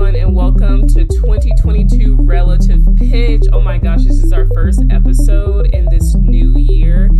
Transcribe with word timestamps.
everyone, 0.00 0.16
and 0.16 0.34
welcome 0.34 0.86
to 0.88 1.04
2022 1.04 2.16
Relative 2.22 2.80
Pitch. 2.96 3.42
Oh 3.52 3.60
my 3.60 3.76
gosh, 3.76 4.04
this 4.04 4.22
is 4.22 4.32
our 4.32 4.46
first 4.54 4.82
episode 4.90 5.74
in 5.74 5.84
this 5.90 6.14
new 6.14 6.56
year. 6.56 7.10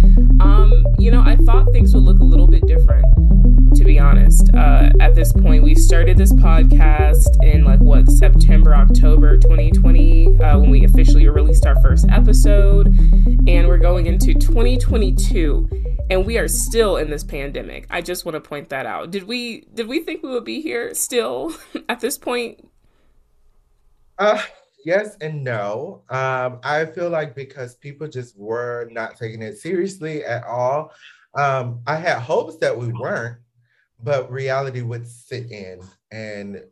Um, 0.40 0.86
you 0.98 1.10
know, 1.10 1.20
I 1.20 1.36
thought 1.36 1.70
things 1.72 1.92
would 1.94 2.04
look 2.04 2.20
a 2.20 2.24
little 2.24 2.46
bit 2.46 2.66
different, 2.66 3.04
to 3.76 3.84
be 3.84 3.98
honest. 3.98 4.48
Uh, 4.54 4.92
at 4.98 5.14
this 5.14 5.30
point, 5.30 5.62
we 5.62 5.74
started 5.74 6.16
this 6.16 6.32
podcast 6.32 7.28
in 7.42 7.64
like 7.64 7.80
what 7.80 8.08
September, 8.08 8.74
October 8.74 9.36
2020, 9.36 10.38
uh, 10.38 10.58
when 10.58 10.70
we 10.70 10.84
officially 10.84 11.28
released 11.28 11.66
our 11.66 11.78
first 11.82 12.06
episode, 12.08 12.86
and 13.46 13.68
we're 13.68 13.78
going 13.78 14.06
into 14.06 14.32
2022 14.32 15.68
and 16.08 16.26
we 16.26 16.38
are 16.38 16.48
still 16.48 16.96
in 16.96 17.08
this 17.08 17.22
pandemic. 17.22 17.86
I 17.88 18.00
just 18.00 18.24
want 18.24 18.34
to 18.34 18.40
point 18.40 18.70
that 18.70 18.84
out. 18.84 19.12
Did 19.12 19.24
we 19.28 19.60
did 19.74 19.86
we 19.86 20.00
think 20.00 20.24
we 20.24 20.30
would 20.30 20.44
be 20.44 20.60
here 20.60 20.92
still 20.92 21.54
at 21.88 22.00
this 22.00 22.18
point? 22.18 22.69
Uh 24.20 24.42
yes 24.84 25.16
and 25.22 25.44
no. 25.44 26.04
Um 26.10 26.60
I 26.64 26.84
feel 26.86 27.10
like 27.10 27.34
because 27.34 27.74
people 27.76 28.08
just 28.08 28.38
were 28.38 28.88
not 28.92 29.16
taking 29.16 29.42
it 29.42 29.58
seriously 29.58 30.24
at 30.24 30.44
all. 30.44 30.92
Um 31.34 31.80
I 31.88 31.96
had 31.96 32.20
hopes 32.20 32.58
that 32.58 32.78
we 32.78 32.88
weren't, 32.92 33.38
but 34.02 34.30
reality 34.32 34.82
would 34.82 35.06
sit 35.08 35.50
in 35.52 35.80
and 36.12 36.62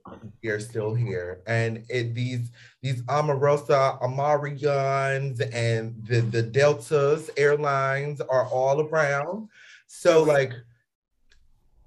we 0.42 0.50
are 0.50 0.60
still 0.60 0.94
here. 0.94 1.42
And 1.46 1.84
it 1.90 2.14
these 2.14 2.50
these 2.82 3.02
Omarosa 3.04 4.00
Amarians 4.02 5.40
and 5.54 5.96
the 6.08 6.20
the 6.22 6.42
Deltas 6.42 7.30
airlines 7.36 8.20
are 8.22 8.46
all 8.48 8.82
around. 8.82 9.48
So 9.88 10.24
like 10.24 10.54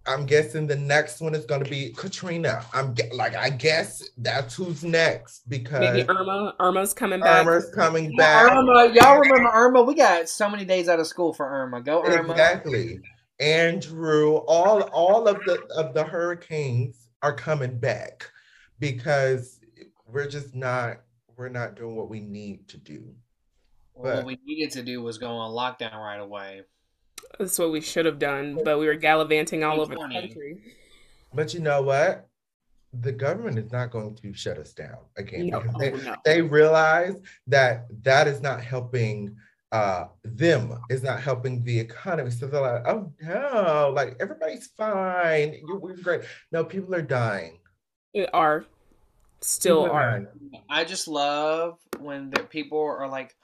I'm 0.08 0.26
guessing 0.26 0.66
the 0.66 0.76
next 0.76 1.22
one 1.22 1.36
is 1.36 1.46
going 1.46 1.64
to 1.64 1.70
be 1.70 1.94
Katrina. 1.96 2.66
I'm 2.74 2.96
like, 3.14 3.36
I 3.36 3.50
guess 3.50 4.02
that's 4.18 4.56
who's 4.56 4.84
next 4.84 5.48
because 5.48 5.82
maybe 5.82 6.10
Irma. 6.10 6.56
Irma's 6.60 6.94
coming 6.94 7.20
back. 7.20 7.46
Irma's 7.46 7.70
coming 7.76 8.16
back. 8.16 8.52
Irma, 8.52 8.92
y'all 8.94 9.20
remember 9.20 9.52
Irma? 9.54 9.84
We 9.84 9.94
got 9.94 10.28
so 10.28 10.50
many 10.50 10.66
days 10.66 10.90
out 10.90 11.00
of 11.00 11.06
school 11.06 11.34
for 11.34 11.48
Irma. 11.48 11.82
Go 11.82 12.04
Irma. 12.04 12.32
Exactly. 12.32 13.00
Andrew, 13.40 14.38
all 14.48 14.82
all 14.92 15.28
of 15.28 15.38
the 15.46 15.62
of 15.76 15.94
the 15.94 16.04
hurricanes 16.04 17.10
are 17.22 17.34
coming 17.34 17.78
back 17.78 18.30
because 18.80 19.60
we're 20.08 20.28
just 20.28 20.56
not 20.56 21.02
we're 21.38 21.50
not 21.50 21.76
doing 21.76 21.96
what 21.96 22.10
we 22.10 22.22
need 22.22 22.68
to 22.70 22.78
do. 22.78 23.14
Well, 23.94 24.18
what 24.18 24.26
we 24.26 24.40
needed 24.46 24.72
to 24.72 24.84
do 24.84 25.02
was 25.02 25.20
go 25.20 25.28
on 25.28 25.52
lockdown 25.52 25.96
right 25.96 26.20
away. 26.20 26.62
That's 27.40 27.58
what 27.58 27.72
we 27.72 27.82
should 27.82 28.06
have 28.06 28.20
done, 28.20 28.60
but 28.64 28.80
we 28.80 28.86
were 28.86 28.96
gallivanting 28.96 29.64
all 29.64 29.82
over 29.82 29.96
the 29.96 30.02
country. 30.02 30.62
But 31.34 31.54
you 31.54 31.60
know 31.60 31.82
what? 31.82 32.28
The 32.94 33.12
government 33.12 33.58
is 33.58 33.72
not 33.72 33.92
going 33.92 34.16
to 34.16 34.34
shut 34.34 34.58
us 34.58 34.74
down 34.74 34.98
again 35.18 35.48
no, 35.48 35.62
because 35.62 35.76
they, 35.80 35.92
no. 35.92 36.16
they 36.26 36.42
realize 36.42 37.16
that 37.48 37.86
that 38.04 38.28
is 38.28 38.42
not 38.42 38.62
helping 38.62 39.36
uh, 39.72 40.06
them 40.24 40.78
is 40.90 41.02
not 41.02 41.22
helping 41.22 41.64
the 41.64 41.80
economy. 41.80 42.30
So 42.32 42.48
they're 42.48 42.62
like, 42.62 42.88
oh 42.88 43.12
no, 43.22 43.94
like 43.96 44.18
everybody's 44.20 44.68
fine. 44.78 45.56
You're, 45.66 45.80
we're 45.80 45.96
great. 45.96 46.22
No, 46.52 46.64
people 46.66 46.94
are 46.94 47.02
dying. 47.02 47.60
It 48.14 48.30
are. 48.34 48.66
Still 49.40 49.84
people 49.84 49.96
are. 49.96 50.28
I 50.70 50.84
just 50.84 51.08
love 51.08 51.80
when 52.00 52.30
the 52.30 52.44
people 52.44 52.80
are 52.80 53.08
like, 53.08 53.36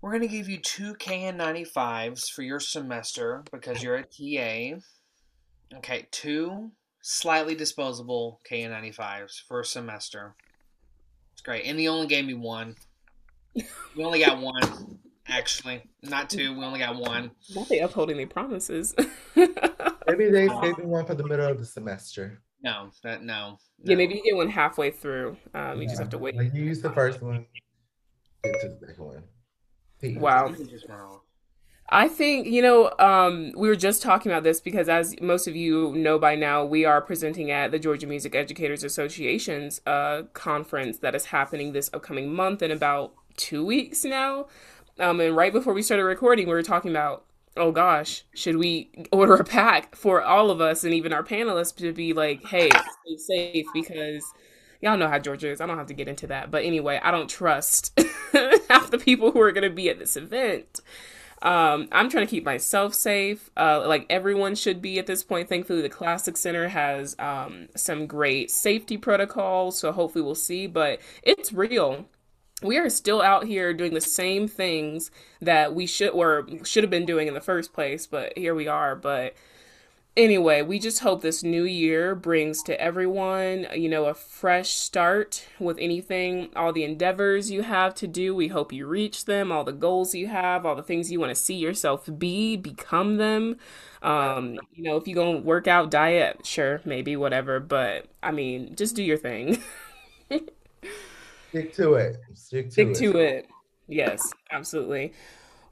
we're 0.00 0.10
going 0.10 0.22
to 0.22 0.28
give 0.28 0.48
you 0.48 0.58
two 0.58 0.94
KN95s 0.94 2.30
for 2.30 2.42
your 2.42 2.60
semester 2.60 3.44
because 3.52 3.82
you're 3.82 3.96
a 3.96 4.02
TA. 4.02 4.80
Okay, 5.76 6.08
two 6.10 6.70
slightly 7.02 7.54
disposable 7.54 8.40
KN95s 8.50 9.42
for 9.46 9.60
a 9.60 9.64
semester. 9.64 10.34
It's 11.32 11.42
great. 11.42 11.64
And 11.64 11.78
they 11.78 11.88
only 11.88 12.06
gave 12.06 12.24
me 12.24 12.34
one. 12.34 12.76
We 13.96 14.04
only 14.04 14.20
got 14.20 14.40
one 14.40 14.98
actually. 15.30 15.82
Not 16.02 16.30
two. 16.30 16.56
We 16.56 16.64
only 16.64 16.78
got 16.78 16.96
one. 16.96 17.30
Not 17.54 17.68
they 17.68 17.80
upholding 17.80 18.16
their 18.16 18.26
promises. 18.26 18.94
maybe 19.36 20.30
they 20.30 20.48
saved 20.48 20.78
one 20.80 21.06
for 21.06 21.14
the 21.14 21.26
middle 21.26 21.50
of 21.50 21.58
the 21.58 21.64
semester. 21.64 22.42
No, 22.62 22.90
that 23.04 23.22
no. 23.22 23.50
no. 23.50 23.58
Yeah, 23.84 23.96
maybe 23.96 24.16
you 24.16 24.22
get 24.22 24.36
one 24.36 24.50
halfway 24.50 24.90
through. 24.90 25.36
Um, 25.54 25.76
you 25.76 25.82
yeah. 25.82 25.88
just 25.88 26.00
have 26.00 26.10
to 26.10 26.18
wait. 26.18 26.36
Like 26.36 26.52
you 26.54 26.64
use 26.64 26.82
the 26.82 26.90
first 26.90 27.22
one, 27.22 27.46
get 28.44 28.60
to 28.60 28.68
the 28.68 28.86
second 28.86 29.04
one. 29.04 29.22
Wow. 30.02 30.54
I 31.92 32.06
think, 32.06 32.46
you 32.46 32.62
know, 32.62 32.92
um, 33.00 33.52
we 33.56 33.68
were 33.68 33.74
just 33.76 34.00
talking 34.00 34.30
about 34.30 34.44
this 34.44 34.60
because, 34.60 34.88
as 34.88 35.20
most 35.20 35.48
of 35.48 35.56
you 35.56 35.92
know 35.96 36.20
by 36.20 36.36
now, 36.36 36.64
we 36.64 36.84
are 36.84 37.00
presenting 37.00 37.50
at 37.50 37.72
the 37.72 37.80
Georgia 37.80 38.06
Music 38.06 38.34
Educators 38.34 38.84
Association's 38.84 39.80
uh, 39.86 40.22
conference 40.32 40.98
that 40.98 41.16
is 41.16 41.26
happening 41.26 41.72
this 41.72 41.90
upcoming 41.92 42.32
month 42.32 42.62
in 42.62 42.70
about 42.70 43.14
two 43.36 43.64
weeks 43.64 44.04
now. 44.04 44.46
Um, 45.00 45.20
and 45.20 45.34
right 45.34 45.52
before 45.52 45.72
we 45.72 45.82
started 45.82 46.04
recording, 46.04 46.46
we 46.46 46.52
were 46.52 46.62
talking 46.62 46.92
about, 46.92 47.24
oh 47.56 47.72
gosh, 47.72 48.24
should 48.34 48.56
we 48.56 48.90
order 49.10 49.34
a 49.34 49.44
pack 49.44 49.96
for 49.96 50.22
all 50.22 50.50
of 50.52 50.60
us 50.60 50.84
and 50.84 50.94
even 50.94 51.12
our 51.12 51.24
panelists 51.24 51.74
to 51.76 51.92
be 51.92 52.12
like, 52.12 52.44
hey, 52.46 52.68
stay 52.68 53.16
safe 53.16 53.66
because 53.74 54.24
y'all 54.80 54.96
know 54.96 55.08
how 55.08 55.18
Georgia 55.18 55.50
is. 55.50 55.60
I 55.60 55.66
don't 55.66 55.78
have 55.78 55.86
to 55.88 55.94
get 55.94 56.08
into 56.08 56.26
that. 56.28 56.50
But 56.50 56.64
anyway, 56.64 57.00
I 57.02 57.10
don't 57.10 57.28
trust 57.28 57.98
half 58.68 58.90
the 58.90 58.98
people 58.98 59.32
who 59.32 59.40
are 59.40 59.52
going 59.52 59.68
to 59.68 59.74
be 59.74 59.88
at 59.88 59.98
this 59.98 60.16
event. 60.16 60.80
Um, 61.42 61.88
I'm 61.90 62.10
trying 62.10 62.26
to 62.26 62.30
keep 62.30 62.44
myself 62.44 62.92
safe, 62.92 63.48
uh, 63.56 63.86
like 63.88 64.04
everyone 64.10 64.54
should 64.54 64.82
be 64.82 64.98
at 64.98 65.06
this 65.06 65.22
point. 65.22 65.48
Thankfully, 65.48 65.80
the 65.80 65.88
Classic 65.88 66.36
Center 66.36 66.68
has 66.68 67.16
um, 67.18 67.68
some 67.74 68.06
great 68.06 68.50
safety 68.50 68.98
protocols, 68.98 69.78
so 69.78 69.90
hopefully 69.90 70.22
we'll 70.22 70.34
see. 70.34 70.66
But 70.66 71.00
it's 71.22 71.50
real 71.50 72.06
we 72.62 72.76
are 72.76 72.90
still 72.90 73.22
out 73.22 73.46
here 73.46 73.72
doing 73.72 73.94
the 73.94 74.00
same 74.00 74.46
things 74.46 75.10
that 75.40 75.74
we 75.74 75.86
should 75.86 76.10
or 76.10 76.46
should 76.64 76.84
have 76.84 76.90
been 76.90 77.06
doing 77.06 77.28
in 77.28 77.34
the 77.34 77.40
first 77.40 77.72
place, 77.72 78.06
but 78.06 78.36
here 78.36 78.54
we 78.54 78.68
are. 78.68 78.94
But 78.94 79.34
anyway, 80.16 80.62
we 80.62 80.78
just 80.78 81.00
hope 81.00 81.22
this 81.22 81.42
new 81.42 81.64
year 81.64 82.14
brings 82.14 82.62
to 82.64 82.80
everyone, 82.80 83.66
you 83.74 83.88
know, 83.88 84.06
a 84.06 84.14
fresh 84.14 84.70
start 84.70 85.46
with 85.58 85.78
anything, 85.78 86.50
all 86.56 86.72
the 86.72 86.84
endeavors 86.84 87.50
you 87.50 87.62
have 87.62 87.94
to 87.96 88.06
do. 88.06 88.34
We 88.34 88.48
hope 88.48 88.72
you 88.72 88.86
reach 88.86 89.24
them, 89.24 89.52
all 89.52 89.64
the 89.64 89.72
goals 89.72 90.14
you 90.14 90.28
have, 90.28 90.66
all 90.66 90.74
the 90.76 90.82
things 90.82 91.10
you 91.10 91.20
want 91.20 91.30
to 91.30 91.34
see 91.34 91.54
yourself 91.56 92.08
be, 92.18 92.56
become 92.56 93.16
them. 93.16 93.56
Um, 94.02 94.58
you 94.72 94.84
know, 94.84 94.96
if 94.96 95.06
you 95.08 95.14
go 95.14 95.36
work 95.38 95.66
out, 95.68 95.90
diet, 95.90 96.46
sure, 96.46 96.80
maybe, 96.84 97.16
whatever. 97.16 97.60
But 97.60 98.06
I 98.22 98.32
mean, 98.32 98.74
just 98.76 98.96
do 98.96 99.02
your 99.02 99.18
thing. 99.18 99.62
Stick 101.50 101.72
to 101.74 101.94
it. 101.94 102.16
Stick 102.34 102.70
to 102.72 102.88
Stick 102.88 102.92
it. 102.92 103.08
to 103.12 103.18
it. 103.18 103.48
Yes, 103.88 104.34
absolutely. 104.50 105.12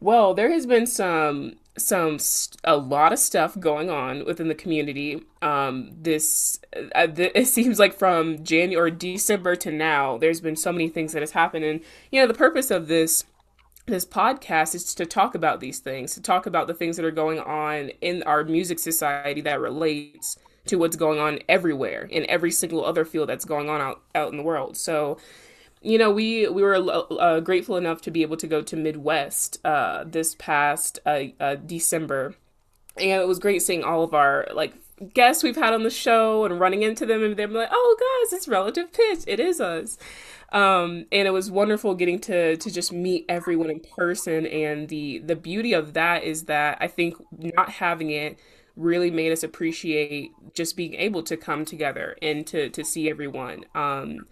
Well, 0.01 0.35
there 0.35 0.51
has 0.51 0.67
been 0.67 0.87
some 0.87 1.57
some 1.79 2.19
a 2.65 2.77
lot 2.77 3.13
of 3.13 3.19
stuff 3.19 3.59
going 3.59 3.91
on 3.91 4.25
within 4.25 4.49
the 4.49 4.55
community. 4.55 5.23
Um, 5.43 5.91
this 5.97 6.61
uh, 6.75 7.09
it 7.17 7.47
seems 7.47 7.79
like 7.79 7.95
from 7.95 8.45
January 8.45 8.91
December 8.91 9.57
to 9.57 9.71
now, 9.71 10.19
there's 10.19 10.41
been 10.41 10.57
so 10.57 10.73
many 10.73 10.89
things 10.89 11.13
that 11.13 11.23
has 11.23 11.33
happened, 11.33 11.65
and 11.65 11.81
you 12.11 12.21
know 12.21 12.27
the 12.27 12.35
purpose 12.35 12.71
of 12.71 12.89
this 12.89 13.25
this 13.87 14.05
podcast 14.05 14.75
is 14.75 14.95
to 14.95 15.07
talk 15.07 15.35
about 15.35 15.61
these 15.61 15.79
things, 15.79 16.15
to 16.15 16.21
talk 16.21 16.47
about 16.47 16.67
the 16.67 16.75
things 16.75 16.97
that 16.97 17.07
are 17.07 17.11
going 17.11 17.39
on 17.39 17.91
in 18.01 18.23
our 18.25 18.45
music 18.45 18.79
society 18.79 19.41
that 19.41 19.61
relates 19.61 20.37
to 20.67 20.77
what's 20.77 20.97
going 20.97 21.19
on 21.19 21.39
everywhere 21.49 22.03
in 22.03 22.29
every 22.29 22.51
single 22.51 22.85
other 22.85 23.05
field 23.05 23.29
that's 23.29 23.47
going 23.47 23.69
on 23.69 23.81
out 23.81 24.03
out 24.15 24.31
in 24.31 24.37
the 24.37 24.43
world. 24.43 24.77
So 24.77 25.19
you 25.83 25.99
know, 25.99 26.11
we 26.11 26.49
we 26.49 26.63
were 26.63 26.77
uh, 26.77 27.41
grateful 27.41 27.77
enough 27.77 28.03
to 28.03 28.11
be 28.11 28.23
able 28.23 28.37
to 28.39 28.47
go 28.47 28.63
to 28.63 28.77
Midwest 28.77 29.59
uh, 29.65 30.05
this 30.05 30.35
past 30.35 30.99
uh, 31.07 31.25
uh, 31.39 31.55
December, 31.55 32.35
and 32.97 33.23
it 33.23 33.29
was 33.29 33.39
great 33.39 33.63
seeing 33.63 33.85
all 33.85 34.03
of 34.03 34.15
our 34.15 34.49
like 34.55 34.75
guests 35.15 35.43
we've 35.43 35.57
had 35.57 35.73
on 35.73 35.85
the 35.85 35.91
show 35.91 36.45
and 36.45 36.59
running 36.59 36.83
into 36.83 37.07
them, 37.07 37.23
and 37.23 37.37
they're 37.37 37.47
like, 37.47 37.71
"Oh, 37.71 38.23
guys, 38.25 38.33
it's 38.33 38.49
Relative 38.49 38.93
Pitch. 38.93 39.21
It 39.27 39.41
is 39.41 39.61
us." 39.61 39.99
Um, 40.51 41.05
and 41.13 41.29
it 41.29 41.33
was 41.33 41.51
wonderful 41.51 41.95
getting 41.95 42.19
to 42.21 42.57
to 42.57 42.71
just 42.71 42.93
meet 42.93 43.25
everyone 43.29 43.71
in 43.71 43.81
person. 43.97 44.47
And 44.47 44.89
the 44.89 45.19
the 45.19 45.37
beauty 45.37 45.73
of 45.73 45.95
that 45.95 46.25
is 46.25 46.45
that 46.45 46.79
I 46.81 46.89
think 46.89 47.17
not 47.31 47.71
having 47.71 48.11
it 48.11 48.39
really 48.77 49.11
made 49.11 49.33
us 49.33 49.43
appreciate 49.43 50.33
just 50.55 50.77
being 50.77 50.95
able 50.95 51.23
to 51.25 51.37
come 51.37 51.65
together 51.65 52.17
and 52.23 52.47
to 52.49 52.69
to 52.71 52.85
see 52.85 53.11
everyone. 53.11 53.65
Um, 53.75 54.27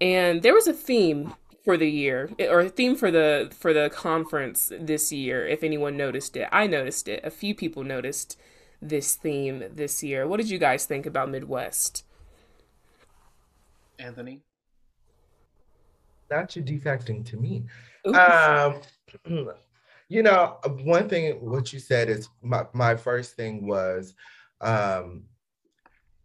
and 0.00 0.42
there 0.42 0.54
was 0.54 0.66
a 0.66 0.72
theme 0.72 1.34
for 1.64 1.76
the 1.76 1.90
year 1.90 2.30
or 2.40 2.60
a 2.60 2.68
theme 2.68 2.96
for 2.96 3.10
the 3.10 3.50
for 3.54 3.72
the 3.74 3.90
conference 3.90 4.72
this 4.80 5.12
year 5.12 5.46
if 5.46 5.62
anyone 5.62 5.96
noticed 5.96 6.36
it. 6.36 6.48
I 6.50 6.66
noticed 6.66 7.08
it. 7.08 7.20
A 7.24 7.30
few 7.30 7.54
people 7.54 7.84
noticed 7.84 8.38
this 8.80 9.16
theme 9.16 9.64
this 9.70 10.02
year. 10.02 10.26
What 10.26 10.38
did 10.38 10.48
you 10.48 10.58
guys 10.58 10.86
think 10.86 11.04
about 11.04 11.30
midwest? 11.30 12.04
Anthony? 13.98 14.40
Not 16.30 16.54
you 16.56 16.62
defecting 16.62 17.24
to 17.26 17.36
me. 17.36 17.64
Um 18.14 18.80
you 20.08 20.22
know 20.22 20.58
one 20.84 21.08
thing 21.08 21.34
what 21.40 21.72
you 21.72 21.80
said 21.80 22.08
is 22.08 22.28
my, 22.42 22.64
my 22.72 22.96
first 22.96 23.36
thing 23.36 23.66
was 23.66 24.14
um 24.60 25.24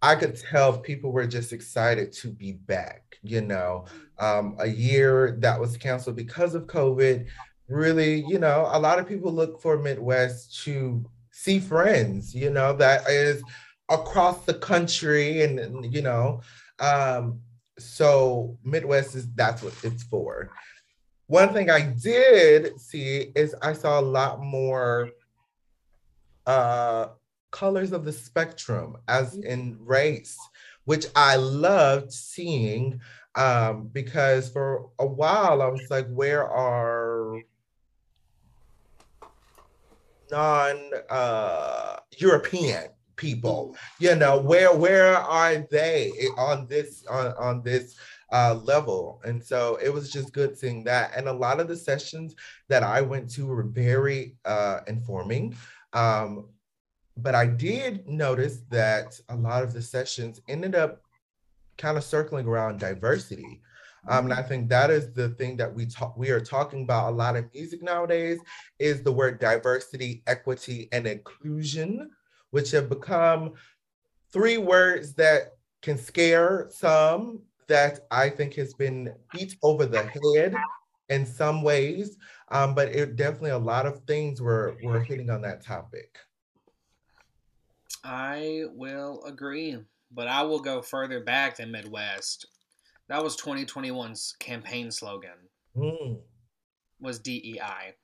I 0.03 0.15
could 0.15 0.37
tell 0.37 0.77
people 0.77 1.13
were 1.13 1.25
just 1.25 1.53
excited 1.53 2.11
to 2.11 2.27
be 2.27 2.51
back. 2.51 3.17
You 3.23 3.39
know, 3.39 3.85
um, 4.19 4.57
a 4.59 4.67
year 4.67 5.37
that 5.39 5.57
was 5.57 5.77
canceled 5.77 6.17
because 6.17 6.55
of 6.55 6.67
COVID. 6.67 7.25
Really, 7.69 8.25
you 8.27 8.37
know, 8.37 8.67
a 8.69 8.79
lot 8.79 8.99
of 8.99 9.07
people 9.07 9.31
look 9.31 9.61
for 9.61 9.79
Midwest 9.79 10.61
to 10.65 11.05
see 11.31 11.59
friends. 11.59 12.35
You 12.35 12.49
know, 12.49 12.73
that 12.73 13.09
is 13.09 13.41
across 13.87 14.43
the 14.45 14.55
country, 14.55 15.43
and, 15.43 15.93
you 15.93 16.01
know, 16.01 16.41
um, 16.79 17.39
so 17.79 18.57
Midwest 18.63 19.15
is 19.15 19.31
that's 19.33 19.63
what 19.63 19.73
it's 19.83 20.03
for. 20.03 20.51
One 21.27 21.53
thing 21.53 21.69
I 21.69 21.81
did 21.81 22.77
see 22.79 23.31
is 23.35 23.55
I 23.61 23.71
saw 23.71 24.01
a 24.01 24.09
lot 24.19 24.41
more 24.41 25.11
uh, 26.45 27.07
colors 27.53 27.93
of 27.93 28.03
the 28.03 28.11
spectrum, 28.11 28.97
as 29.07 29.37
mm-hmm. 29.37 29.43
in 29.47 29.77
race, 29.79 30.37
which 30.83 31.05
I 31.15 31.37
loved 31.37 32.11
seeing 32.11 32.99
um, 33.35 33.87
because 33.93 34.49
for 34.49 34.89
a 34.99 35.05
while 35.05 35.61
I 35.61 35.67
was 35.67 35.89
like, 35.89 36.07
where 36.09 36.45
are 36.45 37.41
non 40.29 40.77
uh, 41.09 41.97
European 42.17 42.89
people? 43.15 43.77
You 43.99 44.15
know, 44.15 44.41
where 44.41 44.75
where 44.75 45.15
are 45.15 45.65
they 45.71 46.11
on 46.37 46.67
this 46.67 47.05
on 47.07 47.33
on 47.39 47.63
this 47.63 47.95
uh, 48.31 48.59
level. 48.63 49.21
And 49.23 49.41
so 49.43 49.77
it 49.81 49.93
was 49.93 50.11
just 50.11 50.33
good 50.33 50.57
seeing 50.57 50.83
that. 50.85 51.11
And 51.15 51.27
a 51.27 51.33
lot 51.33 51.59
of 51.59 51.67
the 51.67 51.75
sessions 51.75 52.35
that 52.67 52.81
I 52.81 52.99
went 52.99 53.29
to 53.33 53.45
were 53.45 53.63
very 53.63 54.35
uh, 54.43 54.79
informing. 54.87 55.55
Um, 55.93 56.47
but 57.17 57.35
I 57.35 57.45
did 57.45 58.07
notice 58.07 58.61
that 58.69 59.19
a 59.29 59.35
lot 59.35 59.63
of 59.63 59.73
the 59.73 59.81
sessions 59.81 60.41
ended 60.47 60.75
up 60.75 61.01
kind 61.77 61.97
of 61.97 62.03
circling 62.03 62.47
around 62.47 62.79
diversity. 62.79 63.61
Um, 64.07 64.25
and 64.25 64.33
I 64.33 64.41
think 64.41 64.69
that 64.69 64.89
is 64.89 65.13
the 65.13 65.29
thing 65.29 65.55
that 65.57 65.73
we 65.73 65.85
talk 65.85 66.17
we 66.17 66.29
are 66.29 66.41
talking 66.41 66.83
about 66.83 67.13
a 67.13 67.15
lot 67.15 67.37
of 67.37 67.45
music 67.53 67.81
nowadays 67.81 68.39
is 68.77 69.01
the 69.01 69.11
word 69.11 69.39
diversity, 69.39 70.23
equity, 70.27 70.89
and 70.91 71.07
inclusion, 71.07 72.09
which 72.51 72.71
have 72.71 72.89
become 72.89 73.53
three 74.33 74.57
words 74.57 75.13
that 75.13 75.53
can 75.81 75.97
scare 75.97 76.67
some, 76.69 77.39
that 77.67 78.01
I 78.11 78.29
think 78.29 78.55
has 78.55 78.73
been 78.73 79.13
beat 79.31 79.55
over 79.63 79.85
the 79.85 80.03
head 80.03 80.53
in 81.07 81.25
some 81.25 81.61
ways. 81.61 82.17
Um, 82.49 82.75
but 82.75 82.89
it 82.89 83.15
definitely 83.15 83.51
a 83.51 83.57
lot 83.57 83.85
of 83.85 84.03
things 84.03 84.41
were 84.41 84.75
were 84.83 84.99
hitting 84.99 85.29
on 85.29 85.41
that 85.43 85.63
topic. 85.63 86.17
I 88.03 88.63
will 88.73 89.23
agree, 89.25 89.77
but 90.11 90.27
I 90.27 90.43
will 90.43 90.59
go 90.59 90.81
further 90.81 91.21
back 91.21 91.57
than 91.57 91.71
Midwest. 91.71 92.47
That 93.07 93.23
was 93.23 93.37
2021's 93.37 94.35
campaign 94.39 94.91
slogan. 94.91 95.31
Mm. 95.75 96.19
Was 96.99 97.19
DEI 97.19 97.95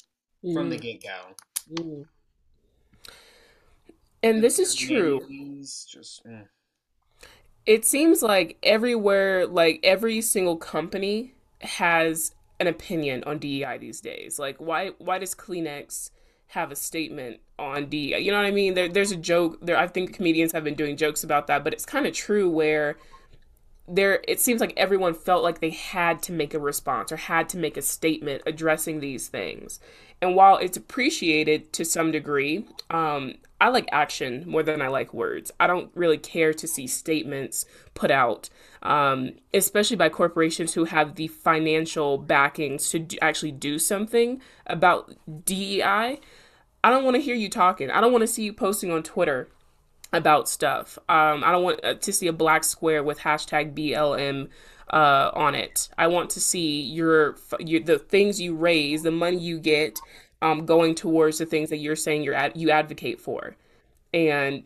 mm. 0.44 0.54
from 0.54 0.69
the 0.69 0.78
mm. 0.78 0.81
get 0.81 1.04
go. 1.04 1.84
Mm. 1.84 2.06
And 4.22 4.44
this 4.44 4.60
is 4.60 4.75
true. 4.75 5.22
Just, 5.62 6.25
mm. 6.25 6.45
It 7.66 7.86
seems 7.86 8.22
like 8.22 8.57
everywhere, 8.63 9.48
like 9.48 9.80
every 9.84 10.22
single 10.22 10.57
company 10.57 11.34
has 11.62 12.34
an 12.60 12.68
opinion 12.68 13.24
on 13.25 13.40
DEI 13.40 13.78
these 13.80 14.02
days. 14.02 14.40
Like, 14.40 14.57
why? 14.57 14.92
Why 14.98 15.19
does 15.19 15.36
Kleenex 15.36 16.12
have 16.50 16.72
a 16.72 16.75
statement 16.75 17.40
on 17.57 17.88
D. 17.88 18.16
You 18.18 18.31
know 18.31 18.38
what 18.38 18.46
I 18.48 18.51
mean? 18.51 18.74
There, 18.74 18.90
there's 18.90 19.12
a 19.12 19.18
joke 19.18 19.60
there. 19.62 19.78
I 19.78 19.88
think 19.88 20.13
comedians 20.13 20.51
have 20.51 20.63
been 20.63 20.75
doing 20.75 20.98
jokes 20.98 21.24
about 21.24 21.48
that, 21.48 21.63
but 21.63 21.74
it's 21.74 21.86
kind 21.86 22.07
of 22.07 22.13
true 22.13 22.50
where 22.50 22.98
there 23.88 24.19
it 24.28 24.40
seems 24.40 24.62
like 24.62 24.74
everyone 24.78 25.13
felt 25.13 25.44
like 25.44 25.60
they 25.60 25.72
had 25.72 26.22
to 26.24 26.31
make 26.31 26.54
a 26.54 26.60
response 26.60 27.12
or 27.12 27.18
had 27.18 27.50
to 27.50 27.57
make 27.57 27.78
a 27.78 27.81
statement 27.81 28.44
addressing 28.46 29.00
these 29.00 29.28
things. 29.28 29.80
And 30.22 30.36
while 30.36 30.57
it's 30.57 30.78
appreciated 30.78 31.72
to 31.74 31.86
some 31.86 32.12
degree, 32.12 32.66
um, 32.90 33.36
I 33.62 33.69
like 33.69 33.90
action 33.92 34.44
more 34.48 34.63
than 34.63 34.81
I 34.81 34.88
like 34.88 35.13
words. 35.13 35.52
I 35.60 35.68
don't 35.68 35.92
really 35.94 36.18
care 36.18 36.54
to 36.54 36.68
see 36.68 36.88
statements 36.88 37.66
put 37.94 38.10
out, 38.10 38.50
um, 38.81 39.31
especially 39.54 39.98
by 39.98 40.10
corporations 40.10 40.74
who 40.74 40.86
have 40.86 41.16
the 41.16 41.28
financial 41.28 42.18
backings 42.18 42.90
to 42.92 43.06
actually 43.22 43.52
do 43.52 43.78
something 43.80 44.42
about 44.66 45.13
DEI. 45.45 46.19
I 46.84 46.90
don't 46.90 47.04
want 47.04 47.16
to 47.16 47.22
hear 47.22 47.36
you 47.36 47.50
talking. 47.50 47.92
I 47.92 48.02
don't 48.02 48.12
want 48.12 48.22
to 48.22 48.28
see 48.28 48.44
you 48.44 48.54
posting 48.54 48.92
on 48.92 49.04
Twitter 49.04 49.50
about 50.14 50.50
stuff. 50.50 50.98
Um, 51.10 51.44
I 51.44 51.52
don't 51.52 51.64
want 51.64 51.84
uh, 51.84 51.96
to 51.96 52.14
see 52.14 52.28
a 52.28 52.34
black 52.34 52.64
square 52.64 53.04
with 53.04 53.20
hashtag 53.20 53.74
BLM 53.74 54.50
uh, 54.92 55.31
on 55.34 55.56
it. 55.56 55.90
I 55.98 56.08
want 56.08 56.30
to 56.31 56.40
see 56.40 56.81
your, 56.81 57.36
your 57.60 57.81
the 57.81 58.00
things 58.00 58.42
you 58.42 58.56
raise, 58.56 59.04
the 59.04 59.12
money 59.12 59.38
you 59.38 59.60
get, 59.60 60.00
um, 60.42 60.66
going 60.66 60.96
towards 60.96 61.38
the 61.38 61.46
things 61.46 61.70
that 61.70 61.78
you're 61.78 61.96
saying 61.96 62.24
you're 62.24 62.34
ad- 62.34 62.56
you 62.56 62.72
advocate 62.72 63.20
for, 63.20 63.56
and 64.14 64.64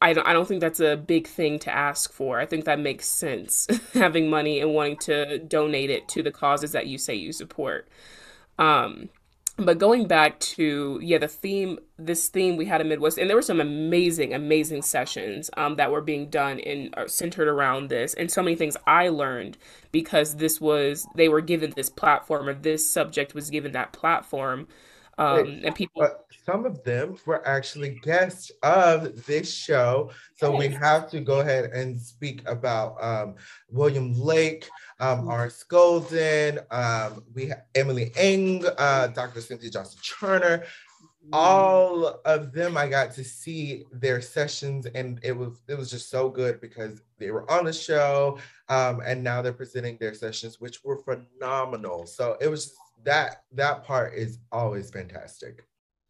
I 0.00 0.12
don't 0.12 0.26
I 0.26 0.32
don't 0.32 0.46
think 0.46 0.60
that's 0.60 0.80
a 0.80 0.96
big 0.96 1.26
thing 1.26 1.58
to 1.60 1.74
ask 1.74 2.12
for. 2.12 2.38
I 2.38 2.46
think 2.46 2.64
that 2.64 2.78
makes 2.78 3.06
sense 3.06 3.66
having 3.94 4.30
money 4.30 4.60
and 4.60 4.72
wanting 4.72 4.98
to 4.98 5.38
donate 5.38 5.90
it 5.90 6.08
to 6.10 6.22
the 6.22 6.30
causes 6.30 6.72
that 6.72 6.86
you 6.86 6.96
say 6.96 7.14
you 7.14 7.32
support. 7.32 7.88
Um, 8.58 9.10
but 9.58 9.78
going 9.78 10.06
back 10.06 10.38
to 10.38 11.00
yeah 11.02 11.18
the 11.18 11.28
theme 11.28 11.78
this 11.98 12.28
theme 12.28 12.56
we 12.56 12.66
had 12.66 12.80
in 12.80 12.88
midwest 12.88 13.16
and 13.16 13.28
there 13.28 13.36
were 13.36 13.42
some 13.42 13.60
amazing 13.60 14.34
amazing 14.34 14.82
sessions 14.82 15.50
um, 15.56 15.76
that 15.76 15.90
were 15.90 16.02
being 16.02 16.28
done 16.28 16.58
in 16.58 16.90
uh, 16.96 17.06
centered 17.06 17.48
around 17.48 17.88
this 17.88 18.12
and 18.14 18.30
so 18.30 18.42
many 18.42 18.56
things 18.56 18.76
i 18.86 19.08
learned 19.08 19.56
because 19.92 20.36
this 20.36 20.60
was 20.60 21.06
they 21.14 21.28
were 21.28 21.40
given 21.40 21.72
this 21.74 21.88
platform 21.88 22.48
or 22.48 22.54
this 22.54 22.88
subject 22.88 23.34
was 23.34 23.50
given 23.50 23.72
that 23.72 23.92
platform 23.92 24.68
um, 25.18 25.62
and 25.64 25.74
people 25.74 26.06
some 26.44 26.66
of 26.66 26.84
them 26.84 27.16
were 27.24 27.46
actually 27.48 27.98
guests 28.02 28.52
of 28.62 29.24
this 29.24 29.52
show 29.52 30.10
so 30.36 30.54
we 30.54 30.68
have 30.68 31.08
to 31.10 31.20
go 31.20 31.40
ahead 31.40 31.70
and 31.72 31.98
speak 31.98 32.46
about 32.46 33.02
um, 33.02 33.34
william 33.70 34.12
lake 34.12 34.68
um, 35.00 35.26
mm-hmm. 35.26 35.48
Golden, 35.68 36.60
um, 36.70 37.24
we 37.34 37.46
have 37.46 37.64
Emily 37.74 38.12
Eng, 38.16 38.64
uh, 38.78 39.08
Dr. 39.08 39.40
Cynthia 39.40 39.70
Johnston 39.70 40.00
Turner. 40.02 40.64
All 41.32 42.20
of 42.24 42.52
them, 42.52 42.76
I 42.76 42.86
got 42.86 43.12
to 43.14 43.24
see 43.24 43.84
their 43.90 44.20
sessions, 44.20 44.86
and 44.86 45.18
it 45.24 45.36
was 45.36 45.60
it 45.66 45.76
was 45.76 45.90
just 45.90 46.08
so 46.08 46.28
good 46.28 46.60
because 46.60 47.02
they 47.18 47.32
were 47.32 47.50
on 47.50 47.64
the 47.64 47.72
show, 47.72 48.38
um, 48.68 49.02
and 49.04 49.24
now 49.24 49.42
they're 49.42 49.52
presenting 49.52 49.96
their 49.98 50.14
sessions, 50.14 50.60
which 50.60 50.84
were 50.84 51.02
phenomenal. 51.02 52.06
So 52.06 52.36
it 52.40 52.46
was 52.46 52.76
that 53.02 53.42
that 53.52 53.82
part 53.84 54.14
is 54.14 54.38
always 54.52 54.90
fantastic. 54.90 55.64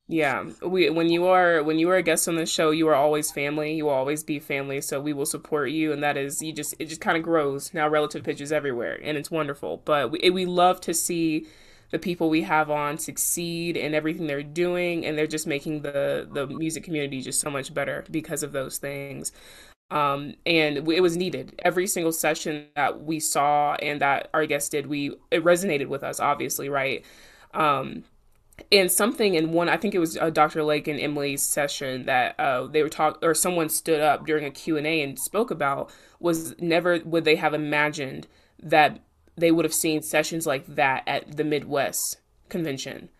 Yeah, 0.08 0.44
we 0.62 0.88
when 0.90 1.08
you 1.10 1.26
are 1.26 1.64
when 1.64 1.80
you 1.80 1.90
are 1.90 1.96
a 1.96 2.02
guest 2.02 2.28
on 2.28 2.36
the 2.36 2.46
show, 2.46 2.70
you 2.70 2.86
are 2.86 2.94
always 2.94 3.32
family. 3.32 3.74
You 3.74 3.86
will 3.86 3.92
always 3.92 4.22
be 4.22 4.38
family. 4.38 4.80
So 4.80 5.00
we 5.00 5.12
will 5.12 5.26
support 5.26 5.70
you, 5.70 5.92
and 5.92 6.00
that 6.04 6.16
is 6.16 6.40
you 6.40 6.52
just 6.52 6.74
it 6.78 6.86
just 6.86 7.00
kind 7.00 7.16
of 7.16 7.24
grows 7.24 7.74
now. 7.74 7.88
Relative 7.88 8.22
pitches 8.22 8.52
everywhere, 8.52 9.00
and 9.02 9.18
it's 9.18 9.32
wonderful. 9.32 9.82
But 9.84 10.12
we 10.12 10.30
we 10.30 10.46
love 10.46 10.80
to 10.82 10.94
see 10.94 11.48
the 11.90 11.98
people 11.98 12.30
we 12.30 12.42
have 12.42 12.70
on 12.70 12.98
succeed 12.98 13.76
in 13.76 13.94
everything 13.94 14.28
they're 14.28 14.44
doing, 14.44 15.04
and 15.04 15.18
they're 15.18 15.26
just 15.26 15.46
making 15.46 15.82
the 15.82 16.28
the 16.30 16.46
music 16.46 16.84
community 16.84 17.20
just 17.20 17.40
so 17.40 17.50
much 17.50 17.74
better 17.74 18.04
because 18.08 18.44
of 18.44 18.52
those 18.52 18.78
things. 18.78 19.32
Um, 19.90 20.34
and 20.46 20.78
it 20.88 21.02
was 21.02 21.16
needed. 21.16 21.54
Every 21.64 21.86
single 21.88 22.12
session 22.12 22.66
that 22.76 23.02
we 23.04 23.20
saw 23.20 23.74
and 23.76 24.00
that 24.00 24.30
our 24.34 24.46
guests 24.46 24.68
did, 24.68 24.86
we 24.86 25.16
it 25.32 25.44
resonated 25.44 25.88
with 25.88 26.04
us. 26.04 26.20
Obviously, 26.20 26.68
right. 26.68 27.04
Um, 27.54 28.04
and 28.72 28.90
something 28.90 29.34
in 29.34 29.52
one 29.52 29.68
i 29.68 29.76
think 29.76 29.94
it 29.94 29.98
was 29.98 30.16
uh, 30.16 30.30
dr 30.30 30.62
lake 30.64 30.88
and 30.88 30.98
emily's 30.98 31.42
session 31.42 32.06
that 32.06 32.34
uh, 32.38 32.66
they 32.66 32.82
were 32.82 32.88
talk 32.88 33.18
or 33.22 33.34
someone 33.34 33.68
stood 33.68 34.00
up 34.00 34.26
during 34.26 34.44
a 34.44 34.50
q&a 34.50 35.02
and 35.02 35.18
spoke 35.18 35.50
about 35.50 35.90
was 36.20 36.58
never 36.58 37.00
would 37.04 37.24
they 37.24 37.36
have 37.36 37.52
imagined 37.52 38.26
that 38.62 39.00
they 39.36 39.50
would 39.50 39.64
have 39.64 39.74
seen 39.74 40.02
sessions 40.02 40.46
like 40.46 40.66
that 40.66 41.02
at 41.06 41.36
the 41.36 41.44
midwest 41.44 42.18
convention. 42.48 43.10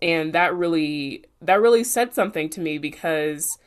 And 0.00 0.32
that 0.32 0.54
really 0.54 1.24
that 1.40 1.60
really 1.60 1.84
said 1.84 2.14
something 2.14 2.48
to 2.50 2.60
me 2.60 2.78
because 2.78 3.58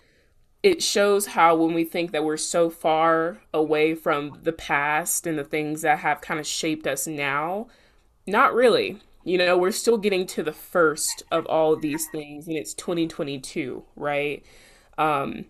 it 0.62 0.84
shows 0.84 1.28
how 1.28 1.56
when 1.56 1.74
we 1.74 1.84
think 1.84 2.12
that 2.12 2.24
we're 2.24 2.38
so 2.38 2.70
far 2.70 3.38
away 3.54 3.96
from 3.96 4.40
the 4.44 4.52
past 4.52 5.26
and 5.26 5.38
the 5.38 5.44
things 5.44 5.84
that 5.84 6.00
have 6.00 6.22
kind 6.22 6.40
of 6.40 6.48
shaped 6.48 6.88
us 6.88 7.08
now 7.08 7.68
not 8.28 8.54
really 8.54 9.00
you 9.26 9.40
know, 9.40 9.58
we're 9.58 9.72
still 9.72 9.98
getting 9.98 10.28
to 10.28 10.44
the 10.44 10.54
first 10.54 11.24
of 11.32 11.46
all 11.48 11.74
of 11.74 11.82
these 11.82 12.08
things, 12.08 12.48
and 12.48 12.56
it's 12.56 12.76
2022, 12.76 13.84
right? 13.96 14.46
Um, 15.00 15.46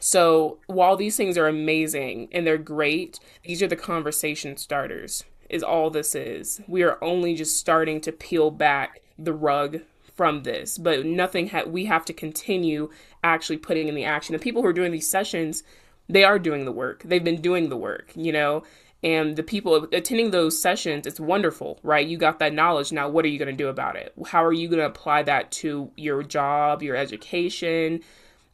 so 0.00 0.58
while 0.66 0.96
these 0.96 1.16
things 1.16 1.36
are 1.36 1.46
amazing 1.46 2.28
and 2.32 2.46
they're 2.46 2.58
great, 2.58 3.20
these 3.44 3.62
are 3.62 3.68
the 3.68 3.76
conversation 3.76 4.56
starters, 4.56 5.24
is 5.50 5.62
all 5.62 5.90
this 5.90 6.14
is. 6.14 6.62
We 6.66 6.82
are 6.82 6.98
only 7.04 7.34
just 7.34 7.58
starting 7.58 8.00
to 8.00 8.12
peel 8.12 8.50
back 8.50 9.02
the 9.18 9.34
rug 9.34 9.80
from 10.16 10.42
this, 10.42 10.78
but 10.78 11.04
nothing 11.04 11.50
ha- 11.50 11.64
we 11.66 11.84
have 11.84 12.06
to 12.06 12.12
continue 12.14 12.90
actually 13.22 13.58
putting 13.58 13.88
in 13.88 13.94
the 13.94 14.04
action. 14.04 14.32
The 14.32 14.38
people 14.38 14.62
who 14.62 14.68
are 14.68 14.72
doing 14.72 14.90
these 14.90 15.08
sessions, 15.10 15.62
they 16.08 16.24
are 16.24 16.38
doing 16.38 16.64
the 16.64 16.72
work. 16.72 17.02
They've 17.04 17.22
been 17.22 17.42
doing 17.42 17.68
the 17.68 17.76
work, 17.76 18.10
you 18.14 18.32
know, 18.32 18.62
and 19.02 19.34
the 19.34 19.42
people 19.42 19.88
attending 19.92 20.30
those 20.30 20.60
sessions, 20.60 21.06
it's 21.06 21.18
wonderful, 21.18 21.80
right? 21.82 22.06
You 22.06 22.16
got 22.16 22.38
that 22.38 22.54
knowledge. 22.54 22.92
Now, 22.92 23.08
what 23.08 23.24
are 23.24 23.28
you 23.28 23.38
going 23.38 23.50
to 23.50 23.64
do 23.64 23.68
about 23.68 23.96
it? 23.96 24.12
How 24.26 24.44
are 24.44 24.52
you 24.52 24.68
going 24.68 24.78
to 24.78 24.86
apply 24.86 25.24
that 25.24 25.50
to 25.52 25.90
your 25.96 26.22
job, 26.22 26.82
your 26.82 26.94
education, 26.94 28.00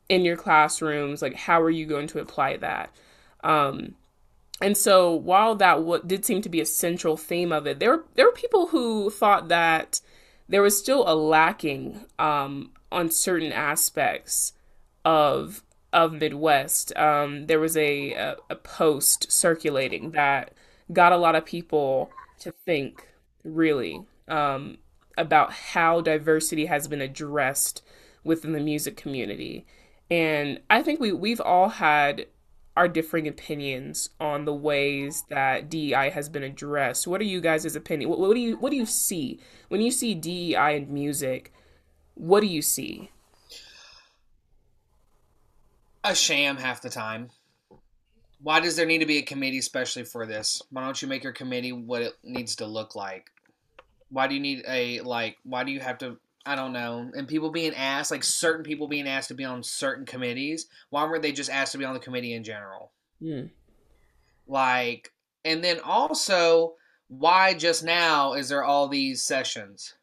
in 0.09 0.25
your 0.25 0.37
classrooms? 0.37 1.21
Like, 1.21 1.35
how 1.35 1.61
are 1.61 1.71
you 1.71 1.85
going 1.85 2.07
to 2.09 2.21
apply 2.21 2.57
that? 2.59 2.97
Um, 3.45 3.95
and 4.62 4.76
so, 4.76 5.12
while 5.12 5.55
that 5.57 5.75
w- 5.75 6.02
did 6.05 6.25
seem 6.25 6.40
to 6.43 6.49
be 6.49 6.62
a 6.62 6.67
central 6.67 7.17
theme 7.17 7.52
of 7.52 7.67
it, 7.67 7.78
there 7.78 7.90
were, 7.90 8.05
there 8.14 8.25
were 8.25 8.33
people 8.33 8.69
who 8.69 9.11
thought 9.11 9.49
that 9.49 10.00
there 10.49 10.62
was 10.62 10.78
still 10.78 11.05
a 11.07 11.14
lacking 11.14 12.07
um, 12.19 12.73
on 12.90 13.11
certain 13.11 13.52
aspects 13.52 14.55
of 15.05 15.62
of 15.92 16.12
Midwest. 16.12 16.97
Um, 16.97 17.47
there 17.47 17.61
was 17.61 17.76
a, 17.76 18.12
a, 18.12 18.37
a 18.50 18.57
post 18.57 19.30
circulating 19.33 20.11
that 20.12 20.52
got 20.92 21.12
a 21.12 21.16
lot 21.16 21.35
of 21.35 21.45
people 21.45 22.11
to 22.40 22.52
think 22.52 23.09
really 23.45 24.02
um, 24.28 24.78
about 25.16 25.52
how 25.52 26.00
diversity 26.00 26.66
has 26.66 26.88
been 26.88 27.00
addressed 27.00 27.83
within 28.25 28.52
the 28.52 28.61
music 28.61 28.97
community. 28.97 29.66
And 30.11 30.61
I 30.71 30.83
think 30.83 31.00
we 31.00 31.12
we've 31.12 31.40
all 31.40 31.68
had 31.68 32.26
our 32.76 32.88
differing 32.88 33.26
opinions 33.26 34.11
on 34.21 34.45
the 34.45 34.54
ways 34.54 35.25
that 35.28 35.68
DEI 35.68 36.11
has 36.11 36.28
been 36.28 36.45
addressed. 36.45 37.09
What 37.09 37.21
are 37.21 37.25
you 37.25 37.40
guys' 37.40 37.75
opinion? 37.75 38.09
What, 38.09 38.21
what 38.21 38.35
do 38.35 38.40
you 38.40 38.57
what 38.57 38.71
do 38.71 38.76
you 38.76 38.87
see 38.87 39.40
when 39.68 39.80
you 39.80 39.90
see 39.90 40.14
DEI 40.14 40.76
in 40.76 40.92
music? 40.92 41.52
What 42.14 42.40
do 42.40 42.47
you 42.47 42.62
see? 42.62 43.11
A 46.05 46.14
sham 46.14 46.57
half 46.57 46.83
the 46.83 46.90
time. 46.90 47.31
Why 48.40 48.61
does 48.61 48.76
there 48.76 48.87
need 48.87 48.99
to 48.99 49.07
be 49.07 49.19
a 49.19 49.23
committee 49.23 49.59
especially 49.59 50.05
for 50.05 50.25
this? 50.26 50.62
Why 50.71 50.85
don't 50.85 51.00
you 51.02 51.09
make 51.09 51.25
your 51.25 51.33
committee 51.33 51.73
what 51.73 52.02
it 52.02 52.14
needs 52.23 52.57
to 52.57 52.67
look 52.67 52.95
like? 52.95 53.31
Why 54.11 54.28
do 54.28 54.35
you 54.35 54.40
need 54.40 54.64
a 54.67 55.00
like 55.00 55.37
why 55.43 55.64
do 55.64 55.73
you 55.73 55.81
have 55.81 55.99
to 55.99 56.19
I 56.49 56.55
don't 56.55 56.73
know. 56.73 57.11
And 57.14 57.28
people 57.28 57.50
being 57.50 57.75
asked, 57.75 58.11
like 58.11 58.25
certain 58.25 58.64
people 58.64 58.88
being 58.88 59.07
asked 59.07 59.28
to 59.28 59.35
be 59.35 59.45
on 59.45 59.62
certain 59.62 60.07
committees. 60.07 60.67
Why 60.88 61.05
weren't 61.05 61.21
they 61.21 61.31
just 61.31 61.50
asked 61.50 61.73
to 61.73 61.78
be 61.78 61.85
on 61.85 61.93
the 61.93 62.00
committee 62.00 62.33
in 62.33 62.43
general? 62.43 62.90
Mm. 63.23 63.50
Like, 64.47 65.12
and 65.45 65.62
then 65.62 65.78
also, 65.81 66.73
why 67.09 67.52
just 67.52 67.85
now 67.85 68.33
is 68.33 68.49
there 68.49 68.64
all 68.64 68.88
these 68.88 69.23
sessions? 69.23 69.95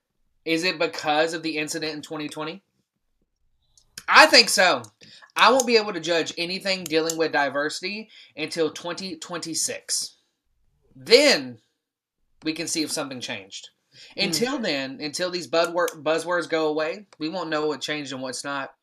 Is 0.45 0.63
it 0.63 0.77
because 0.77 1.33
of 1.33 1.41
the 1.41 1.57
incident 1.57 1.93
in 1.93 2.01
2020? 2.03 2.61
I 4.07 4.25
think 4.27 4.49
so. 4.49 4.83
I 5.35 5.51
won't 5.51 5.67
be 5.67 5.77
able 5.77 5.93
to 5.93 5.99
judge 5.99 6.33
anything 6.37 6.83
dealing 6.83 7.17
with 7.17 7.33
diversity 7.33 8.09
until 8.37 8.69
2026. 8.69 10.15
Then 10.95 11.57
we 12.43 12.53
can 12.53 12.67
see 12.67 12.83
if 12.83 12.91
something 12.91 13.19
changed. 13.19 13.69
Mm. 14.17 14.25
Until 14.25 14.59
then, 14.59 14.99
until 15.01 15.29
these 15.29 15.49
buzzwords 15.49 16.49
go 16.49 16.67
away, 16.67 17.05
we 17.19 17.29
won't 17.29 17.49
know 17.49 17.67
what 17.67 17.81
changed 17.81 18.13
and 18.13 18.21
what's 18.21 18.43
not. 18.43 18.73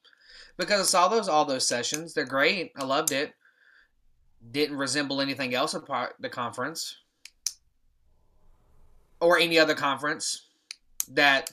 Because 0.59 0.81
I 0.81 0.85
saw 0.85 1.09
those 1.09 1.29
all 1.29 1.47
those 1.47 1.67
sessions. 1.67 2.12
They're 2.12 2.26
great. 2.26 2.73
I 2.76 2.85
loved 2.85 3.12
it. 3.12 3.33
Didn't 4.50 4.76
resemble 4.76 5.21
anything 5.21 5.55
else 5.55 5.73
apart 5.73 6.17
the 6.21 6.29
conference 6.29 6.97
or 9.21 9.38
any 9.38 9.59
other 9.59 9.75
conference 9.75 10.49
that 11.09 11.52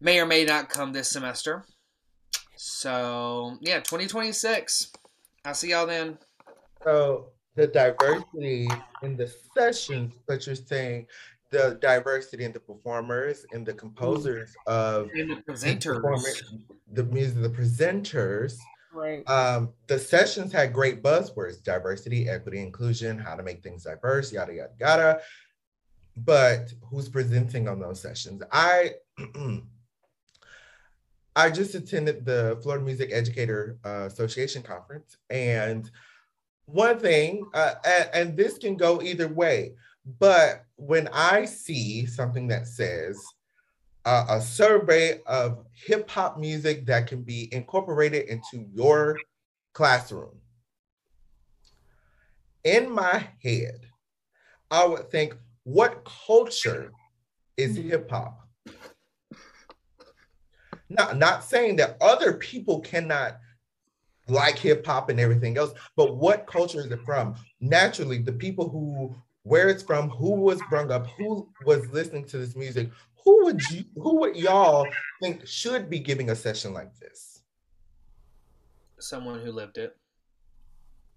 may 0.00 0.20
or 0.20 0.26
may 0.26 0.44
not 0.44 0.68
come 0.68 0.92
this 0.92 1.10
semester. 1.10 1.64
So 2.64 3.58
yeah, 3.60 3.78
2026. 3.78 4.92
I'll 5.44 5.52
see 5.52 5.70
y'all 5.70 5.84
then. 5.84 6.16
So 6.84 7.30
the 7.56 7.66
diversity 7.66 8.68
in 9.02 9.16
the 9.16 9.30
sessions 9.52 10.14
but 10.28 10.46
you're 10.46 10.54
saying 10.54 11.06
the 11.50 11.76
diversity 11.82 12.44
in 12.44 12.52
the 12.52 12.60
performers 12.60 13.44
and 13.52 13.66
the 13.66 13.74
composers 13.74 14.54
of 14.68 15.10
and 15.12 15.30
the 15.30 15.52
presenters, 15.52 16.40
the 16.92 17.02
music, 17.02 17.42
the 17.42 17.48
presenters. 17.48 18.56
Right. 18.94 19.28
Um, 19.28 19.70
the 19.88 19.98
sessions 19.98 20.52
had 20.52 20.72
great 20.72 21.02
buzzwords: 21.02 21.64
diversity, 21.64 22.28
equity, 22.28 22.60
inclusion, 22.60 23.18
how 23.18 23.34
to 23.34 23.42
make 23.42 23.64
things 23.64 23.82
diverse, 23.82 24.32
yada 24.32 24.54
yada 24.54 24.72
yada. 24.78 25.20
But 26.16 26.72
who's 26.88 27.08
presenting 27.08 27.66
on 27.66 27.80
those 27.80 28.00
sessions? 28.00 28.40
I 28.52 28.92
I 31.34 31.50
just 31.50 31.74
attended 31.74 32.24
the 32.24 32.58
Florida 32.62 32.84
Music 32.84 33.10
Educator 33.12 33.78
uh, 33.84 34.06
Association 34.06 34.62
conference, 34.62 35.16
and 35.30 35.90
one 36.66 36.98
thing, 36.98 37.44
uh, 37.54 37.74
and, 37.84 38.10
and 38.14 38.36
this 38.36 38.58
can 38.58 38.76
go 38.76 39.02
either 39.02 39.28
way 39.28 39.74
but 40.18 40.64
when 40.76 41.08
I 41.12 41.44
see 41.44 42.06
something 42.06 42.48
that 42.48 42.66
says 42.66 43.22
uh, 44.04 44.26
a 44.30 44.40
survey 44.40 45.20
of 45.26 45.64
hip 45.72 46.10
hop 46.10 46.38
music 46.38 46.86
that 46.86 47.06
can 47.06 47.22
be 47.22 47.48
incorporated 47.52 48.28
into 48.28 48.66
your 48.72 49.18
classroom, 49.74 50.40
in 52.64 52.90
my 52.90 53.28
head, 53.42 53.86
I 54.70 54.86
would 54.86 55.10
think, 55.10 55.36
what 55.64 56.04
culture 56.26 56.90
is 57.56 57.78
mm-hmm. 57.78 57.90
hip 57.90 58.10
hop? 58.10 58.41
Not, 60.92 61.16
not 61.16 61.44
saying 61.44 61.76
that 61.76 61.96
other 62.00 62.34
people 62.34 62.80
cannot 62.80 63.38
like 64.28 64.58
hip 64.58 64.86
hop 64.86 65.08
and 65.08 65.18
everything 65.18 65.56
else, 65.56 65.72
but 65.96 66.16
what 66.16 66.46
culture 66.46 66.80
is 66.80 66.86
it 66.86 67.00
from? 67.04 67.34
Naturally, 67.60 68.18
the 68.18 68.32
people 68.32 68.68
who 68.68 69.14
where 69.44 69.68
it's 69.68 69.82
from, 69.82 70.08
who 70.10 70.32
was 70.40 70.60
brought 70.70 70.90
up, 70.90 71.06
who 71.18 71.48
was 71.66 71.88
listening 71.90 72.24
to 72.26 72.38
this 72.38 72.54
music, 72.54 72.90
who 73.24 73.44
would 73.44 73.60
you, 73.70 73.84
who 73.96 74.20
would 74.20 74.36
y'all 74.36 74.86
think 75.20 75.46
should 75.46 75.90
be 75.90 75.98
giving 75.98 76.30
a 76.30 76.36
session 76.36 76.72
like 76.72 76.96
this? 76.98 77.42
Someone 78.98 79.40
who 79.40 79.50
lived 79.50 79.78
it. 79.78 79.96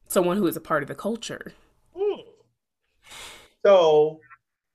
Someone 0.07 0.37
who 0.37 0.47
is 0.47 0.55
a 0.55 0.61
part 0.61 0.81
of 0.81 0.87
the 0.87 0.95
culture. 0.95 1.53
Mm. 1.95 2.23
So 3.63 4.19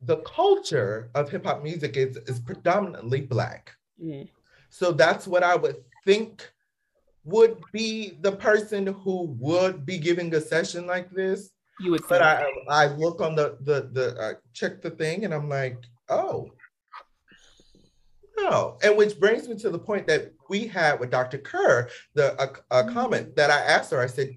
the 0.02 0.18
culture 0.18 1.10
of 1.14 1.30
hip 1.30 1.44
hop 1.44 1.62
music 1.62 1.96
is, 1.96 2.16
is 2.28 2.38
predominantly 2.38 3.20
black. 3.20 3.72
Mm. 4.02 4.28
So 4.70 4.92
that's 4.92 5.26
what 5.26 5.42
I 5.42 5.56
would 5.56 5.76
think 6.04 6.48
would 7.24 7.60
be 7.72 8.16
the 8.20 8.32
person 8.32 8.86
who 8.86 9.36
would 9.38 9.84
be 9.84 9.98
giving 9.98 10.34
a 10.34 10.40
session 10.40 10.86
like 10.86 11.10
this. 11.10 11.50
You 11.80 11.92
would, 11.92 12.02
but 12.08 12.22
I 12.22 12.46
I 12.68 12.86
look 12.86 13.20
on 13.20 13.34
the 13.34 13.58
the 13.60 13.90
the 13.92 14.16
uh, 14.20 14.32
check 14.52 14.80
the 14.80 14.90
thing 14.90 15.24
and 15.24 15.34
I'm 15.34 15.48
like, 15.48 15.78
oh, 16.08 16.50
no. 18.36 18.78
And 18.82 18.96
which 18.96 19.18
brings 19.18 19.48
me 19.48 19.56
to 19.56 19.70
the 19.70 19.78
point 19.78 20.06
that 20.06 20.32
we 20.48 20.66
had 20.66 21.00
with 21.00 21.10
Dr. 21.10 21.38
Kerr, 21.38 21.88
the 22.14 22.40
a, 22.40 22.44
a 22.70 22.84
mm-hmm. 22.84 22.94
comment 22.94 23.36
that 23.36 23.50
I 23.50 23.60
asked 23.60 23.90
her. 23.90 24.00
I 24.00 24.06
said, 24.06 24.30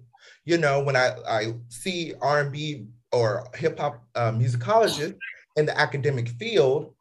you 0.46 0.58
know, 0.58 0.84
when 0.84 0.96
I 0.96 1.16
I 1.28 1.54
see 1.70 2.14
R&B 2.22 2.88
or 3.12 3.48
hip 3.56 3.80
hop 3.80 4.04
uh, 4.16 4.32
musicologists 4.32 5.18
in 5.56 5.66
the 5.66 5.80
academic 5.80 6.30
field, 6.30 6.94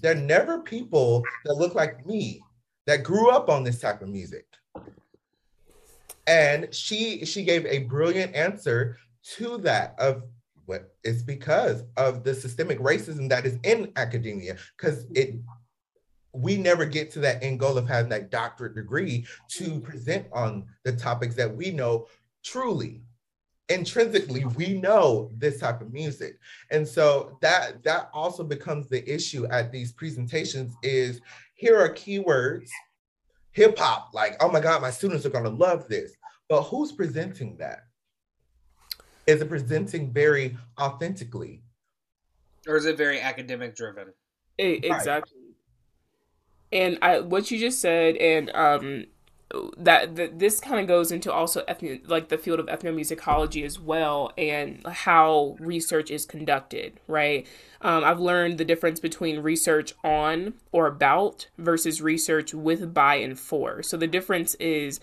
they're 0.00 0.14
never 0.14 0.60
people 0.60 1.22
that 1.44 1.54
look 1.54 1.74
like 1.74 2.06
me 2.06 2.40
that 2.88 3.02
grew 3.02 3.28
up 3.28 3.50
on 3.50 3.62
this 3.62 3.80
type 3.80 4.00
of 4.00 4.08
music. 4.08 4.46
And 6.26 6.74
she 6.74 7.22
she 7.26 7.44
gave 7.44 7.66
a 7.66 7.80
brilliant 7.80 8.34
answer 8.34 8.96
to 9.36 9.58
that 9.58 9.94
of 9.98 10.22
what 10.64 10.94
it's 11.04 11.22
because 11.22 11.84
of 11.98 12.24
the 12.24 12.34
systemic 12.34 12.78
racism 12.78 13.28
that 13.28 13.44
is 13.44 13.58
in 13.62 13.92
academia 13.96 14.56
because 14.76 15.04
it 15.14 15.34
we 16.32 16.56
never 16.56 16.86
get 16.86 17.10
to 17.10 17.18
that 17.20 17.42
end 17.42 17.60
goal 17.60 17.76
of 17.76 17.86
having 17.86 18.10
that 18.10 18.30
doctorate 18.30 18.74
degree 18.74 19.26
to 19.48 19.80
present 19.80 20.26
on 20.32 20.64
the 20.84 20.92
topics 20.92 21.34
that 21.34 21.54
we 21.54 21.70
know 21.70 22.06
truly 22.42 23.02
intrinsically 23.70 24.44
we 24.56 24.74
know 24.74 25.30
this 25.36 25.60
type 25.60 25.80
of 25.82 25.92
music 25.92 26.38
and 26.70 26.86
so 26.86 27.36
that 27.40 27.82
that 27.82 28.08
also 28.14 28.42
becomes 28.42 28.88
the 28.88 29.06
issue 29.10 29.46
at 29.48 29.72
these 29.72 29.92
presentations 29.92 30.74
is 30.82 31.20
here 31.58 31.76
are 31.76 31.88
keywords 31.90 32.70
hip 33.50 33.76
hop 33.76 34.10
like 34.14 34.36
oh 34.40 34.48
my 34.48 34.60
god 34.60 34.80
my 34.80 34.90
students 34.90 35.26
are 35.26 35.30
going 35.30 35.44
to 35.44 35.50
love 35.50 35.86
this. 35.88 36.12
But 36.48 36.62
who's 36.62 36.92
presenting 36.92 37.56
that? 37.58 37.80
Is 39.26 39.42
it 39.42 39.50
presenting 39.50 40.10
very 40.10 40.56
authentically? 40.80 41.62
Or 42.66 42.76
is 42.76 42.86
it 42.86 42.96
very 42.96 43.20
academic 43.20 43.76
driven? 43.76 44.14
Exactly 44.58 45.38
right. 46.72 46.80
and 46.80 46.98
i 47.02 47.20
what 47.20 47.50
you 47.50 47.58
just 47.58 47.80
said 47.80 48.16
and 48.16 48.50
um 48.54 49.06
that, 49.78 50.16
that 50.16 50.38
this 50.38 50.60
kind 50.60 50.78
of 50.78 50.86
goes 50.86 51.10
into 51.10 51.32
also 51.32 51.62
ethno, 51.62 52.00
like 52.08 52.28
the 52.28 52.36
field 52.36 52.60
of 52.60 52.66
ethnomusicology 52.66 53.64
as 53.64 53.80
well 53.80 54.32
and 54.36 54.86
how 54.86 55.56
research 55.58 56.10
is 56.10 56.26
conducted 56.26 57.00
right 57.06 57.46
um, 57.80 58.04
i've 58.04 58.20
learned 58.20 58.58
the 58.58 58.64
difference 58.64 59.00
between 59.00 59.40
research 59.40 59.94
on 60.04 60.52
or 60.70 60.86
about 60.86 61.48
versus 61.56 62.02
research 62.02 62.52
with 62.52 62.92
by 62.92 63.14
and 63.14 63.38
for 63.38 63.82
so 63.82 63.96
the 63.96 64.06
difference 64.06 64.54
is 64.56 65.00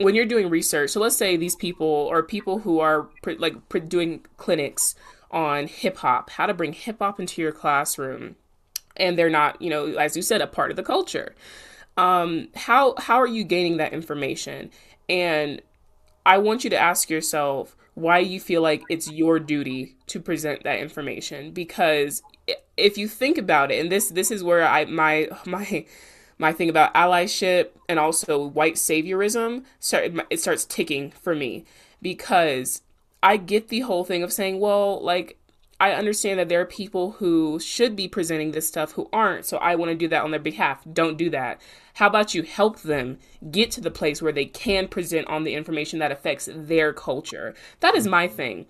when 0.00 0.14
you're 0.14 0.26
doing 0.26 0.48
research, 0.48 0.90
so 0.90 1.00
let's 1.00 1.16
say 1.16 1.36
these 1.36 1.54
people 1.54 1.86
or 1.86 2.22
people 2.22 2.60
who 2.60 2.80
are 2.80 3.08
like 3.38 3.54
doing 3.88 4.24
clinics 4.38 4.94
on 5.30 5.66
hip 5.66 5.98
hop, 5.98 6.30
how 6.30 6.46
to 6.46 6.54
bring 6.54 6.72
hip 6.72 6.96
hop 7.00 7.20
into 7.20 7.42
your 7.42 7.52
classroom, 7.52 8.36
and 8.96 9.18
they're 9.18 9.30
not, 9.30 9.60
you 9.60 9.68
know, 9.68 9.86
as 9.94 10.16
you 10.16 10.22
said, 10.22 10.40
a 10.40 10.46
part 10.46 10.70
of 10.70 10.76
the 10.76 10.82
culture. 10.82 11.34
Um, 12.00 12.48
how 12.54 12.94
how 12.96 13.20
are 13.20 13.26
you 13.26 13.44
gaining 13.44 13.76
that 13.76 13.92
information? 13.92 14.70
And 15.08 15.60
I 16.24 16.38
want 16.38 16.64
you 16.64 16.70
to 16.70 16.78
ask 16.78 17.10
yourself 17.10 17.76
why 17.94 18.18
you 18.18 18.40
feel 18.40 18.62
like 18.62 18.82
it's 18.88 19.10
your 19.10 19.38
duty 19.38 19.96
to 20.06 20.18
present 20.18 20.62
that 20.64 20.78
information 20.78 21.50
because 21.50 22.22
if 22.76 22.96
you 22.96 23.06
think 23.06 23.36
about 23.36 23.70
it 23.70 23.80
and 23.80 23.92
this 23.92 24.08
this 24.08 24.30
is 24.30 24.42
where 24.42 24.66
I 24.66 24.86
my 24.86 25.28
my 25.46 25.84
my 26.38 26.52
thing 26.54 26.70
about 26.70 26.94
allyship 26.94 27.68
and 27.86 27.98
also 27.98 28.46
white 28.46 28.76
saviorism 28.76 29.64
start, 29.78 30.12
it 30.30 30.40
starts 30.40 30.64
ticking 30.64 31.10
for 31.10 31.34
me 31.34 31.66
because 32.00 32.80
I 33.22 33.36
get 33.36 33.68
the 33.68 33.80
whole 33.80 34.04
thing 34.04 34.22
of 34.22 34.32
saying, 34.32 34.58
well, 34.58 35.04
like 35.04 35.36
I 35.80 35.92
understand 35.92 36.38
that 36.38 36.50
there 36.50 36.60
are 36.60 36.66
people 36.66 37.12
who 37.12 37.58
should 37.58 37.96
be 37.96 38.06
presenting 38.06 38.50
this 38.50 38.68
stuff 38.68 38.92
who 38.92 39.08
aren't, 39.14 39.46
so 39.46 39.56
I 39.56 39.76
want 39.76 39.90
to 39.90 39.96
do 39.96 40.08
that 40.08 40.22
on 40.22 40.30
their 40.30 40.38
behalf. 40.38 40.84
Don't 40.92 41.16
do 41.16 41.30
that. 41.30 41.60
How 41.94 42.06
about 42.06 42.34
you 42.34 42.42
help 42.42 42.82
them 42.82 43.18
get 43.50 43.70
to 43.72 43.80
the 43.80 43.90
place 43.90 44.20
where 44.20 44.32
they 44.32 44.44
can 44.44 44.88
present 44.88 45.26
on 45.28 45.44
the 45.44 45.54
information 45.54 45.98
that 46.00 46.12
affects 46.12 46.50
their 46.52 46.92
culture? 46.92 47.54
That 47.80 47.96
is 47.96 48.06
my 48.06 48.28
thing. 48.28 48.66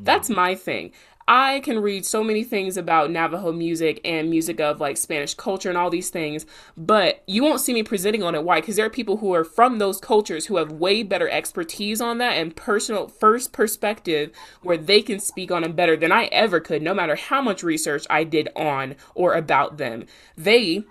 That's 0.00 0.30
my 0.30 0.54
thing. 0.54 0.92
I 1.26 1.60
can 1.60 1.80
read 1.80 2.04
so 2.04 2.22
many 2.22 2.44
things 2.44 2.76
about 2.76 3.10
Navajo 3.10 3.50
music 3.50 4.00
and 4.04 4.28
music 4.28 4.60
of 4.60 4.78
like 4.78 4.98
Spanish 4.98 5.32
culture 5.34 5.70
and 5.70 5.78
all 5.78 5.88
these 5.88 6.10
things, 6.10 6.44
but 6.76 7.22
you 7.26 7.42
won't 7.42 7.60
see 7.60 7.72
me 7.72 7.82
presenting 7.82 8.22
on 8.22 8.34
it. 8.34 8.44
Why? 8.44 8.60
Because 8.60 8.76
there 8.76 8.84
are 8.84 8.90
people 8.90 9.16
who 9.18 9.32
are 9.32 9.44
from 9.44 9.78
those 9.78 10.00
cultures 10.00 10.46
who 10.46 10.56
have 10.56 10.72
way 10.72 11.02
better 11.02 11.28
expertise 11.28 12.00
on 12.00 12.18
that 12.18 12.34
and 12.34 12.54
personal 12.54 13.08
first 13.08 13.52
perspective 13.52 14.32
where 14.62 14.76
they 14.76 15.00
can 15.00 15.18
speak 15.18 15.50
on 15.50 15.64
it 15.64 15.74
better 15.74 15.96
than 15.96 16.12
I 16.12 16.26
ever 16.26 16.60
could, 16.60 16.82
no 16.82 16.92
matter 16.92 17.16
how 17.16 17.40
much 17.40 17.62
research 17.62 18.06
I 18.10 18.24
did 18.24 18.50
on 18.54 18.94
or 19.14 19.32
about 19.32 19.78
them. 19.78 20.04
They 20.36 20.84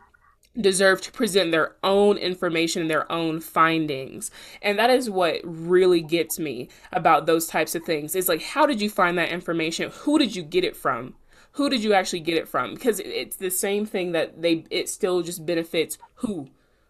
deserve 0.60 1.02
to 1.02 1.12
present 1.12 1.52
their 1.52 1.76
own 1.84 2.18
information 2.18 2.82
and 2.82 2.92
their 2.92 3.12
own 3.12 3.40
findings. 3.40 4.30
And 4.62 4.78
that 4.78 4.90
is 4.90 5.10
what 5.10 5.42
really 5.44 6.02
gets 6.02 6.38
me 6.38 6.70
about 6.92 7.26
those 7.26 7.48
types 7.48 7.76
of 7.76 7.84
things. 7.84 8.16
Is 8.16 8.30
like 8.30 8.42
how 8.42 8.66
did 8.66 8.82
you 8.82 8.90
find 8.90 9.18
that 9.18 9.32
information? 9.32 9.92
Who 10.02 10.20
did 10.20 10.36
you 10.36 10.44
get 10.44 10.64
it 10.64 10.76
from? 10.76 11.16
Who 11.54 11.70
did 11.70 11.84
you 11.84 11.94
actually 11.94 12.22
get 12.22 12.38
it 12.38 12.48
from? 12.48 12.74
Because 12.74 13.00
it's 13.00 13.36
the 13.36 13.52
same 13.52 13.86
thing 13.86 14.12
that 14.12 14.42
they 14.42 14.66
it 14.70 14.90
still 14.90 15.22
just 15.22 15.46
benefits 15.46 15.98
who? 16.16 16.50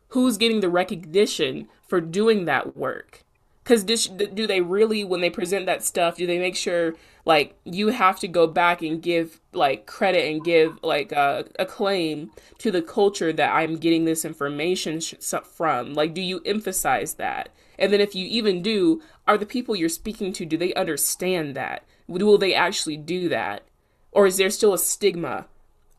Who's 0.09 0.37
getting 0.37 0.59
the 0.59 0.69
recognition 0.69 1.67
for 1.87 1.99
doing 1.99 2.45
that 2.45 2.77
work? 2.77 3.23
Because 3.63 3.83
do 3.83 4.47
they 4.47 4.61
really, 4.61 5.03
when 5.03 5.21
they 5.21 5.29
present 5.29 5.65
that 5.67 5.83
stuff, 5.83 6.17
do 6.17 6.27
they 6.27 6.37
make 6.37 6.55
sure 6.55 6.95
like 7.25 7.55
you 7.63 7.89
have 7.89 8.19
to 8.19 8.27
go 8.27 8.45
back 8.45 8.81
and 8.81 9.01
give 9.01 9.39
like 9.53 9.85
credit 9.85 10.29
and 10.29 10.43
give 10.43 10.77
like 10.83 11.13
uh, 11.13 11.43
a 11.57 11.65
claim 11.65 12.31
to 12.57 12.71
the 12.71 12.81
culture 12.81 13.31
that 13.31 13.53
I'm 13.53 13.77
getting 13.77 14.03
this 14.03 14.25
information 14.25 14.99
sh- 14.99 15.13
from? 15.55 15.93
Like, 15.93 16.13
do 16.13 16.21
you 16.21 16.41
emphasize 16.45 17.13
that? 17.15 17.49
And 17.79 17.91
then 17.93 18.01
if 18.01 18.13
you 18.13 18.25
even 18.27 18.61
do, 18.61 19.01
are 19.27 19.37
the 19.37 19.45
people 19.45 19.75
you're 19.75 19.89
speaking 19.89 20.33
to, 20.33 20.45
do 20.45 20.57
they 20.57 20.73
understand 20.73 21.55
that? 21.55 21.83
Will 22.07 22.37
they 22.37 22.53
actually 22.53 22.97
do 22.97 23.29
that? 23.29 23.63
Or 24.11 24.27
is 24.27 24.37
there 24.37 24.49
still 24.49 24.73
a 24.73 24.77
stigma 24.77 25.47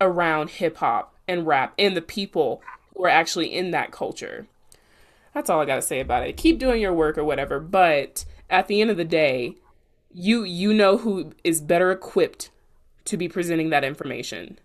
around 0.01 0.51
hip 0.51 0.77
hop 0.77 1.15
and 1.27 1.47
rap 1.47 1.73
and 1.79 1.97
the 1.97 2.03
people 2.03 2.63
who 2.95 3.05
are 3.05 3.09
actually 3.09 3.53
in 3.53 3.71
that 3.71 3.91
culture? 3.91 4.47
That's 5.35 5.51
all 5.51 5.61
I 5.61 5.65
got 5.65 5.77
to 5.77 5.83
say 5.83 6.01
about 6.01 6.27
it. 6.27 6.37
Keep 6.37 6.61
doing 6.61 6.81
your 6.81 6.93
work 6.93 7.19
or 7.19 7.25
whatever, 7.25 7.59
but 7.59 8.25
at 8.49 8.69
the 8.69 8.81
end 8.81 8.91
of 8.91 8.97
the 8.97 9.05
day, 9.05 9.57
you 10.13 10.45
you 10.45 10.73
know 10.73 10.97
who 10.97 11.33
is 11.43 11.61
better 11.61 11.91
equipped 11.91 12.51
to 13.07 13.17
be 13.17 13.29
presenting 13.29 13.71
that 13.71 13.85
information. 13.85 14.59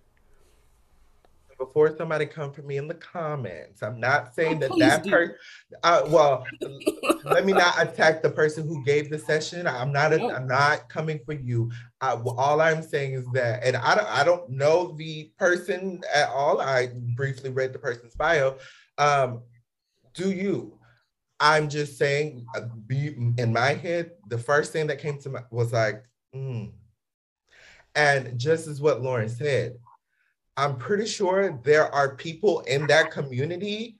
Before 1.58 1.93
somebody 1.97 2.25
come 2.25 2.53
for 2.53 2.62
me 2.62 2.77
in 2.77 2.88
the 2.88 2.93
comments, 2.93 3.84
I'm 3.84 3.99
not 3.99 4.34
saying 4.34 4.63
oh, 4.63 4.77
that 4.77 5.03
that 5.03 5.10
person. 5.10 5.36
Uh, 5.84 6.03
well, 6.08 6.45
let 7.25 7.45
me 7.45 7.51
not 7.51 7.82
attack 7.82 8.21
the 8.21 8.29
person 8.29 8.65
who 8.65 8.82
gave 8.86 9.10
the 9.10 9.19
session. 9.19 9.67
I'm 9.67 9.91
not. 9.91 10.13
A, 10.13 10.23
I'm 10.23 10.47
not 10.47 10.88
coming 10.88 11.19
for 11.25 11.34
you. 11.34 11.69
I, 11.99 12.13
all 12.13 12.62
I'm 12.62 12.82
saying 12.82 13.13
is 13.13 13.25
that, 13.34 13.62
and 13.63 13.75
I 13.75 13.95
don't. 13.95 14.08
I 14.08 14.23
don't 14.23 14.49
know 14.49 14.93
the 14.95 15.32
person 15.38 16.01
at 16.13 16.29
all. 16.29 16.62
I 16.62 16.91
briefly 17.15 17.49
read 17.49 17.73
the 17.73 17.79
person's 17.79 18.15
bio. 18.15 18.55
Um, 18.97 19.41
do 20.13 20.32
you? 20.32 20.78
I'm 21.39 21.69
just 21.69 21.98
saying, 21.98 22.45
uh, 22.56 22.62
be, 22.86 23.15
in 23.38 23.54
my 23.54 23.74
head, 23.74 24.12
the 24.28 24.38
first 24.38 24.74
thing 24.74 24.88
that 24.88 25.00
came 25.00 25.19
to 25.19 25.30
my 25.30 25.41
was 25.52 25.72
like, 25.72 26.04
mm. 26.36 26.72
and 27.95 28.38
just 28.38 28.67
as 28.67 28.82
what 28.82 29.02
Lauren 29.02 29.30
said, 29.30 29.78
I'm 30.58 30.76
pretty 30.76 31.06
sure 31.06 31.58
there 31.63 31.93
are 31.95 32.15
people 32.15 32.60
in 32.62 32.88
that 32.88 33.12
community 33.12 34.00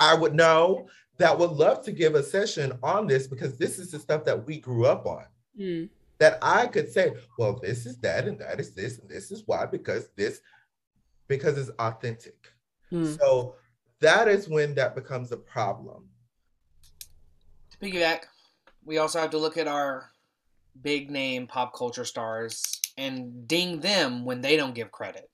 I 0.00 0.14
would 0.14 0.34
know 0.34 0.88
that 1.18 1.38
would 1.38 1.50
love 1.50 1.84
to 1.84 1.92
give 1.92 2.14
a 2.14 2.22
session 2.22 2.72
on 2.82 3.06
this 3.06 3.26
because 3.26 3.58
this 3.58 3.78
is 3.78 3.90
the 3.90 3.98
stuff 3.98 4.24
that 4.24 4.46
we 4.46 4.58
grew 4.58 4.86
up 4.86 5.06
on. 5.06 5.26
Mm. 5.58 5.90
That 6.18 6.38
I 6.42 6.66
could 6.66 6.90
say, 6.90 7.12
well, 7.38 7.58
this 7.62 7.86
is 7.86 7.98
that, 7.98 8.26
and 8.26 8.38
that 8.40 8.58
is 8.58 8.72
this, 8.72 8.98
and 8.98 9.08
this 9.08 9.30
is 9.30 9.42
why, 9.46 9.66
because 9.66 10.08
this, 10.16 10.40
because 11.28 11.56
it's 11.56 11.70
authentic. 11.78 12.50
Mm. 12.90 13.18
So 13.18 13.54
that 14.00 14.28
is 14.28 14.48
when 14.48 14.74
that 14.74 14.94
becomes 14.94 15.32
a 15.32 15.36
problem. 15.36 16.08
To 17.70 17.78
piggyback, 17.78 18.22
we 18.84 18.98
also 18.98 19.20
have 19.20 19.30
to 19.30 19.38
look 19.38 19.56
at 19.56 19.68
our 19.68 20.10
big 20.82 21.10
name 21.10 21.46
pop 21.46 21.74
culture 21.74 22.04
stars 22.04 22.80
and 22.96 23.46
ding 23.46 23.80
them 23.80 24.24
when 24.24 24.40
they 24.40 24.56
don't 24.56 24.74
give 24.74 24.90
credit. 24.90 25.30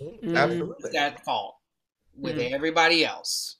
Mm-hmm. 0.00 0.36
Absolutely. 0.36 0.74
It's 0.80 0.92
that 0.92 1.24
fault 1.24 1.56
with 2.16 2.36
mm-hmm. 2.36 2.54
everybody 2.54 3.04
else. 3.04 3.56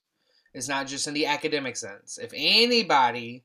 It's 0.54 0.68
not 0.68 0.86
just 0.86 1.06
in 1.06 1.14
the 1.14 1.26
academic 1.26 1.76
sense. 1.76 2.18
If 2.18 2.32
anybody 2.34 3.44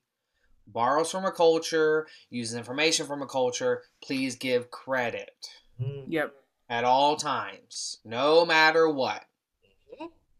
borrows 0.67 1.09
from 1.09 1.25
a 1.25 1.31
culture, 1.31 2.07
uses 2.29 2.55
information 2.55 3.05
from 3.05 3.21
a 3.21 3.27
culture, 3.27 3.83
please 4.03 4.35
give 4.35 4.71
credit. 4.71 5.31
Mm-hmm. 5.81 6.11
Yep. 6.11 6.33
At 6.69 6.83
all 6.83 7.15
times, 7.15 7.99
no 8.03 8.45
matter 8.45 8.89
what. 8.89 9.23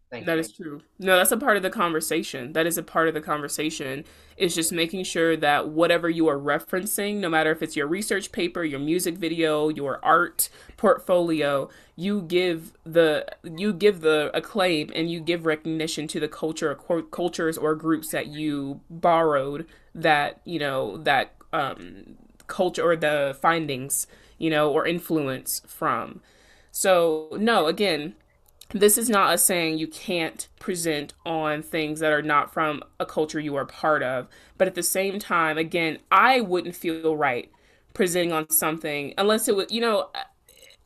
Thank 0.10 0.26
that 0.26 0.36
you. 0.36 0.40
is 0.40 0.52
true. 0.54 0.82
No, 1.00 1.18
that's 1.18 1.34
a 1.34 1.38
part 1.38 1.58
of 1.58 1.64
the 1.64 1.70
conversation. 1.70 2.54
That 2.54 2.66
is 2.66 2.78
a 2.78 2.84
part 2.84 3.10
of 3.10 3.14
the 3.14 3.22
conversation. 3.22 4.06
Is 4.38 4.56
just 4.56 4.72
making 4.72 5.04
sure 5.04 5.36
that 5.36 5.70
whatever 5.70 6.10
you 6.10 6.28
are 6.28 6.38
referencing, 6.38 7.18
no 7.18 7.28
matter 7.28 7.52
if 7.52 7.62
it's 7.62 7.76
your 7.76 7.88
research 7.88 8.32
paper, 8.32 8.64
your 8.64 8.80
music 8.80 9.16
video, 9.16 9.68
your 9.68 10.00
art 10.04 10.48
portfolio, 10.78 11.70
you 11.98 12.22
give 12.22 12.72
the 12.86 13.26
you 13.44 13.74
give 13.74 14.00
the 14.00 14.32
acclaim 14.34 14.92
and 14.96 15.12
you 15.12 15.20
give 15.20 15.46
recognition 15.46 16.08
to 16.08 16.20
the 16.22 16.28
culture 16.30 16.78
or 16.88 17.02
cultures 17.02 17.58
or 17.58 17.76
groups 17.76 18.12
that 18.12 18.28
you 18.28 18.80
borrowed 18.90 19.66
that 19.94 20.40
you 20.46 20.60
know 20.60 20.98
that 20.98 21.34
um, 21.52 22.16
culture 22.48 22.84
or 22.84 22.96
the 22.96 23.36
findings 23.42 24.08
you 24.38 24.50
know 24.50 24.72
or 24.72 24.86
influence 24.88 25.62
from. 25.68 26.22
So 26.72 27.30
no, 27.40 27.66
again, 27.66 28.16
this 28.70 28.98
is 28.98 29.10
not 29.10 29.34
a 29.34 29.38
saying 29.38 29.78
you 29.78 29.88
can't 29.88 30.48
present 30.60 31.14
on 31.26 31.62
things 31.62 32.00
that 32.00 32.12
are 32.12 32.22
not 32.22 32.54
from 32.54 32.84
a 33.00 33.06
culture 33.06 33.40
you 33.40 33.56
are 33.56 33.66
part 33.66 34.04
of. 34.04 34.28
But 34.58 34.68
at 34.68 34.76
the 34.76 34.84
same 34.84 35.20
time, 35.20 35.58
again, 35.58 36.00
I 36.12 36.42
wouldn't 36.42 36.76
feel 36.76 37.16
right 37.16 37.52
presenting 37.94 38.32
on 38.32 38.50
something 38.50 39.14
unless 39.18 39.48
it 39.48 39.56
was, 39.56 39.72
you 39.72 39.82
know, 39.82 40.10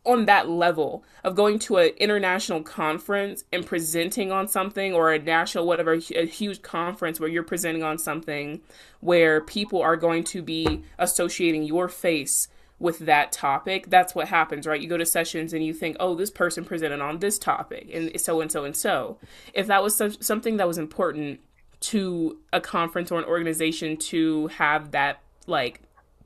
on 0.03 0.25
that 0.25 0.49
level 0.49 1.03
of 1.23 1.35
going 1.35 1.59
to 1.59 1.77
an 1.77 1.91
international 1.97 2.63
conference 2.63 3.43
and 3.53 3.65
presenting 3.65 4.31
on 4.31 4.47
something 4.47 4.93
or 4.93 5.11
a 5.11 5.19
national 5.19 5.67
whatever 5.67 5.93
a 5.93 6.25
huge 6.25 6.61
conference 6.63 7.19
where 7.19 7.29
you're 7.29 7.43
presenting 7.43 7.83
on 7.83 7.99
something 7.99 8.59
where 8.99 9.41
people 9.41 9.79
are 9.79 9.95
going 9.95 10.23
to 10.23 10.41
be 10.41 10.83
associating 10.97 11.63
your 11.63 11.87
face 11.87 12.47
with 12.81 12.99
that 12.99 13.31
topic, 13.31 13.89
that's 13.89 14.15
what 14.15 14.27
happens, 14.27 14.65
right? 14.65 14.81
You 14.81 14.89
go 14.89 14.97
to 14.97 15.05
sessions 15.05 15.53
and 15.53 15.63
you 15.63 15.71
think, 15.71 15.95
oh, 15.99 16.15
this 16.15 16.31
person 16.31 16.65
presented 16.65 16.99
on 16.99 17.19
this 17.19 17.37
topic, 17.37 17.87
and 17.93 18.19
so 18.19 18.41
and 18.41 18.51
so 18.51 18.65
and 18.65 18.75
so. 18.75 19.19
If 19.53 19.67
that 19.67 19.83
was 19.83 20.01
something 20.19 20.57
that 20.57 20.67
was 20.67 20.79
important 20.79 21.41
to 21.81 22.39
a 22.51 22.59
conference 22.59 23.11
or 23.11 23.19
an 23.19 23.25
organization 23.25 23.97
to 23.97 24.47
have 24.47 24.91
that 24.91 25.21
like 25.45 25.81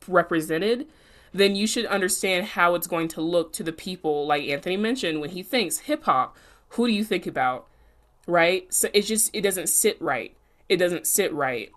represented, 0.08 0.88
then 1.34 1.58
you 1.58 1.68
should 1.68 1.86
understand 1.88 2.46
how 2.48 2.74
it's 2.76 2.88
going 2.88 3.10
to 3.10 3.22
look 3.22 3.52
to 3.54 3.64
the 3.64 3.74
people, 3.74 4.26
like 4.26 4.44
Anthony 4.48 4.78
mentioned, 4.78 5.20
when 5.20 5.32
he 5.32 5.44
thinks 5.44 5.80
hip 5.80 6.06
hop, 6.06 6.38
who 6.70 6.88
do 6.88 6.94
you 6.94 7.04
think 7.04 7.28
about? 7.28 7.68
Right? 8.28 8.74
So 8.74 8.88
it 8.94 9.02
just 9.02 9.30
it 9.36 9.42
doesn't 9.42 9.68
sit 9.68 10.02
right. 10.02 10.34
It 10.70 10.78
doesn't 10.78 11.06
sit 11.06 11.34
right. 11.34 11.70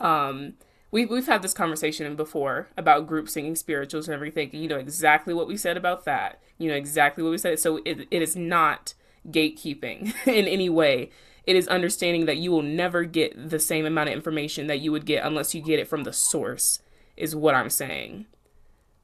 Um 0.00 0.54
we, 0.92 1.06
we've 1.06 1.26
had 1.26 1.42
this 1.42 1.54
conversation 1.54 2.14
before 2.14 2.68
about 2.76 3.06
group 3.06 3.28
singing 3.28 3.56
spirituals 3.56 4.06
and 4.06 4.14
everything. 4.14 4.50
You 4.52 4.68
know 4.68 4.76
exactly 4.76 5.34
what 5.34 5.48
we 5.48 5.56
said 5.56 5.76
about 5.76 6.04
that. 6.04 6.40
You 6.58 6.68
know 6.68 6.76
exactly 6.76 7.24
what 7.24 7.30
we 7.30 7.38
said. 7.38 7.58
So 7.58 7.78
it, 7.84 8.06
it 8.10 8.22
is 8.22 8.36
not 8.36 8.94
gatekeeping 9.28 10.14
in 10.26 10.46
any 10.46 10.68
way. 10.68 11.10
it 11.46 11.56
is 11.56 11.66
understanding 11.66 12.26
that 12.26 12.36
you 12.36 12.50
will 12.52 12.62
never 12.62 13.04
get 13.04 13.50
the 13.50 13.58
same 13.58 13.86
amount 13.86 14.10
of 14.10 14.14
information 14.14 14.66
that 14.66 14.80
you 14.80 14.92
would 14.92 15.06
get 15.06 15.24
unless 15.24 15.54
you 15.54 15.62
get 15.62 15.80
it 15.80 15.88
from 15.88 16.04
the 16.04 16.12
source, 16.12 16.80
is 17.16 17.34
what 17.34 17.54
I'm 17.54 17.70
saying. 17.70 18.26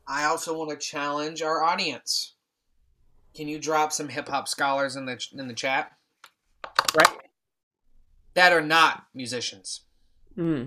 I 0.06 0.24
also 0.24 0.56
want 0.56 0.70
to 0.70 0.76
challenge 0.76 1.42
our 1.42 1.64
audience. 1.64 2.34
Can 3.34 3.48
you 3.48 3.58
drop 3.58 3.92
some 3.92 4.08
hip 4.08 4.28
hop 4.28 4.46
scholars 4.46 4.94
in 4.94 5.06
the 5.06 5.18
in 5.32 5.48
the 5.48 5.54
chat? 5.54 5.92
Right. 6.94 7.16
That 8.34 8.52
are 8.52 8.62
not 8.62 9.04
musicians. 9.14 9.82
Hmm. 10.34 10.66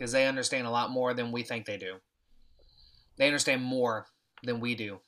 Because 0.00 0.12
they 0.12 0.26
understand 0.26 0.66
a 0.66 0.70
lot 0.70 0.90
more 0.90 1.12
than 1.12 1.30
we 1.30 1.42
think 1.42 1.66
they 1.66 1.76
do. 1.76 1.96
They 3.18 3.26
understand 3.26 3.62
more 3.62 4.06
than 4.42 4.58
we 4.58 4.74
do. 4.74 5.00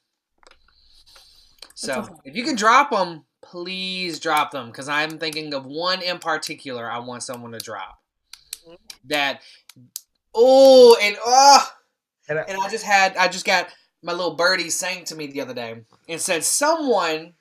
So 1.74 2.20
if 2.26 2.36
you 2.36 2.44
can 2.44 2.56
drop 2.56 2.90
them, 2.90 3.24
please 3.40 4.20
drop 4.20 4.50
them 4.50 4.66
because 4.66 4.90
I'm 4.90 5.18
thinking 5.18 5.54
of 5.54 5.64
one 5.64 6.02
in 6.02 6.18
particular. 6.18 6.90
I 6.90 6.98
want 6.98 7.22
someone 7.22 7.52
to 7.52 7.58
drop 7.58 8.00
that. 9.06 9.40
Oh, 10.34 10.94
and 11.02 11.16
oh, 11.24 11.66
and 12.28 12.40
I, 12.40 12.42
and 12.42 12.60
I 12.60 12.68
just 12.68 12.84
had 12.84 13.16
I 13.16 13.28
just 13.28 13.46
got 13.46 13.68
my 14.02 14.12
little 14.12 14.34
birdie 14.34 14.68
saying 14.68 15.06
to 15.06 15.16
me 15.16 15.26
the 15.26 15.40
other 15.40 15.54
day 15.54 15.84
and 16.06 16.20
said 16.20 16.44
someone 16.44 17.32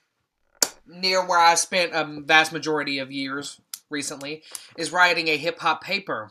near 0.86 1.22
where 1.26 1.38
I 1.38 1.54
spent 1.56 1.92
a 1.92 2.22
vast 2.22 2.50
majority 2.50 2.98
of 2.98 3.12
years 3.12 3.60
recently 3.90 4.42
is 4.78 4.90
writing 4.90 5.28
a 5.28 5.36
hip 5.36 5.58
hop 5.58 5.84
paper. 5.84 6.30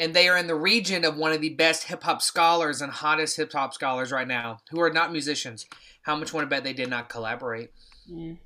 And 0.00 0.14
they 0.14 0.28
are 0.28 0.36
in 0.38 0.46
the 0.46 0.54
region 0.54 1.04
of 1.04 1.18
one 1.18 1.32
of 1.32 1.42
the 1.42 1.50
best 1.50 1.84
hip 1.84 2.02
hop 2.02 2.22
scholars 2.22 2.80
and 2.80 2.90
hottest 2.90 3.36
hip 3.36 3.52
hop 3.52 3.74
scholars 3.74 4.10
right 4.10 4.26
now, 4.26 4.60
who 4.70 4.80
are 4.80 4.90
not 4.90 5.12
musicians. 5.12 5.66
How 6.02 6.16
much 6.16 6.32
want 6.32 6.46
to 6.46 6.48
bet 6.48 6.64
they 6.64 6.72
did 6.72 6.88
not 6.88 7.10
collaborate? 7.10 7.70
Mm. 8.10 8.38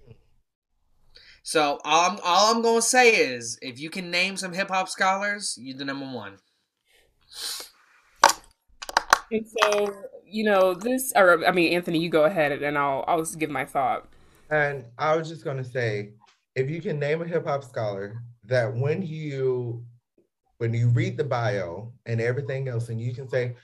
So 1.45 1.79
all 1.85 2.11
I'm 2.11 2.19
all 2.25 2.53
I'm 2.53 2.61
gonna 2.61 2.83
say 2.83 3.14
is, 3.14 3.57
if 3.62 3.79
you 3.79 3.88
can 3.88 4.11
name 4.11 4.37
some 4.37 4.53
hip 4.53 4.69
hop 4.69 4.88
scholars, 4.88 5.57
you're 5.61 5.79
the 5.79 5.85
number 5.85 6.07
one. 6.07 6.38
And 9.31 9.47
so 9.47 9.95
you 10.27 10.43
know 10.43 10.75
this, 10.75 11.12
or 11.14 11.47
I 11.47 11.53
mean, 11.53 11.73
Anthony, 11.73 12.01
you 12.01 12.09
go 12.09 12.25
ahead, 12.25 12.51
and 12.51 12.77
I'll 12.77 13.05
I'll 13.07 13.21
just 13.21 13.38
give 13.38 13.51
my 13.51 13.64
thought. 13.64 14.09
And 14.51 14.87
I 14.99 15.17
was 15.17 15.29
just 15.29 15.45
gonna 15.45 15.62
say, 15.62 16.14
if 16.57 16.69
you 16.69 16.83
can 16.83 16.99
name 16.99 17.23
a 17.23 17.27
hip 17.27 17.47
hop 17.47 17.62
scholar 17.62 18.23
that 18.45 18.75
when 18.75 19.03
you 19.03 19.85
when 20.59 20.73
you 20.75 20.88
read 20.88 21.17
the 21.17 21.25
bio 21.25 21.93
and 22.07 22.21
everything 22.21 22.69
else, 22.69 22.88
and 22.88 23.01
you 23.01 23.14
can 23.14 23.29
say 23.29 23.55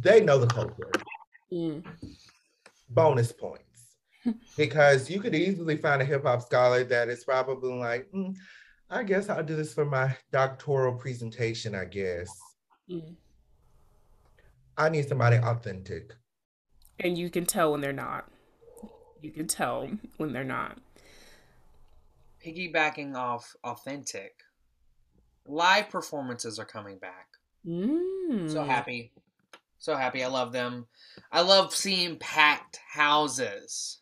they 0.00 0.20
know 0.20 0.38
the 0.38 0.46
culture. 0.46 0.90
Mm 1.52 1.84
bonus 2.94 3.32
points 3.32 3.96
because 4.56 5.10
you 5.10 5.20
could 5.20 5.34
easily 5.34 5.76
find 5.76 6.00
a 6.00 6.04
hip 6.04 6.24
hop 6.24 6.42
scholar 6.42 6.84
that 6.84 7.08
is 7.08 7.24
probably 7.24 7.74
like, 7.74 8.08
mm, 8.12 8.34
I 8.90 9.02
guess 9.02 9.28
I'll 9.28 9.42
do 9.42 9.56
this 9.56 9.74
for 9.74 9.84
my 9.84 10.16
doctoral 10.30 10.94
presentation, 10.94 11.74
I 11.74 11.86
guess. 11.86 12.30
Mm. 12.90 13.14
I 14.76 14.88
need 14.88 15.08
somebody 15.08 15.36
authentic. 15.36 16.12
And 17.00 17.16
you 17.16 17.30
can 17.30 17.46
tell 17.46 17.72
when 17.72 17.80
they're 17.80 17.92
not. 17.92 18.30
You 19.20 19.30
can 19.30 19.46
tell 19.46 19.90
when 20.18 20.32
they're 20.32 20.44
not. 20.44 20.78
Piggybacking 22.44 23.14
off 23.14 23.54
authentic, 23.64 24.34
live 25.46 25.90
performances 25.90 26.58
are 26.58 26.64
coming 26.64 26.98
back. 26.98 27.28
Mm. 27.66 28.50
So 28.50 28.64
happy. 28.64 29.12
So 29.78 29.96
happy. 29.96 30.22
I 30.22 30.28
love 30.28 30.52
them. 30.52 30.86
I 31.30 31.42
love 31.42 31.74
seeing 31.74 32.16
packed 32.18 32.78
houses. 32.88 33.98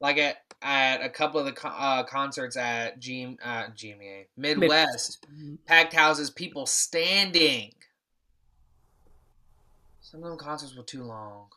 Like 0.00 0.18
at 0.18 0.36
at 0.62 1.02
a 1.02 1.08
couple 1.08 1.40
of 1.40 1.46
the 1.46 1.66
uh, 1.66 2.04
concerts 2.04 2.56
at 2.56 2.98
G, 2.98 3.36
uh, 3.44 3.64
GMA 3.68 4.26
Midwest, 4.36 5.26
mm-hmm. 5.32 5.54
packed 5.66 5.92
houses, 5.92 6.30
people 6.30 6.66
standing. 6.66 7.72
Some 10.00 10.22
of 10.22 10.30
them 10.30 10.38
concerts 10.38 10.76
were 10.76 10.82
too 10.82 11.02
long. 11.02 11.48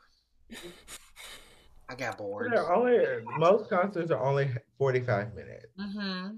I 1.90 1.96
got 1.96 2.18
bored. 2.18 2.52
They're 2.52 2.74
only 2.74 3.00
most 3.38 3.70
concerts 3.70 4.12
are 4.12 4.24
only 4.24 4.50
forty 4.78 5.02
five 5.02 5.34
minutes. 5.36 5.68
Mm-hmm. 5.80 6.36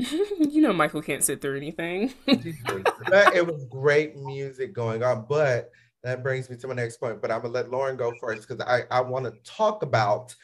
you 0.38 0.62
know, 0.62 0.72
Michael 0.72 1.02
can't 1.02 1.24
sit 1.24 1.40
through 1.40 1.56
anything. 1.56 2.12
but 2.26 3.34
it 3.34 3.46
was 3.46 3.64
great 3.66 4.16
music 4.16 4.72
going 4.72 5.02
on, 5.02 5.26
but 5.28 5.70
that 6.02 6.22
brings 6.22 6.48
me 6.48 6.56
to 6.56 6.68
my 6.68 6.74
next 6.74 6.98
point, 6.98 7.20
but 7.20 7.30
I'm 7.30 7.42
gonna 7.42 7.52
let 7.52 7.70
Lauren 7.70 7.96
go 7.96 8.12
first 8.20 8.48
because 8.48 8.64
I, 8.66 8.82
I 8.90 9.00
want 9.00 9.26
to 9.26 9.32
talk 9.50 9.82
about 9.82 10.34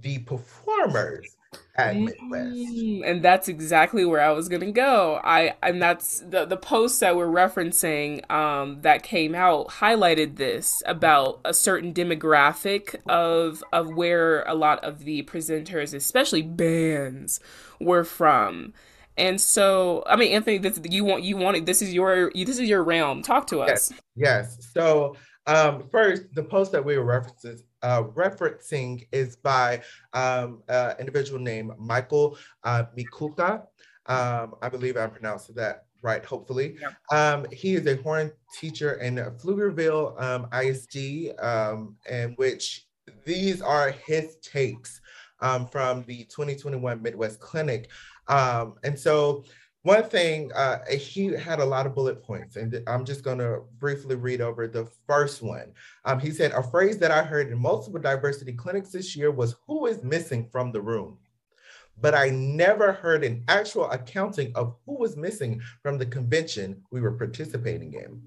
the 0.00 0.18
performers 0.20 1.36
at 1.76 1.96
Midwest. 1.96 2.54
Mm, 2.54 3.02
and 3.04 3.22
that's 3.22 3.48
exactly 3.48 4.04
where 4.04 4.20
I 4.20 4.32
was 4.32 4.48
gonna 4.48 4.72
go. 4.72 5.20
I 5.22 5.54
and 5.62 5.82
that's 5.82 6.20
the 6.20 6.44
the 6.44 6.56
post 6.56 7.00
that 7.00 7.16
we're 7.16 7.26
referencing 7.26 8.30
um, 8.30 8.80
that 8.82 9.02
came 9.02 9.34
out 9.34 9.68
highlighted 9.68 10.36
this 10.36 10.82
about 10.86 11.40
a 11.44 11.52
certain 11.52 11.92
demographic 11.92 12.96
of 13.06 13.62
of 13.72 13.94
where 13.94 14.42
a 14.44 14.54
lot 14.54 14.82
of 14.84 15.00
the 15.00 15.22
presenters, 15.24 15.94
especially 15.94 16.42
bands, 16.42 17.40
were 17.80 18.04
from. 18.04 18.72
And 19.16 19.40
so, 19.40 20.02
I 20.06 20.16
mean, 20.16 20.32
Anthony, 20.32 20.58
this 20.58 20.80
you 20.84 21.04
want 21.04 21.22
you 21.22 21.36
wanted 21.36 21.66
this 21.66 21.82
is 21.82 21.92
your 21.92 22.30
this 22.34 22.58
is 22.58 22.68
your 22.68 22.82
realm. 22.82 23.22
Talk 23.22 23.46
to 23.48 23.60
us. 23.60 23.90
Yes. 23.90 24.00
yes. 24.16 24.68
So, 24.72 25.16
um, 25.46 25.84
first, 25.90 26.22
the 26.34 26.42
post 26.42 26.72
that 26.72 26.84
we 26.84 26.96
were 26.96 27.04
referencing 27.04 27.62
uh, 27.82 28.04
referencing 28.04 29.06
is 29.12 29.36
by 29.36 29.82
um, 30.12 30.62
an 30.68 30.96
individual 30.98 31.40
named 31.40 31.72
Michael 31.78 32.38
uh, 32.64 32.84
Mikuka. 32.96 33.64
Um, 34.06 34.54
I 34.62 34.68
believe 34.68 34.96
I 34.96 35.06
pronounced 35.06 35.54
that 35.54 35.84
right, 36.02 36.24
hopefully. 36.24 36.76
Yeah. 36.80 36.90
Um, 37.32 37.46
he 37.52 37.74
is 37.74 37.86
a 37.86 37.96
horn 38.02 38.32
teacher 38.58 38.94
in 38.94 39.16
Pflugerville 39.16 40.20
um, 40.20 40.48
ISD, 40.52 41.38
um, 41.40 41.96
in 42.10 42.32
which 42.32 42.86
these 43.24 43.62
are 43.62 43.90
his 43.90 44.36
takes 44.38 45.00
um, 45.40 45.66
from 45.66 46.04
the 46.04 46.24
2021 46.24 47.02
Midwest 47.02 47.40
Clinic. 47.40 47.90
Um, 48.32 48.76
and 48.82 48.98
so 48.98 49.44
one 49.82 50.04
thing, 50.04 50.52
uh, 50.52 50.78
he 50.88 51.26
had 51.26 51.58
a 51.58 51.64
lot 51.64 51.86
of 51.86 51.94
bullet 51.94 52.22
points, 52.22 52.56
and 52.56 52.82
I'm 52.86 53.04
just 53.04 53.24
going 53.24 53.38
to 53.38 53.62
briefly 53.78 54.14
read 54.14 54.40
over 54.40 54.66
the 54.66 54.86
first 55.06 55.42
one. 55.42 55.72
Um, 56.04 56.18
he 56.18 56.30
said, 56.30 56.52
A 56.52 56.62
phrase 56.62 56.98
that 56.98 57.10
I 57.10 57.22
heard 57.22 57.50
in 57.50 57.58
multiple 57.58 58.00
diversity 58.00 58.52
clinics 58.52 58.90
this 58.90 59.16
year 59.16 59.30
was, 59.30 59.56
Who 59.66 59.86
is 59.86 60.02
missing 60.02 60.48
from 60.50 60.72
the 60.72 60.80
room? 60.80 61.18
But 62.00 62.14
I 62.14 62.30
never 62.30 62.92
heard 62.92 63.22
an 63.22 63.44
actual 63.48 63.90
accounting 63.90 64.52
of 64.54 64.76
who 64.86 64.98
was 64.98 65.16
missing 65.16 65.60
from 65.82 65.98
the 65.98 66.06
convention 66.06 66.82
we 66.90 67.00
were 67.00 67.18
participating 67.18 67.92
in. 67.92 68.22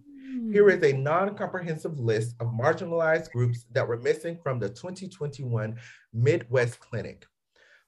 Here 0.52 0.70
is 0.70 0.84
a 0.84 0.96
non 0.96 1.36
comprehensive 1.36 2.00
list 2.00 2.36
of 2.40 2.48
marginalized 2.48 3.32
groups 3.32 3.66
that 3.72 3.88
were 3.88 3.98
missing 3.98 4.38
from 4.44 4.60
the 4.60 4.70
2021 4.70 5.78
Midwest 6.14 6.80
Clinic. 6.80 7.26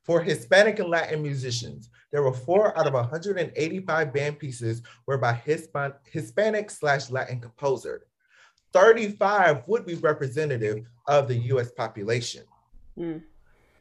For 0.08 0.22
Hispanic 0.22 0.80
and 0.80 0.90
Latin 0.90 1.22
musicians, 1.22 1.90
there 2.14 2.24
were 2.24 2.32
four 2.32 2.76
out 2.80 2.88
of 2.88 2.94
185 2.94 4.14
band 4.14 4.40
pieces 4.40 4.82
were 5.06 5.18
by 5.18 5.34
Hispan- 5.34 5.96
Hispanic 6.10 6.72
slash 6.72 7.12
Latin 7.12 7.42
composer. 7.42 8.08
35 8.72 9.68
would 9.68 9.86
be 9.86 9.96
representative 9.96 10.86
of 11.08 11.28
the 11.28 11.36
US 11.52 11.72
population. 11.72 12.44
Mm. 12.98 13.22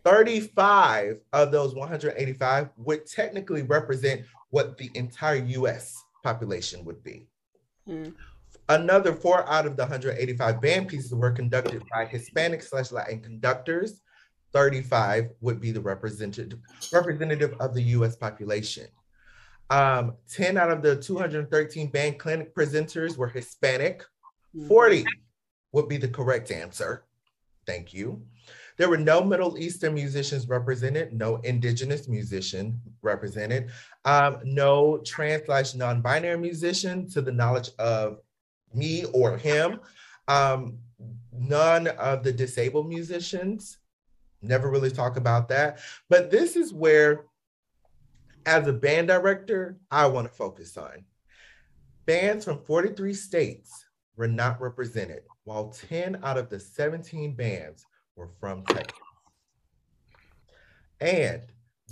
35 0.04 1.20
of 1.32 1.52
those 1.52 1.76
185 1.76 2.70
would 2.76 3.06
technically 3.06 3.62
represent 3.62 4.22
what 4.50 4.76
the 4.78 4.90
entire 4.94 5.44
US 5.44 5.94
population 6.24 6.84
would 6.84 7.04
be. 7.04 7.28
Mm. 7.88 8.14
Another 8.68 9.12
four 9.12 9.48
out 9.48 9.64
of 9.64 9.76
the 9.76 9.84
185 9.84 10.60
band 10.60 10.88
pieces 10.88 11.14
were 11.14 11.30
conducted 11.30 11.84
by 11.94 12.04
Hispanic 12.04 12.64
slash 12.64 12.90
Latin 12.90 13.20
conductors. 13.20 14.00
35 14.52 15.30
would 15.40 15.60
be 15.60 15.70
the 15.70 15.80
representative 15.80 16.58
representative 16.92 17.54
of 17.60 17.74
the 17.74 17.82
US 17.82 18.16
population. 18.16 18.86
Um, 19.70 20.14
10 20.30 20.56
out 20.56 20.70
of 20.70 20.82
the 20.82 20.96
213 20.96 21.90
band 21.90 22.18
clinic 22.18 22.54
presenters 22.54 23.16
were 23.16 23.28
Hispanic. 23.28 24.02
Mm-hmm. 24.54 24.68
40 24.68 25.04
would 25.72 25.88
be 25.88 25.96
the 25.96 26.08
correct 26.08 26.50
answer. 26.50 27.04
Thank 27.66 27.92
you. 27.92 28.22
There 28.76 28.88
were 28.88 28.98
no 28.98 29.24
Middle 29.24 29.58
Eastern 29.58 29.94
musicians 29.94 30.46
represented, 30.48 31.12
no 31.12 31.36
Indigenous 31.36 32.08
musician 32.08 32.80
represented, 33.02 33.70
um, 34.04 34.38
no 34.44 34.98
trans 34.98 35.46
slash 35.46 35.74
non-binary 35.74 36.38
musician 36.38 37.08
to 37.10 37.22
the 37.22 37.32
knowledge 37.32 37.70
of 37.78 38.18
me 38.74 39.04
or 39.12 39.38
him. 39.38 39.80
Um, 40.28 40.78
none 41.32 41.88
of 41.88 42.22
the 42.22 42.32
disabled 42.32 42.88
musicians 42.88 43.78
never 44.46 44.70
really 44.70 44.90
talk 44.90 45.16
about 45.16 45.48
that. 45.48 45.78
But 46.08 46.30
this 46.30 46.56
is 46.56 46.72
where, 46.72 47.24
as 48.44 48.66
a 48.66 48.72
band 48.72 49.08
director, 49.08 49.78
I 49.90 50.06
want 50.06 50.28
to 50.28 50.32
focus 50.32 50.76
on. 50.76 51.04
Bands 52.06 52.44
from 52.44 52.60
43 52.64 53.14
states 53.14 53.84
were 54.16 54.28
not 54.28 54.60
represented, 54.60 55.22
while 55.44 55.70
10 55.88 56.20
out 56.22 56.38
of 56.38 56.48
the 56.48 56.60
17 56.60 57.34
bands 57.34 57.84
were 58.14 58.30
from 58.40 58.64
Texas. 58.64 58.98
And 61.00 61.42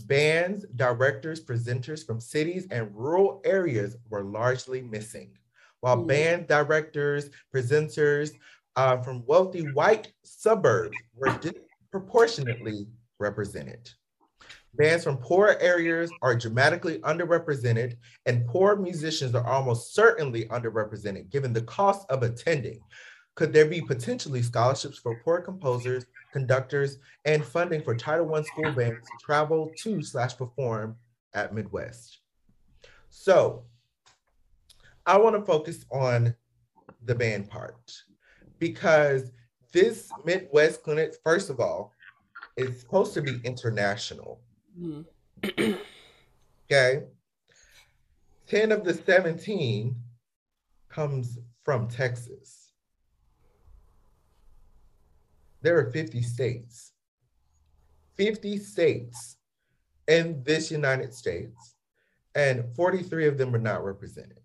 bands, 0.06 0.64
directors, 0.76 1.44
presenters 1.44 2.04
from 2.06 2.20
cities 2.20 2.66
and 2.70 2.94
rural 2.94 3.42
areas 3.44 3.96
were 4.08 4.24
largely 4.24 4.80
missing, 4.80 5.30
while 5.80 5.98
mm. 5.98 6.06
band 6.06 6.46
directors, 6.48 7.30
presenters 7.54 8.32
uh, 8.76 8.96
from 8.98 9.24
wealthy 9.26 9.62
white 9.72 10.12
suburbs 10.22 10.96
were 11.14 11.38
disproportionately 11.94 12.88
represented. 13.20 13.88
Bands 14.74 15.04
from 15.04 15.16
poor 15.16 15.56
areas 15.60 16.10
are 16.22 16.34
dramatically 16.34 16.98
underrepresented, 17.00 17.96
and 18.26 18.46
poor 18.48 18.74
musicians 18.74 19.32
are 19.36 19.46
almost 19.46 19.94
certainly 19.94 20.46
underrepresented 20.46 21.30
given 21.30 21.52
the 21.52 21.62
cost 21.62 22.04
of 22.10 22.24
attending. 22.24 22.80
Could 23.36 23.52
there 23.52 23.66
be 23.66 23.80
potentially 23.80 24.42
scholarships 24.42 24.98
for 24.98 25.20
poor 25.24 25.40
composers, 25.40 26.06
conductors, 26.32 26.98
and 27.24 27.44
funding 27.44 27.82
for 27.82 27.94
Title 27.94 28.34
I 28.34 28.42
school 28.42 28.72
bands 28.72 29.06
to 29.06 29.24
travel 29.24 29.70
to 29.82 30.02
slash 30.02 30.36
perform 30.36 30.96
at 31.32 31.54
Midwest? 31.54 32.18
So 33.10 33.66
I 35.06 35.16
want 35.18 35.36
to 35.36 35.44
focus 35.44 35.84
on 35.92 36.34
the 37.04 37.14
band 37.14 37.48
part 37.48 37.92
because 38.58 39.30
this 39.74 40.08
Midwest 40.24 40.82
clinic, 40.84 41.16
first 41.22 41.50
of 41.50 41.60
all, 41.60 41.92
is 42.56 42.80
supposed 42.80 43.12
to 43.14 43.20
be 43.20 43.40
international. 43.44 44.40
Mm-hmm. 44.80 45.72
okay. 46.72 47.02
10 48.46 48.72
of 48.72 48.84
the 48.84 48.94
17 48.94 49.94
comes 50.88 51.38
from 51.64 51.88
Texas. 51.88 52.72
There 55.60 55.76
are 55.78 55.90
50 55.90 56.22
states. 56.22 56.92
50 58.16 58.58
states 58.58 59.38
in 60.06 60.42
this 60.44 60.70
United 60.70 61.12
States, 61.12 61.74
and 62.36 62.64
43 62.76 63.26
of 63.26 63.38
them 63.38 63.54
are 63.54 63.58
not 63.58 63.84
represented. 63.84 64.43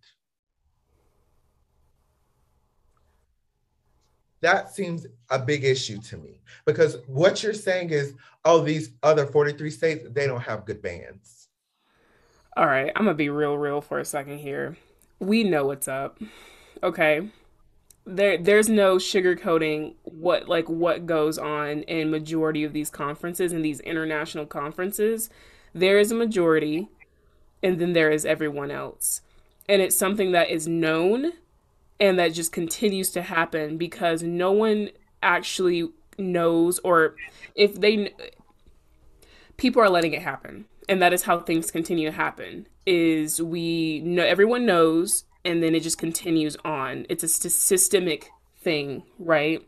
That 4.41 4.73
seems 4.73 5.05
a 5.29 5.39
big 5.39 5.63
issue 5.63 5.99
to 6.01 6.17
me 6.17 6.41
because 6.65 6.97
what 7.07 7.43
you're 7.43 7.53
saying 7.53 7.89
is, 7.89 8.13
oh, 8.45 8.61
these 8.61 8.91
other 9.03 9.25
43 9.25 9.69
states, 9.69 10.05
they 10.11 10.27
don't 10.27 10.41
have 10.41 10.65
good 10.65 10.81
bands. 10.81 11.47
All 12.55 12.65
right, 12.65 12.91
I'm 12.95 13.05
gonna 13.05 13.15
be 13.15 13.29
real, 13.29 13.57
real 13.57 13.81
for 13.81 13.99
a 13.99 14.05
second 14.05 14.39
here. 14.39 14.77
We 15.19 15.43
know 15.43 15.65
what's 15.65 15.87
up, 15.87 16.19
okay? 16.81 17.29
There, 18.05 18.37
there's 18.37 18.69
no 18.69 18.95
sugarcoating 18.95 19.95
what 20.03 20.49
like 20.49 20.67
what 20.69 21.05
goes 21.05 21.37
on 21.37 21.83
in 21.83 22.09
majority 22.09 22.63
of 22.63 22.73
these 22.73 22.89
conferences 22.89 23.51
and 23.53 23.63
these 23.63 23.81
international 23.81 24.45
conferences. 24.45 25.29
There 25.73 25.99
is 25.99 26.11
a 26.11 26.15
majority, 26.15 26.89
and 27.61 27.79
then 27.79 27.93
there 27.93 28.09
is 28.09 28.25
everyone 28.25 28.71
else, 28.71 29.21
and 29.67 29.81
it's 29.81 29.95
something 29.95 30.31
that 30.31 30.49
is 30.49 30.67
known 30.67 31.33
and 31.99 32.17
that 32.19 32.33
just 32.33 32.51
continues 32.51 33.11
to 33.11 33.21
happen 33.21 33.77
because 33.77 34.23
no 34.23 34.51
one 34.51 34.89
actually 35.21 35.89
knows 36.17 36.79
or 36.79 37.15
if 37.55 37.75
they 37.79 38.13
people 39.57 39.81
are 39.81 39.89
letting 39.89 40.13
it 40.13 40.21
happen. 40.21 40.65
And 40.87 41.01
that 41.01 41.13
is 41.13 41.23
how 41.23 41.39
things 41.39 41.69
continue 41.69 42.09
to 42.09 42.15
happen 42.15 42.67
is 42.85 43.41
we 43.41 43.99
know 43.99 44.23
everyone 44.23 44.65
knows 44.65 45.25
and 45.45 45.61
then 45.61 45.75
it 45.75 45.83
just 45.83 45.97
continues 45.99 46.57
on. 46.65 47.05
It's 47.09 47.23
a 47.23 47.27
systemic 47.27 48.29
thing 48.61 49.03
right? 49.19 49.65